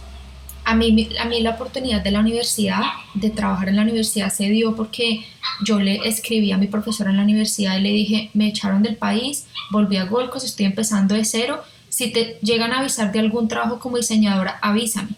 A 0.65 0.75
mí, 0.75 1.09
a 1.19 1.25
mí 1.25 1.41
la 1.41 1.51
oportunidad 1.51 2.03
de 2.03 2.11
la 2.11 2.19
universidad, 2.19 2.81
de 3.13 3.29
trabajar 3.29 3.69
en 3.69 3.75
la 3.75 3.83
universidad, 3.83 4.33
se 4.33 4.49
dio 4.49 4.75
porque 4.75 5.23
yo 5.63 5.79
le 5.79 5.97
escribí 6.07 6.51
a 6.51 6.57
mi 6.57 6.67
profesora 6.67 7.11
en 7.11 7.17
la 7.17 7.23
universidad 7.23 7.77
y 7.77 7.81
le 7.81 7.91
dije, 7.91 8.31
me 8.33 8.47
echaron 8.47 8.81
del 8.81 8.95
país, 8.95 9.45
volví 9.69 9.97
a 9.97 10.05
Golcos, 10.05 10.43
estoy 10.43 10.65
empezando 10.65 11.13
de 11.13 11.25
cero 11.25 11.61
si 11.99 12.11
te 12.11 12.37
llegan 12.41 12.71
a 12.71 12.79
avisar 12.79 13.11
de 13.11 13.19
algún 13.19 13.49
trabajo 13.49 13.77
como 13.77 13.97
diseñadora, 13.97 14.57
avísame. 14.61 15.09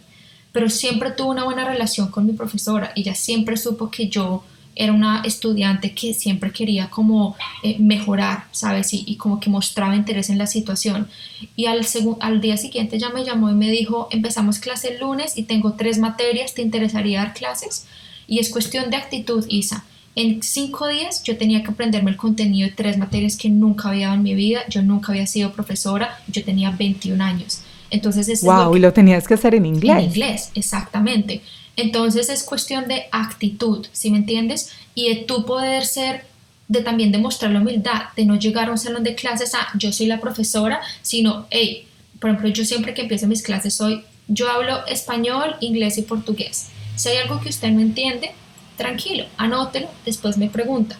Pero 0.51 0.67
siempre 0.67 1.11
tuve 1.11 1.29
una 1.29 1.43
buena 1.43 1.63
relación 1.63 2.09
con 2.09 2.25
mi 2.25 2.33
profesora. 2.33 2.91
Ella 2.95 3.13
siempre 3.13 3.55
supo 3.55 3.91
que 3.91 4.07
yo 4.07 4.43
era 4.75 4.91
una 4.91 5.21
estudiante 5.21 5.93
que 5.93 6.15
siempre 6.15 6.51
quería 6.51 6.89
como 6.89 7.35
eh, 7.61 7.77
mejorar, 7.77 8.45
¿sabes? 8.51 8.95
Y, 8.95 9.15
como 9.17 9.39
que 9.39 9.51
mostraba 9.51 9.95
interés 9.95 10.31
en 10.31 10.39
la 10.39 10.47
situación. 10.47 11.07
Y 11.55 11.67
al, 11.67 11.85
al 12.19 12.41
día 12.41 12.57
siguiente 12.57 12.97
ya 12.97 13.09
me 13.09 13.23
llamó 13.23 13.51
y 13.51 13.53
me 13.53 13.69
dijo, 13.69 14.07
empezamos 14.09 14.57
clase 14.57 14.95
el 14.95 15.01
lunes 15.01 15.37
y 15.37 15.43
tengo 15.43 15.73
tres 15.73 15.99
materias, 15.99 16.55
¿te 16.55 16.63
interesaría 16.63 17.19
dar 17.19 17.35
clases? 17.35 17.85
Y 18.25 18.39
es 18.39 18.49
cuestión 18.49 18.89
de 18.89 18.97
actitud, 18.97 19.45
Isa. 19.49 19.85
En 20.15 20.43
cinco 20.43 20.87
días 20.87 21.23
yo 21.23 21.37
tenía 21.37 21.63
que 21.63 21.71
aprenderme 21.71 22.11
el 22.11 22.17
contenido 22.17 22.67
de 22.67 22.75
tres 22.75 22.97
materias 22.97 23.37
que 23.37 23.49
nunca 23.49 23.89
había 23.89 24.07
dado 24.07 24.17
en 24.17 24.23
mi 24.23 24.35
vida. 24.35 24.61
Yo 24.69 24.81
nunca 24.81 25.13
había 25.13 25.25
sido 25.25 25.53
profesora, 25.53 26.19
yo 26.27 26.43
tenía 26.43 26.71
21 26.71 27.23
años. 27.23 27.61
Entonces 27.89 28.27
es 28.29 28.41
wow, 28.41 28.75
y 28.75 28.79
lo 28.79 28.93
tenías 28.93 29.27
que 29.27 29.35
hacer 29.35 29.55
en 29.55 29.65
inglés. 29.65 29.97
En 29.97 30.03
inglés, 30.03 30.51
exactamente. 30.55 31.41
Entonces 31.75 32.29
es 32.29 32.43
cuestión 32.43 32.87
de 32.87 33.03
actitud, 33.11 33.85
¿sí 33.91 34.11
me 34.11 34.17
entiendes? 34.17 34.71
Y 34.95 35.09
de 35.09 35.15
tú 35.23 35.45
poder 35.45 35.85
ser, 35.85 36.25
de 36.67 36.81
también 36.81 37.11
demostrar 37.11 37.51
la 37.51 37.59
humildad, 37.59 38.03
de 38.15 38.25
no 38.25 38.37
llegar 38.37 38.69
a 38.69 38.71
un 38.71 38.77
salón 38.77 39.03
de 39.03 39.15
clases 39.15 39.55
a 39.55 39.67
yo 39.77 39.91
soy 39.93 40.07
la 40.07 40.19
profesora, 40.19 40.81
sino, 41.01 41.47
hey, 41.49 41.87
por 42.19 42.29
ejemplo, 42.29 42.49
yo 42.49 42.65
siempre 42.65 42.93
que 42.93 43.01
empiezo 43.01 43.27
mis 43.27 43.43
clases 43.43 43.73
soy, 43.73 44.03
yo 44.27 44.49
hablo 44.49 44.85
español, 44.87 45.55
inglés 45.59 45.97
y 45.97 46.03
portugués. 46.03 46.67
Si 46.95 47.09
hay 47.09 47.17
algo 47.17 47.41
que 47.41 47.49
usted 47.49 47.69
no 47.71 47.79
entiende, 47.79 48.31
tranquilo, 48.81 49.25
anótelo, 49.37 49.87
después 50.05 50.37
me 50.37 50.49
pregunta. 50.49 50.97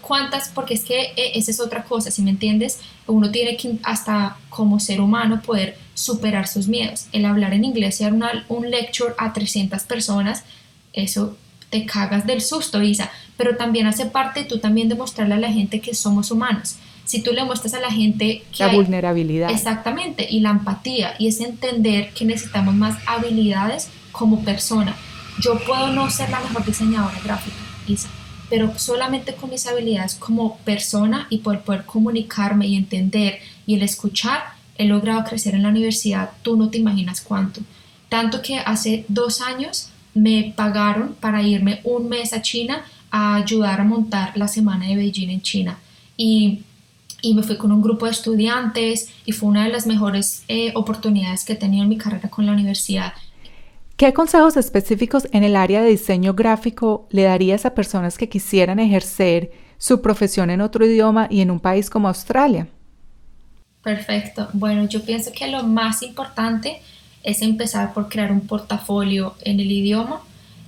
¿Cuántas? 0.00 0.50
Porque 0.50 0.74
es 0.74 0.84
que 0.84 1.00
eh, 1.16 1.32
esa 1.34 1.50
es 1.50 1.60
otra 1.60 1.84
cosa, 1.84 2.10
si 2.10 2.22
me 2.22 2.30
entiendes, 2.30 2.80
uno 3.06 3.30
tiene 3.30 3.56
que 3.56 3.76
hasta 3.82 4.36
como 4.48 4.78
ser 4.78 5.00
humano 5.00 5.40
poder 5.42 5.76
superar 5.94 6.46
sus 6.48 6.66
miedos. 6.66 7.06
El 7.12 7.24
hablar 7.24 7.54
en 7.54 7.64
inglés 7.64 8.00
y 8.00 8.04
dar 8.04 8.12
una, 8.12 8.44
un 8.48 8.70
lecture 8.70 9.14
a 9.18 9.32
300 9.32 9.82
personas, 9.84 10.44
eso 10.92 11.36
te 11.70 11.86
cagas 11.86 12.26
del 12.26 12.40
susto, 12.40 12.82
Isa, 12.82 13.10
pero 13.36 13.56
también 13.56 13.86
hace 13.86 14.06
parte 14.06 14.44
tú 14.44 14.58
también 14.58 14.88
demostrarle 14.88 15.34
a 15.34 15.38
la 15.38 15.52
gente 15.52 15.80
que 15.80 15.94
somos 15.94 16.30
humanos. 16.30 16.76
Si 17.04 17.22
tú 17.22 17.32
le 17.32 17.44
muestras 17.44 17.74
a 17.74 17.80
la 17.80 17.90
gente 17.90 18.42
que... 18.56 18.64
La 18.64 18.72
vulnerabilidad. 18.72 19.50
Exactamente, 19.50 20.26
y 20.28 20.40
la 20.40 20.50
empatía, 20.50 21.14
y 21.18 21.28
es 21.28 21.40
entender 21.40 22.12
que 22.12 22.24
necesitamos 22.24 22.74
más 22.74 22.98
habilidades 23.06 23.88
como 24.12 24.42
persona 24.42 24.94
yo 25.40 25.58
puedo 25.60 25.88
no 25.88 26.10
ser 26.10 26.30
la 26.30 26.40
mejor 26.40 26.64
diseñadora 26.64 27.18
gráfica, 27.24 27.56
Isa, 27.86 28.08
pero 28.48 28.78
solamente 28.78 29.34
con 29.34 29.50
mis 29.50 29.66
habilidades 29.66 30.14
como 30.16 30.58
persona 30.58 31.26
y 31.30 31.38
por 31.38 31.60
poder 31.60 31.84
comunicarme 31.84 32.66
y 32.66 32.76
entender 32.76 33.38
y 33.66 33.74
el 33.74 33.82
escuchar, 33.82 34.42
he 34.76 34.84
logrado 34.86 35.24
crecer 35.24 35.54
en 35.54 35.62
la 35.62 35.68
universidad, 35.68 36.30
tú 36.42 36.56
no 36.56 36.68
te 36.68 36.78
imaginas 36.78 37.20
cuánto. 37.20 37.60
Tanto 38.08 38.42
que 38.42 38.58
hace 38.58 39.04
dos 39.08 39.40
años 39.40 39.90
me 40.14 40.52
pagaron 40.56 41.14
para 41.20 41.42
irme 41.42 41.80
un 41.84 42.08
mes 42.08 42.32
a 42.32 42.42
China 42.42 42.82
a 43.10 43.36
ayudar 43.36 43.80
a 43.80 43.84
montar 43.84 44.36
la 44.36 44.48
semana 44.48 44.86
de 44.86 44.96
Beijing 44.96 45.30
en 45.30 45.42
China. 45.42 45.78
Y, 46.16 46.62
y 47.22 47.34
me 47.34 47.42
fui 47.42 47.56
con 47.56 47.72
un 47.72 47.82
grupo 47.82 48.06
de 48.06 48.12
estudiantes 48.12 49.08
y 49.24 49.32
fue 49.32 49.48
una 49.48 49.64
de 49.64 49.70
las 49.70 49.86
mejores 49.86 50.42
eh, 50.48 50.72
oportunidades 50.74 51.44
que 51.44 51.52
he 51.52 51.56
tenido 51.56 51.84
en 51.84 51.88
mi 51.88 51.98
carrera 51.98 52.28
con 52.28 52.46
la 52.46 52.52
universidad. 52.52 53.12
¿Qué 54.00 54.14
consejos 54.14 54.56
específicos 54.56 55.28
en 55.30 55.44
el 55.44 55.54
área 55.56 55.82
de 55.82 55.90
diseño 55.90 56.32
gráfico 56.32 57.06
le 57.10 57.24
darías 57.24 57.66
a 57.66 57.74
personas 57.74 58.16
que 58.16 58.30
quisieran 58.30 58.78
ejercer 58.78 59.50
su 59.76 60.00
profesión 60.00 60.48
en 60.48 60.62
otro 60.62 60.86
idioma 60.86 61.26
y 61.30 61.42
en 61.42 61.50
un 61.50 61.60
país 61.60 61.90
como 61.90 62.08
Australia? 62.08 62.66
Perfecto. 63.82 64.48
Bueno, 64.54 64.88
yo 64.88 65.04
pienso 65.04 65.32
que 65.32 65.48
lo 65.48 65.64
más 65.64 66.00
importante 66.02 66.80
es 67.22 67.42
empezar 67.42 67.92
por 67.92 68.08
crear 68.08 68.32
un 68.32 68.40
portafolio 68.46 69.34
en 69.42 69.60
el 69.60 69.70
idioma 69.70 70.22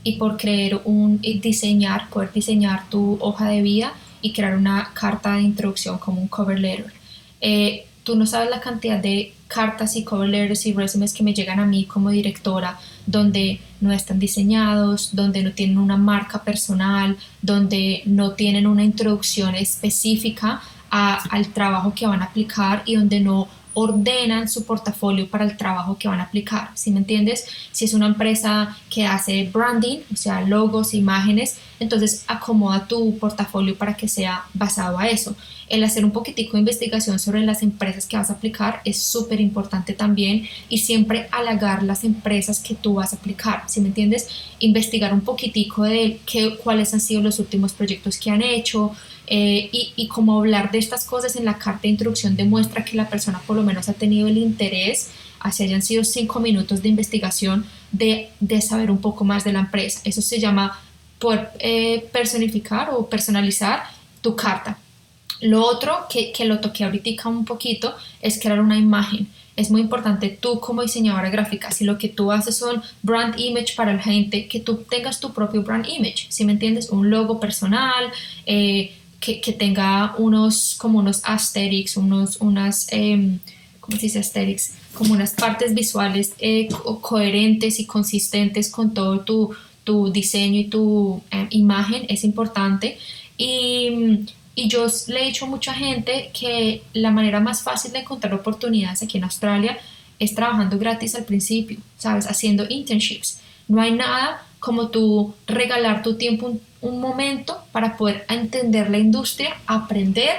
y 0.05 0.19
por 0.19 0.37
crear 0.37 0.83
un 0.85 1.19
diseñar, 1.23 2.11
poder 2.11 2.35
diseñar 2.35 2.91
tu 2.91 3.17
hoja 3.19 3.49
de 3.49 3.63
vida 3.63 3.95
y 4.21 4.35
crear 4.35 4.59
una 4.59 4.91
carta 4.93 5.37
de 5.37 5.41
introducción 5.41 5.97
como 5.97 6.21
un 6.21 6.29
cover 6.29 6.61
letter. 6.61 6.93
Eh, 7.41 7.87
tú 8.05 8.15
no 8.15 8.27
sabes 8.27 8.51
la 8.51 8.61
cantidad 8.61 8.99
de 8.99 9.33
cartas 9.49 9.97
y 9.97 10.05
cover 10.05 10.29
letters 10.29 10.67
y 10.67 10.75
resumes 10.75 11.15
que 11.15 11.23
me 11.23 11.33
llegan 11.33 11.61
a 11.61 11.65
mí 11.65 11.87
como 11.87 12.11
directora 12.11 12.79
donde 13.07 13.61
no 13.81 13.93
están 13.93 14.19
diseñados, 14.19 15.11
donde 15.13 15.43
no 15.43 15.53
tienen 15.53 15.79
una 15.79 15.97
marca 15.97 16.43
personal, 16.43 17.17
donde 17.41 18.03
no 18.07 18.33
tienen 18.33 18.67
una 18.67 18.85
introducción 18.85 19.55
específica 19.55 20.63
al 20.91 21.49
trabajo 21.49 21.95
que 21.95 22.07
van 22.07 22.21
a 22.21 22.27
aplicar 22.27 22.83
y 22.85 22.97
donde 22.97 23.21
no 23.21 23.49
ordenan 23.75 24.49
su 24.49 24.65
portafolio 24.65 25.29
para 25.29 25.45
el 25.45 25.57
trabajo 25.57 25.97
que 25.99 26.09
van 26.09 26.21
a 26.21 26.25
aplicar. 26.25 26.71
¿Sí 26.75 26.91
me 26.91 26.99
entiendes? 26.99 27.47
Si 27.71 27.85
es 27.85 27.95
una 27.95 28.07
empresa 28.07 28.77
que 28.91 29.07
hace 29.07 29.49
branding, 29.53 30.01
o 30.13 30.17
sea, 30.17 30.43
logos, 30.43 30.95
imágenes, 30.95 31.59
entonces 31.81 32.25
acomoda 32.27 32.87
tu 32.87 33.19
portafolio 33.19 33.77
para 33.77 33.97
que 33.97 34.09
sea 34.09 34.45
basado 34.55 34.99
a 34.99 35.09
eso. 35.09 35.35
El 35.69 35.85
hacer 35.85 36.05
un 36.05 36.11
poquitico 36.11 36.53
de 36.53 36.61
investigación 36.61 37.19
sobre 37.19 37.41
las 37.41 37.63
empresas 37.63 38.07
que 38.07 38.17
vas 38.17 38.29
a 38.29 38.35
aplicar 38.35 38.83
es 38.85 39.03
súper 39.03 39.41
importante 39.41 39.95
también 39.95 40.47
y 40.69 40.79
siempre 40.79 41.29
halagar 41.33 41.83
las 41.83 42.05
empresas 42.05 42.61
que 42.61 42.75
tú 42.75 42.95
vas 42.95 43.13
a 43.13 43.17
aplicar. 43.17 43.65
¿Sí 43.69 43.81
me 43.81 43.89
entiendes? 43.89 44.29
Investigar 44.59 45.15
un 45.15 45.23
poquitico 45.23 45.85
de 45.85 46.21
qué, 46.27 46.57
cuáles 46.59 46.93
han 46.93 47.01
sido 47.01 47.23
los 47.23 47.39
últimos 47.39 47.73
proyectos 47.73 48.19
que 48.19 48.31
han 48.31 48.43
hecho, 48.43 48.93
eh, 49.27 49.69
y, 49.73 49.93
y 49.97 50.09
como 50.09 50.39
hablar 50.39 50.71
de 50.71 50.79
estas 50.79 51.05
cosas 51.05 51.37
en 51.37 51.45
la 51.45 51.59
carta 51.59 51.83
de 51.83 51.89
introducción 51.89 52.37
demuestra 52.37 52.85
que 52.85 52.97
la 52.97 53.09
persona 53.09 53.41
por 53.47 53.57
lo 53.57 53.63
menos 53.63 53.89
ha 53.89 53.95
tenido 53.95 54.29
el 54.29 54.39
interés, 54.39 55.11
así 55.41 55.63
hayan 55.63 55.83
sido 55.83 56.05
cinco 56.05 56.41
minutos 56.41 56.83
de 56.83 56.89
investigación, 56.89 57.65
de, 57.93 58.31
de 58.41 58.61
saber 58.63 58.91
un 58.91 59.01
poco 59.01 59.25
más 59.25 59.45
de 59.45 59.53
la 59.53 59.61
empresa. 59.61 60.01
Eso 60.05 60.23
se 60.23 60.39
llama 60.39 60.81
poder 61.19 61.51
eh, 61.61 62.09
personificar 62.13 62.91
o 62.93 63.09
personalizar 63.09 63.85
tu 64.21 64.35
carta. 64.35 64.79
Lo 65.41 65.65
otro 65.65 66.07
que, 66.11 66.33
que 66.33 66.45
lo 66.45 66.61
toqué 66.61 66.85
ahorita 66.85 67.29
un 67.29 67.45
poquito 67.45 67.95
es 68.21 68.41
crear 68.41 68.61
una 68.61 68.79
imagen 68.79 69.29
es 69.57 69.71
muy 69.71 69.83
importante 69.83 70.31
tú 70.31 70.61
como 70.61 70.83
diseñadora 70.83 71.31
gráfica, 71.31 71.71
si 71.71 71.85
lo 71.85 71.99
que 71.99 72.09
tú 72.09 72.33
haces 72.33 72.57
son 72.57 72.83
brand 73.03 73.39
image 73.39 73.75
para 73.77 73.93
la 73.93 74.03
gente, 74.03 74.49
que 74.49 74.61
tú 74.61 74.79
tengas 74.89 75.21
tu 75.21 75.33
propio 75.33 75.63
brand 75.63 75.87
image, 75.89 76.27
si 76.31 76.45
me 76.45 76.53
entiendes, 76.53 76.91
un 76.91 77.11
logo 77.11 77.39
personal, 77.39 78.11
eh, 78.47 78.95
que, 79.23 79.53
tenga 79.53 80.15
unos, 80.19 80.75
como 80.77 80.99
unos 80.99 81.23
aesthetics, 81.25 81.97
unos, 81.97 82.39
unas, 82.41 82.89
eh, 82.91 83.39
¿cómo 83.79 83.97
se 83.97 84.07
dice 84.07 84.19
aesthetics? 84.19 84.73
Como 84.95 85.15
unas 85.15 85.33
partes 85.33 85.75
visuales 85.75 86.35
eh, 86.39 86.69
coherentes 87.01 87.79
y 87.79 87.87
consistentes 87.87 88.71
con 88.71 88.93
todo 88.93 89.21
tu, 89.21 89.55
tu 89.85 90.11
diseño 90.13 90.59
y 90.61 90.65
tu 90.65 91.23
em, 91.31 91.47
imagen, 91.51 92.05
es 92.09 92.25
importante. 92.25 92.99
Y, 93.39 94.27
y 94.57 94.69
yo 94.69 94.87
le 95.07 95.23
he 95.23 95.27
dicho 95.27 95.45
a 95.45 95.49
mucha 95.49 95.73
gente 95.73 96.31
que 96.39 96.83
la 96.93 97.13
manera 97.13 97.39
más 97.39 97.63
fácil 97.63 97.93
de 97.93 98.01
encontrar 98.01 98.35
oportunidades 98.35 99.03
aquí 99.03 99.19
en 99.19 99.25
Australia 99.25 99.79
es 100.19 100.35
trabajando 100.35 100.79
gratis 100.79 101.15
al 101.15 101.25
principio, 101.25 101.79
¿sabes? 101.97 102.27
Haciendo 102.27 102.67
internships. 102.69 103.39
No 103.69 103.81
hay 103.81 103.93
nada 103.93 104.45
como 104.63 104.91
tú 104.91 105.35
regalar 105.49 106.05
tu 106.05 106.15
tiempo 106.15 106.57
un, 106.81 107.01
momento 107.01 107.59
para 107.73 107.97
poder 107.97 108.25
entender 108.29 108.91
la 108.91 108.99
industria, 108.99 109.57
aprender, 109.67 110.37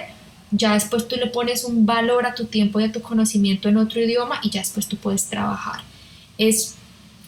ya 0.50 0.76
después 0.76 1.10
tú 1.10 1.18
le 1.18 1.28
pones 1.28 1.66
un 1.66 1.86
valor 1.86 2.26
a 2.26 2.34
tu 2.34 2.46
tiempo 2.46 2.80
y 2.80 2.86
a 2.86 2.92
tu 2.92 3.02
conocimiento 3.02 3.68
en 3.68 3.76
otro 3.76 4.02
idioma 4.02 4.40
y 4.42 4.50
ya 4.50 4.62
después 4.62 4.88
tú 4.88 4.96
puedes 4.96 5.26
trabajar. 5.26 5.82
Es, 6.38 6.76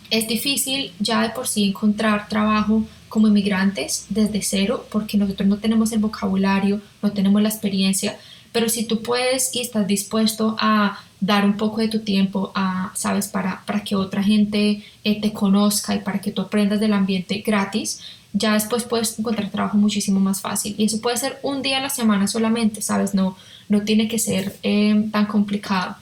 es 0.10 0.26
difícil 0.30 0.94
ya 1.00 1.22
de 1.22 1.32
por 1.32 1.48
sí 1.48 1.66
encontrar 1.66 2.30
trabajo 2.30 2.86
como 3.10 3.28
inmigrantes 3.28 4.06
desde 4.08 4.42
cero 4.42 4.86
porque 4.90 5.18
nosotros 5.18 5.50
no 5.50 5.58
tenemos 5.58 5.92
el 5.92 6.00
vocabulario, 6.00 6.80
no 7.02 7.12
tenemos 7.12 7.42
la 7.42 7.50
experiencia, 7.50 8.18
pero 8.54 8.70
si 8.70 8.86
tú 8.86 9.02
puedes 9.02 9.54
y 9.54 9.60
estás 9.60 9.86
dispuesto 9.86 10.56
a 10.62 11.04
dar 11.26 11.44
un 11.44 11.58
poco 11.58 11.82
de 11.82 11.88
tu 11.88 12.00
tiempo, 12.00 12.52
a, 12.54 12.92
sabes, 12.94 13.28
para, 13.28 13.64
para 13.66 13.84
que 13.84 13.96
otra 13.96 14.22
gente 14.22 14.84
eh, 15.04 15.22
te 15.22 15.34
conozca 15.34 15.96
y 15.96 16.00
para 16.00 16.20
que 16.20 16.32
tú 16.32 16.44
aprendas 16.44 16.80
del 16.80 16.94
ambiente 16.94 17.44
gratis, 17.46 18.02
ya 18.32 18.54
después 18.54 18.84
puedes 18.84 19.18
encontrar 19.18 19.50
trabajo 19.50 19.78
muchísimo 19.78 20.20
más 20.20 20.42
fácil. 20.42 20.76
Y 20.78 20.86
eso 20.86 21.02
puede 21.02 21.18
ser 21.18 21.40
un 21.42 21.64
día 21.64 21.80
a 21.80 21.82
la 21.82 21.90
semana 21.90 22.28
solamente, 22.28 22.82
¿sabes? 22.82 23.16
No, 23.16 23.36
no 23.70 23.82
tiene 23.82 24.08
que 24.08 24.20
ser 24.20 24.56
eh, 24.62 25.08
tan 25.12 25.26
complicado. 25.26 25.96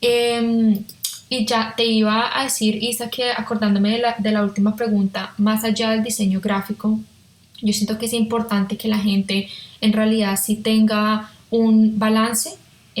Em, 0.00 0.84
y 1.28 1.44
ya 1.44 1.74
te 1.76 1.84
iba 1.84 2.38
a 2.38 2.44
decir, 2.44 2.80
Isa, 2.80 3.10
que 3.10 3.32
acordándome 3.32 3.90
de 3.90 3.98
la, 3.98 4.16
de 4.18 4.30
la 4.30 4.44
última 4.44 4.76
pregunta, 4.76 5.34
más 5.38 5.64
allá 5.64 5.90
del 5.90 6.04
diseño 6.04 6.40
gráfico, 6.40 7.00
yo 7.60 7.72
siento 7.72 7.98
que 7.98 8.06
es 8.06 8.12
importante 8.12 8.76
que 8.76 8.86
la 8.86 8.98
gente 8.98 9.48
en 9.80 9.92
realidad 9.92 10.38
sí 10.40 10.54
tenga 10.54 11.32
un 11.50 11.98
balance 11.98 12.50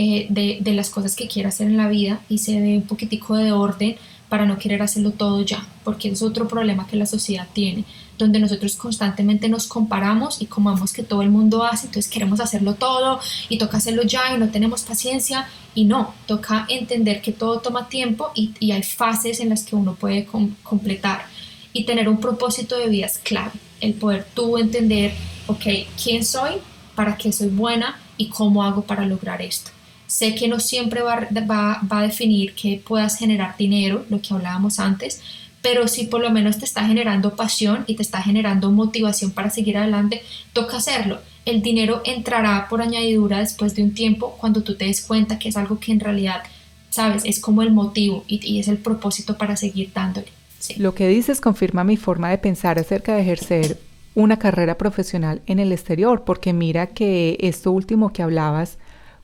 eh, 0.00 0.26
de, 0.30 0.58
de, 0.60 0.74
las 0.74 0.90
cosas 0.90 1.16
que 1.16 1.26
quiere 1.26 1.48
hacer 1.48 1.66
en 1.66 1.76
la 1.76 1.88
vida 1.88 2.20
y 2.28 2.38
se 2.38 2.60
dé 2.60 2.76
un 2.76 2.86
poquitico 2.86 3.34
de 3.34 3.50
orden 3.50 3.96
para 4.28 4.46
no 4.46 4.56
querer 4.56 4.80
hacerlo 4.80 5.10
todo 5.10 5.42
ya, 5.42 5.66
porque 5.82 6.08
es 6.08 6.22
otro 6.22 6.46
problema 6.46 6.86
que 6.86 6.94
la 6.94 7.04
sociedad 7.04 7.48
tiene, 7.52 7.84
donde 8.16 8.38
nosotros 8.38 8.76
constantemente 8.76 9.48
nos 9.48 9.66
comparamos 9.66 10.40
y 10.40 10.46
como 10.46 10.72
que 10.94 11.02
todo 11.02 11.22
el 11.22 11.30
mundo 11.30 11.64
hace, 11.64 11.86
entonces 11.86 12.08
queremos 12.08 12.38
hacerlo 12.38 12.74
todo 12.74 13.18
y 13.48 13.58
toca 13.58 13.78
hacerlo 13.78 14.04
ya 14.04 14.32
y 14.32 14.38
no 14.38 14.50
tenemos 14.50 14.82
paciencia 14.82 15.48
y 15.74 15.84
no, 15.84 16.14
toca 16.26 16.66
entender 16.68 17.20
que 17.20 17.32
todo 17.32 17.58
toma 17.58 17.88
tiempo 17.88 18.30
y, 18.36 18.52
y 18.60 18.70
hay 18.70 18.84
fases 18.84 19.40
en 19.40 19.48
las 19.48 19.64
que 19.64 19.74
uno 19.74 19.96
puede 19.96 20.28
completar 20.62 21.26
y 21.72 21.86
tener 21.86 22.08
un 22.08 22.20
propósito 22.20 22.78
de 22.78 22.88
vida 22.88 23.06
es 23.06 23.18
clave, 23.18 23.58
el 23.80 23.94
poder 23.94 24.28
tú 24.32 24.58
entender, 24.58 25.12
ok, 25.48 25.64
¿quién 26.00 26.24
soy? 26.24 26.52
¿Para 26.94 27.16
qué 27.16 27.32
soy 27.32 27.48
buena? 27.48 27.98
¿Y 28.16 28.28
cómo 28.28 28.62
hago 28.62 28.82
para 28.82 29.04
lograr 29.04 29.42
esto? 29.42 29.72
Sé 30.08 30.34
que 30.34 30.48
no 30.48 30.58
siempre 30.58 31.02
va, 31.02 31.28
va, 31.48 31.80
va, 31.90 31.98
a 32.00 32.02
definir 32.02 32.54
que 32.54 32.82
puedas 32.84 33.16
generar 33.16 33.56
dinero, 33.56 34.04
lo 34.10 34.20
que 34.20 34.34
hablábamos 34.34 34.80
antes, 34.80 35.20
pero 35.62 35.88
si 35.88 36.06
por 36.06 36.20
lo 36.20 36.30
menos 36.30 36.58
te 36.58 36.64
está 36.64 36.84
generando 36.86 37.34
pasión 37.36 37.84
y 37.86 37.94
te 37.94 38.02
está 38.02 38.22
generando 38.22 38.70
motivación 38.70 39.32
para 39.32 39.50
seguir 39.50 39.76
adelante, 39.76 40.22
toca 40.52 40.78
hacerlo. 40.78 41.18
El 41.44 41.62
dinero 41.62 42.02
entrará 42.04 42.66
por 42.68 42.82
añadidura 42.82 43.40
después 43.40 43.74
de 43.74 43.82
un 43.82 43.94
tiempo 43.94 44.36
cuando 44.38 44.62
tú 44.62 44.76
te 44.76 44.84
des 44.84 45.00
cuenta 45.00 45.38
que 45.38 45.48
es 45.48 45.56
algo 45.56 45.80
que 45.80 45.92
en 45.92 46.00
realidad, 46.00 46.42
sabes, 46.90 47.22
es 47.24 47.40
como 47.40 47.62
el 47.62 47.72
motivo 47.72 48.24
y, 48.28 48.58
es 48.58 48.68
el 48.68 48.78
propósito 48.78 49.36
para 49.36 49.56
seguir 49.56 49.90
dándole. 49.92 50.28
Lo 50.76 50.94
que 50.94 51.08
dices 51.08 51.40
confirma 51.40 51.84
mi 51.84 51.96
forma 51.96 52.30
de 52.30 52.38
pensar 52.38 52.78
acerca 52.78 53.14
de 53.14 53.22
ejercer 53.22 53.78
una 54.14 54.38
carrera 54.38 54.76
profesional 54.76 55.42
en 55.46 55.58
el 55.58 55.72
exterior, 55.72 56.24
porque 56.24 56.52
mira 56.52 56.88
que 56.88 57.36
esto 57.40 57.72
último 57.72 58.12
que 58.12 58.22
hablabas, 58.22 58.78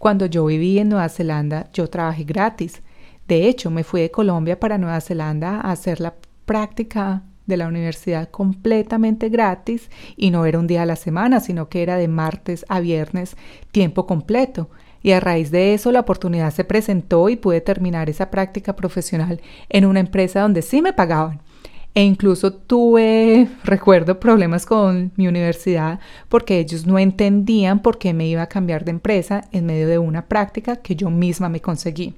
cuando 0.04 0.26
yo 0.26 0.44
viví 0.44 0.78
en 0.78 0.90
Nueva 0.90 1.08
Zelanda, 1.08 1.70
yo 1.72 1.88
trabajé 1.88 2.24
gratis. 2.24 2.82
De 3.26 3.48
hecho, 3.48 3.70
me 3.70 3.84
fui 3.84 4.02
de 4.02 4.10
Colombia 4.10 4.60
para 4.60 4.76
Nueva 4.76 5.00
Zelanda 5.00 5.62
a 5.62 5.72
hacer 5.72 5.98
la 5.98 6.12
práctica 6.44 7.22
de 7.46 7.56
la 7.56 7.68
universidad 7.68 8.28
completamente 8.28 9.30
gratis 9.30 9.88
y 10.14 10.30
no 10.30 10.44
era 10.44 10.58
un 10.58 10.66
día 10.66 10.82
a 10.82 10.84
la 10.84 10.96
semana, 10.96 11.40
sino 11.40 11.70
que 11.70 11.82
era 11.82 11.96
de 11.96 12.08
martes 12.08 12.66
a 12.68 12.80
viernes 12.80 13.38
tiempo 13.72 14.06
completo. 14.06 14.68
Y 15.02 15.12
a 15.12 15.20
raíz 15.20 15.50
de 15.50 15.72
eso 15.72 15.90
la 15.90 16.00
oportunidad 16.00 16.52
se 16.52 16.64
presentó 16.64 17.30
y 17.30 17.36
pude 17.36 17.62
terminar 17.62 18.10
esa 18.10 18.30
práctica 18.30 18.76
profesional 18.76 19.40
en 19.70 19.86
una 19.86 20.00
empresa 20.00 20.42
donde 20.42 20.60
sí 20.60 20.82
me 20.82 20.92
pagaban. 20.92 21.40
E 21.94 22.02
incluso 22.02 22.52
tuve, 22.52 23.48
recuerdo, 23.62 24.18
problemas 24.18 24.66
con 24.66 25.12
mi 25.14 25.28
universidad 25.28 26.00
porque 26.28 26.58
ellos 26.58 26.86
no 26.86 26.98
entendían 26.98 27.82
por 27.82 27.98
qué 27.98 28.12
me 28.12 28.26
iba 28.26 28.42
a 28.42 28.48
cambiar 28.48 28.84
de 28.84 28.90
empresa 28.90 29.44
en 29.52 29.66
medio 29.66 29.86
de 29.86 29.98
una 29.98 30.26
práctica 30.26 30.76
que 30.76 30.96
yo 30.96 31.08
misma 31.10 31.48
me 31.48 31.60
conseguí. 31.60 32.14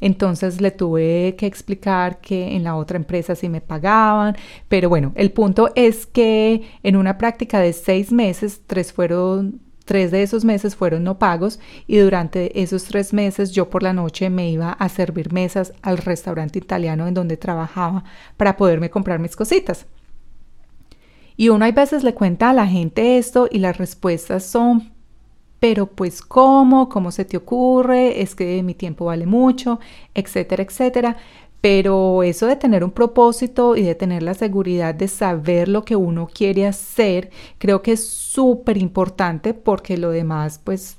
Entonces 0.00 0.60
le 0.60 0.70
tuve 0.70 1.36
que 1.36 1.46
explicar 1.46 2.20
que 2.20 2.56
en 2.56 2.64
la 2.64 2.74
otra 2.74 2.96
empresa 2.96 3.34
sí 3.34 3.48
me 3.48 3.60
pagaban, 3.60 4.34
pero 4.68 4.88
bueno, 4.88 5.12
el 5.14 5.30
punto 5.30 5.70
es 5.76 6.06
que 6.06 6.62
en 6.82 6.96
una 6.96 7.18
práctica 7.18 7.60
de 7.60 7.72
seis 7.72 8.10
meses, 8.12 8.62
tres 8.66 8.92
fueron 8.92 9.60
Tres 9.84 10.10
de 10.10 10.22
esos 10.22 10.44
meses 10.44 10.76
fueron 10.76 11.04
no 11.04 11.18
pagos 11.18 11.58
y 11.86 11.98
durante 11.98 12.60
esos 12.62 12.84
tres 12.84 13.12
meses 13.12 13.50
yo 13.50 13.68
por 13.68 13.82
la 13.82 13.92
noche 13.92 14.30
me 14.30 14.48
iba 14.48 14.72
a 14.72 14.88
servir 14.88 15.32
mesas 15.32 15.72
al 15.82 15.98
restaurante 15.98 16.58
italiano 16.58 17.06
en 17.06 17.14
donde 17.14 17.36
trabajaba 17.36 18.04
para 18.36 18.56
poderme 18.56 18.90
comprar 18.90 19.18
mis 19.18 19.34
cositas. 19.34 19.86
Y 21.36 21.48
uno 21.48 21.64
hay 21.64 21.72
veces 21.72 22.04
le 22.04 22.14
cuenta 22.14 22.50
a 22.50 22.52
la 22.52 22.66
gente 22.66 23.18
esto 23.18 23.48
y 23.50 23.58
las 23.58 23.78
respuestas 23.78 24.44
son, 24.44 24.92
pero 25.58 25.86
pues 25.86 26.22
cómo, 26.22 26.88
cómo 26.88 27.10
se 27.10 27.24
te 27.24 27.36
ocurre, 27.36 28.20
es 28.20 28.34
que 28.34 28.62
mi 28.62 28.74
tiempo 28.74 29.06
vale 29.06 29.26
mucho, 29.26 29.80
etcétera, 30.14 30.62
etcétera. 30.62 31.16
Pero 31.62 32.24
eso 32.24 32.46
de 32.46 32.56
tener 32.56 32.82
un 32.82 32.90
propósito 32.90 33.76
y 33.76 33.82
de 33.82 33.94
tener 33.94 34.24
la 34.24 34.34
seguridad 34.34 34.96
de 34.96 35.06
saber 35.06 35.68
lo 35.68 35.84
que 35.84 35.94
uno 35.94 36.26
quiere 36.26 36.66
hacer, 36.66 37.30
creo 37.58 37.82
que 37.82 37.92
es 37.92 38.06
súper 38.06 38.76
importante 38.76 39.54
porque 39.54 39.96
lo 39.96 40.10
demás 40.10 40.60
pues 40.62 40.96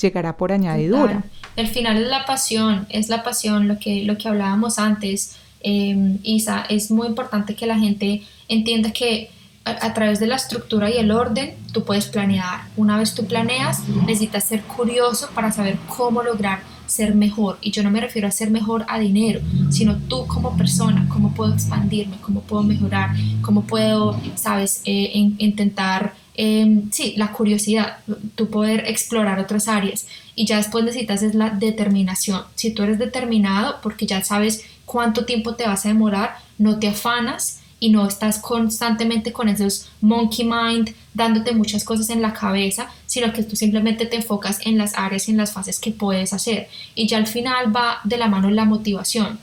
llegará 0.00 0.36
por 0.36 0.52
añadidura. 0.52 1.24
El 1.56 1.66
final 1.66 1.96
es 1.96 2.08
la 2.08 2.24
pasión, 2.24 2.86
es 2.88 3.08
la 3.08 3.24
pasión, 3.24 3.66
lo 3.66 3.80
que, 3.80 4.04
lo 4.04 4.16
que 4.16 4.28
hablábamos 4.28 4.78
antes, 4.78 5.36
em, 5.60 6.18
Isa, 6.22 6.64
es 6.68 6.92
muy 6.92 7.08
importante 7.08 7.56
que 7.56 7.66
la 7.66 7.76
gente 7.76 8.22
entienda 8.46 8.92
que 8.92 9.30
a, 9.64 9.92
través 9.92 10.20
de 10.20 10.28
la 10.28 10.36
estructura 10.36 10.88
y 10.88 10.98
el 10.98 11.10
orden 11.10 11.56
tú 11.72 11.82
puedes 11.82 12.06
planear. 12.06 12.60
Una 12.76 12.96
vez 12.96 13.14
tú 13.14 13.26
planeas, 13.26 13.88
necesitas 13.88 14.44
ser 14.44 14.62
curioso 14.62 15.28
para 15.34 15.50
saber 15.50 15.76
cómo 15.88 16.22
lograr 16.22 16.60
ser 16.86 17.14
mejor. 17.14 17.58
Y 17.60 17.70
yo 17.70 17.82
no 17.82 17.90
me 17.90 18.00
refiero 18.00 18.28
a 18.28 18.30
ser 18.30 18.50
mejor 18.50 18.84
a 18.88 18.98
dinero, 18.98 19.40
sino 19.70 19.96
tú 19.96 20.26
como 20.26 20.56
persona, 20.56 21.06
cómo 21.08 21.32
puedo 21.34 21.52
expandirme, 21.54 22.16
cómo 22.20 22.40
puedo 22.40 22.62
mejorar, 22.62 23.10
cómo 23.42 23.62
puedo, 23.62 24.18
sabes, 24.34 24.82
eh, 24.84 25.10
intentar, 25.38 26.14
em, 26.34 26.90
sí, 26.90 27.14
la 27.16 27.32
curiosidad, 27.32 27.98
tú 28.34 28.48
poder 28.48 28.84
explorar 28.86 29.38
otras 29.38 29.68
áreas. 29.68 30.06
Y 30.34 30.46
ya 30.46 30.58
después 30.58 30.84
necesitas 30.84 31.22
es 31.22 31.34
la 31.34 31.50
determinación. 31.50 32.42
Si 32.54 32.70
tú 32.72 32.82
eres 32.82 32.98
determinado, 32.98 33.76
porque 33.82 34.06
ya 34.06 34.22
sabes 34.22 34.64
cuánto 34.84 35.24
tiempo 35.24 35.54
te 35.54 35.66
vas 35.66 35.84
a 35.84 35.88
demorar, 35.88 36.36
no 36.58 36.78
te 36.78 36.88
afanas 36.88 37.55
y 37.78 37.90
no 37.90 38.06
estás 38.06 38.38
constantemente 38.38 39.32
con 39.32 39.48
esos 39.48 39.90
monkey 40.00 40.44
mind 40.44 40.94
dándote 41.14 41.52
muchas 41.52 41.84
cosas 41.84 42.10
en 42.10 42.22
la 42.22 42.32
cabeza, 42.32 42.88
sino 43.06 43.32
que 43.32 43.42
tú 43.42 43.56
simplemente 43.56 44.06
te 44.06 44.16
enfocas 44.16 44.60
en 44.64 44.78
las 44.78 44.94
áreas 44.96 45.28
y 45.28 45.32
en 45.32 45.36
las 45.36 45.52
fases 45.52 45.78
que 45.78 45.90
puedes 45.90 46.32
hacer. 46.32 46.68
Y 46.94 47.06
ya 47.06 47.18
al 47.18 47.26
final 47.26 47.74
va 47.74 48.00
de 48.04 48.16
la 48.16 48.28
mano 48.28 48.50
la 48.50 48.64
motivación. 48.64 49.38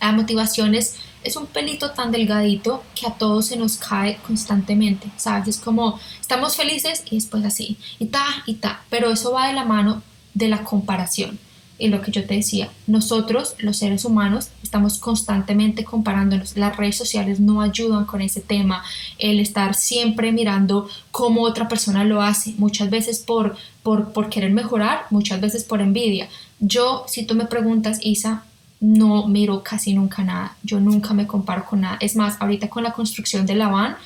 La 0.00 0.12
motivación 0.12 0.74
es, 0.74 0.96
es 1.22 1.36
un 1.36 1.46
pelito 1.46 1.92
tan 1.92 2.12
delgadito 2.12 2.82
que 2.94 3.06
a 3.06 3.14
todos 3.14 3.46
se 3.46 3.56
nos 3.56 3.76
cae 3.78 4.18
constantemente, 4.26 5.10
¿sabes? 5.16 5.48
Es 5.48 5.56
como 5.58 5.98
estamos 6.20 6.56
felices 6.56 7.02
y 7.10 7.16
después 7.16 7.44
así, 7.44 7.78
y 7.98 8.06
ta, 8.06 8.26
y 8.46 8.54
ta, 8.54 8.82
pero 8.90 9.10
eso 9.10 9.32
va 9.32 9.46
de 9.46 9.54
la 9.54 9.64
mano 9.64 10.02
de 10.34 10.48
la 10.48 10.62
comparación 10.62 11.38
y 11.78 11.88
lo 11.88 12.00
que 12.02 12.12
yo 12.12 12.24
te 12.24 12.34
decía, 12.34 12.70
nosotros, 12.86 13.54
los 13.58 13.78
seres 13.78 14.04
humanos, 14.04 14.48
estamos 14.62 14.98
constantemente 14.98 15.84
comparándonos. 15.84 16.56
Las 16.56 16.76
redes 16.76 16.96
sociales 16.96 17.40
no 17.40 17.62
ayudan 17.62 18.04
con 18.04 18.22
ese 18.22 18.40
tema. 18.40 18.84
El 19.18 19.40
estar 19.40 19.74
siempre 19.74 20.32
mirando 20.32 20.88
cómo 21.10 21.42
otra 21.42 21.68
persona 21.68 22.04
lo 22.04 22.22
hace, 22.22 22.54
muchas 22.58 22.90
veces 22.90 23.18
por, 23.18 23.56
por, 23.82 24.12
por 24.12 24.28
querer 24.28 24.52
mejorar, 24.52 25.06
muchas 25.10 25.40
veces 25.40 25.64
por 25.64 25.80
envidia. 25.80 26.28
Yo, 26.60 27.04
si 27.08 27.24
tú 27.26 27.34
me 27.34 27.46
preguntas, 27.46 27.98
Isa, 28.02 28.44
no 28.80 29.26
miro 29.26 29.62
casi 29.62 29.94
nunca 29.94 30.22
nada. 30.22 30.56
Yo 30.62 30.78
nunca 30.78 31.14
me 31.14 31.26
comparo 31.26 31.64
con 31.64 31.80
nada. 31.80 31.96
Es 32.00 32.16
más, 32.16 32.36
ahorita 32.40 32.68
con 32.68 32.82
la 32.82 32.92
construcción 32.92 33.46
de 33.46 33.54
la 33.54 33.68
van, 33.68 33.96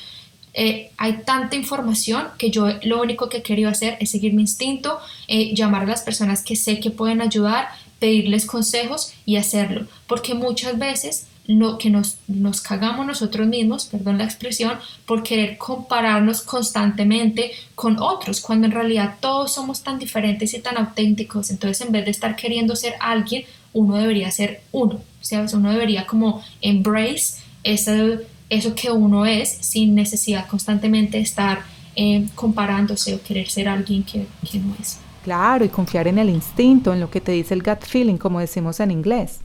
eh, 0.61 0.91
hay 0.97 1.19
tanta 1.25 1.55
información 1.55 2.27
que 2.37 2.51
yo 2.51 2.67
lo 2.83 3.01
único 3.01 3.29
que 3.29 3.37
he 3.37 3.43
querido 3.45 3.71
hacer 3.71 3.97
es 4.01 4.11
seguir 4.11 4.35
mi 4.35 4.43
instinto, 4.43 4.99
eh, 5.29 5.55
llamar 5.55 5.83
a 5.83 5.87
las 5.87 6.03
personas 6.03 6.43
que 6.43 6.57
sé 6.57 6.81
que 6.81 6.91
pueden 6.91 7.21
ayudar, 7.21 7.69
pedirles 8.01 8.45
consejos 8.45 9.13
y 9.25 9.37
hacerlo. 9.37 9.87
Porque 10.09 10.35
muchas 10.35 10.77
veces 10.77 11.29
lo 11.47 11.79
que 11.79 11.91
nos, 11.91 12.17
nos 12.27 12.61
cagamos 12.61 13.07
nosotros 13.07 13.47
mismos, 13.47 13.85
perdón 13.85 14.19
la 14.19 14.25
expresión, 14.25 14.73
por 15.07 15.23
querer 15.23 15.59
compararnos 15.59 16.43
constantemente 16.43 17.53
con 17.77 18.01
otros, 18.01 18.41
cuando 18.41 18.67
en 18.67 18.73
realidad 18.73 19.15
todos 19.21 19.55
somos 19.55 19.85
tan 19.85 20.01
diferentes 20.01 20.55
y 20.55 20.59
tan 20.59 20.77
auténticos. 20.77 21.51
Entonces, 21.51 21.87
en 21.87 21.93
vez 21.93 22.05
de 22.05 22.11
estar 22.11 22.35
queriendo 22.35 22.75
ser 22.75 22.95
alguien, 22.99 23.45
uno 23.75 23.95
debería 23.95 24.33
ser 24.33 24.63
uno. 24.73 24.97
O 24.97 25.25
sea, 25.25 25.47
uno 25.53 25.71
debería 25.71 26.05
como 26.05 26.43
embrace 26.61 27.35
ese 27.63 28.27
eso 28.51 28.75
que 28.75 28.91
uno 28.91 29.27
es 29.27 29.49
sin 29.61 29.95
necesidad 29.95 30.47
constantemente 30.47 31.19
estar 31.19 31.61
eh, 31.97 32.27
comparándose 32.35 33.15
o 33.15 33.23
querer 33.23 33.49
ser 33.49 33.69
alguien 33.69 34.03
que, 34.05 34.27
que 34.51 34.59
no 34.59 34.75
es. 34.81 34.99
Claro, 35.25 35.65
y 35.65 35.69
confiar 35.69 36.07
en 36.07 36.19
el 36.19 36.31
instinto, 36.31 36.93
en 36.93 37.01
lo 37.01 37.11
que 37.11 37.21
te 37.21 37.33
dice 37.33 37.55
el 37.55 37.63
gut 37.63 37.85
feeling, 37.85 38.17
como 38.17 38.41
decimos 38.41 38.81
en 38.81 38.91
inglés. 38.91 39.41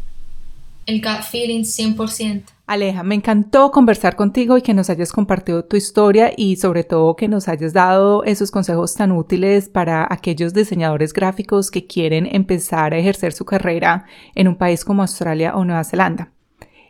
el 0.86 1.02
gut 1.02 1.24
feeling 1.24 1.64
100%. 1.64 2.44
Aleja, 2.66 3.04
me 3.04 3.16
encantó 3.16 3.72
conversar 3.72 4.16
contigo 4.16 4.58
y 4.58 4.62
que 4.62 4.74
nos 4.74 4.90
hayas 4.90 5.12
compartido 5.12 5.66
tu 5.66 5.76
historia 5.76 6.32
y 6.36 6.56
sobre 6.56 6.84
todo 6.84 7.16
que 7.16 7.28
nos 7.28 7.48
hayas 7.48 7.74
dado 7.74 8.24
esos 8.24 8.52
consejos 8.52 8.94
tan 8.94 9.12
útiles 9.12 9.68
para 9.68 10.08
aquellos 10.10 10.54
diseñadores 10.54 11.12
gráficos 11.12 11.72
que 11.72 11.88
quieren 11.88 12.28
empezar 12.32 12.94
a 12.94 12.98
ejercer 12.98 13.34
su 13.34 13.44
carrera 13.44 14.06
en 14.36 14.48
un 14.48 14.56
país 14.56 14.86
como 14.86 15.02
Australia 15.02 15.56
o 15.56 15.66
Nueva 15.66 15.84
Zelanda. 15.84 16.33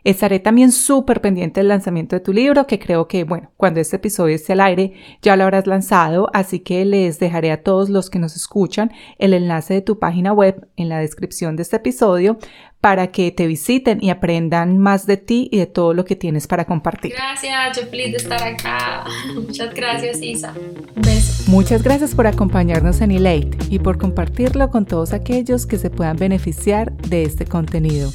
Estaré 0.04 0.38
también 0.38 0.70
súper 0.70 1.22
pendiente 1.22 1.60
del 1.60 1.68
lanzamiento 1.68 2.14
de 2.14 2.20
tu 2.20 2.34
libro, 2.34 2.66
que 2.66 2.78
creo 2.78 3.08
que, 3.08 3.24
bueno, 3.24 3.50
cuando 3.56 3.80
este 3.80 3.96
episodio 3.96 4.34
esté 4.34 4.52
al 4.52 4.60
aire 4.60 4.92
ya 5.22 5.34
lo 5.34 5.44
habrás 5.44 5.66
lanzado, 5.66 6.28
así 6.34 6.60
que 6.60 6.84
les 6.84 7.18
dejaré 7.18 7.50
a 7.50 7.62
todos 7.62 7.88
los 7.88 8.10
que 8.10 8.18
nos 8.18 8.36
escuchan 8.36 8.92
el 9.18 9.32
enlace 9.32 9.72
de 9.72 9.80
tu 9.80 9.98
página 9.98 10.34
web 10.34 10.68
en 10.76 10.90
la 10.90 10.98
descripción 10.98 11.56
de 11.56 11.62
este 11.62 11.76
episodio 11.76 12.38
para 12.82 13.12
que 13.12 13.32
te 13.32 13.46
visiten 13.46 13.98
y 14.04 14.10
aprendan 14.10 14.76
más 14.76 15.06
de 15.06 15.16
ti 15.16 15.48
y 15.50 15.56
de 15.56 15.64
todo 15.64 15.94
lo 15.94 16.04
que 16.04 16.16
tienes 16.16 16.46
para 16.46 16.66
compartir. 16.66 17.12
Gracias, 17.12 17.78
yo 17.78 17.86
feliz 17.86 18.10
de 18.10 18.18
estar 18.18 18.42
acá. 18.42 19.04
Muchas 19.34 19.72
gracias, 19.72 20.20
Isa. 20.20 20.52
Un 20.94 21.00
beso. 21.00 21.50
Muchas 21.50 21.82
gracias 21.82 22.14
por 22.14 22.26
acompañarnos 22.26 23.00
en 23.00 23.10
Elate 23.10 23.56
y 23.70 23.78
por 23.78 23.96
compartirlo 23.96 24.70
con 24.70 24.84
todos 24.84 25.14
aquellos 25.14 25.64
que 25.64 25.78
se 25.78 25.88
puedan 25.88 26.18
beneficiar 26.18 26.92
de 26.92 27.22
este 27.22 27.46
contenido. 27.46 28.12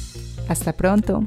Hasta 0.48 0.72
pronto. 0.72 1.26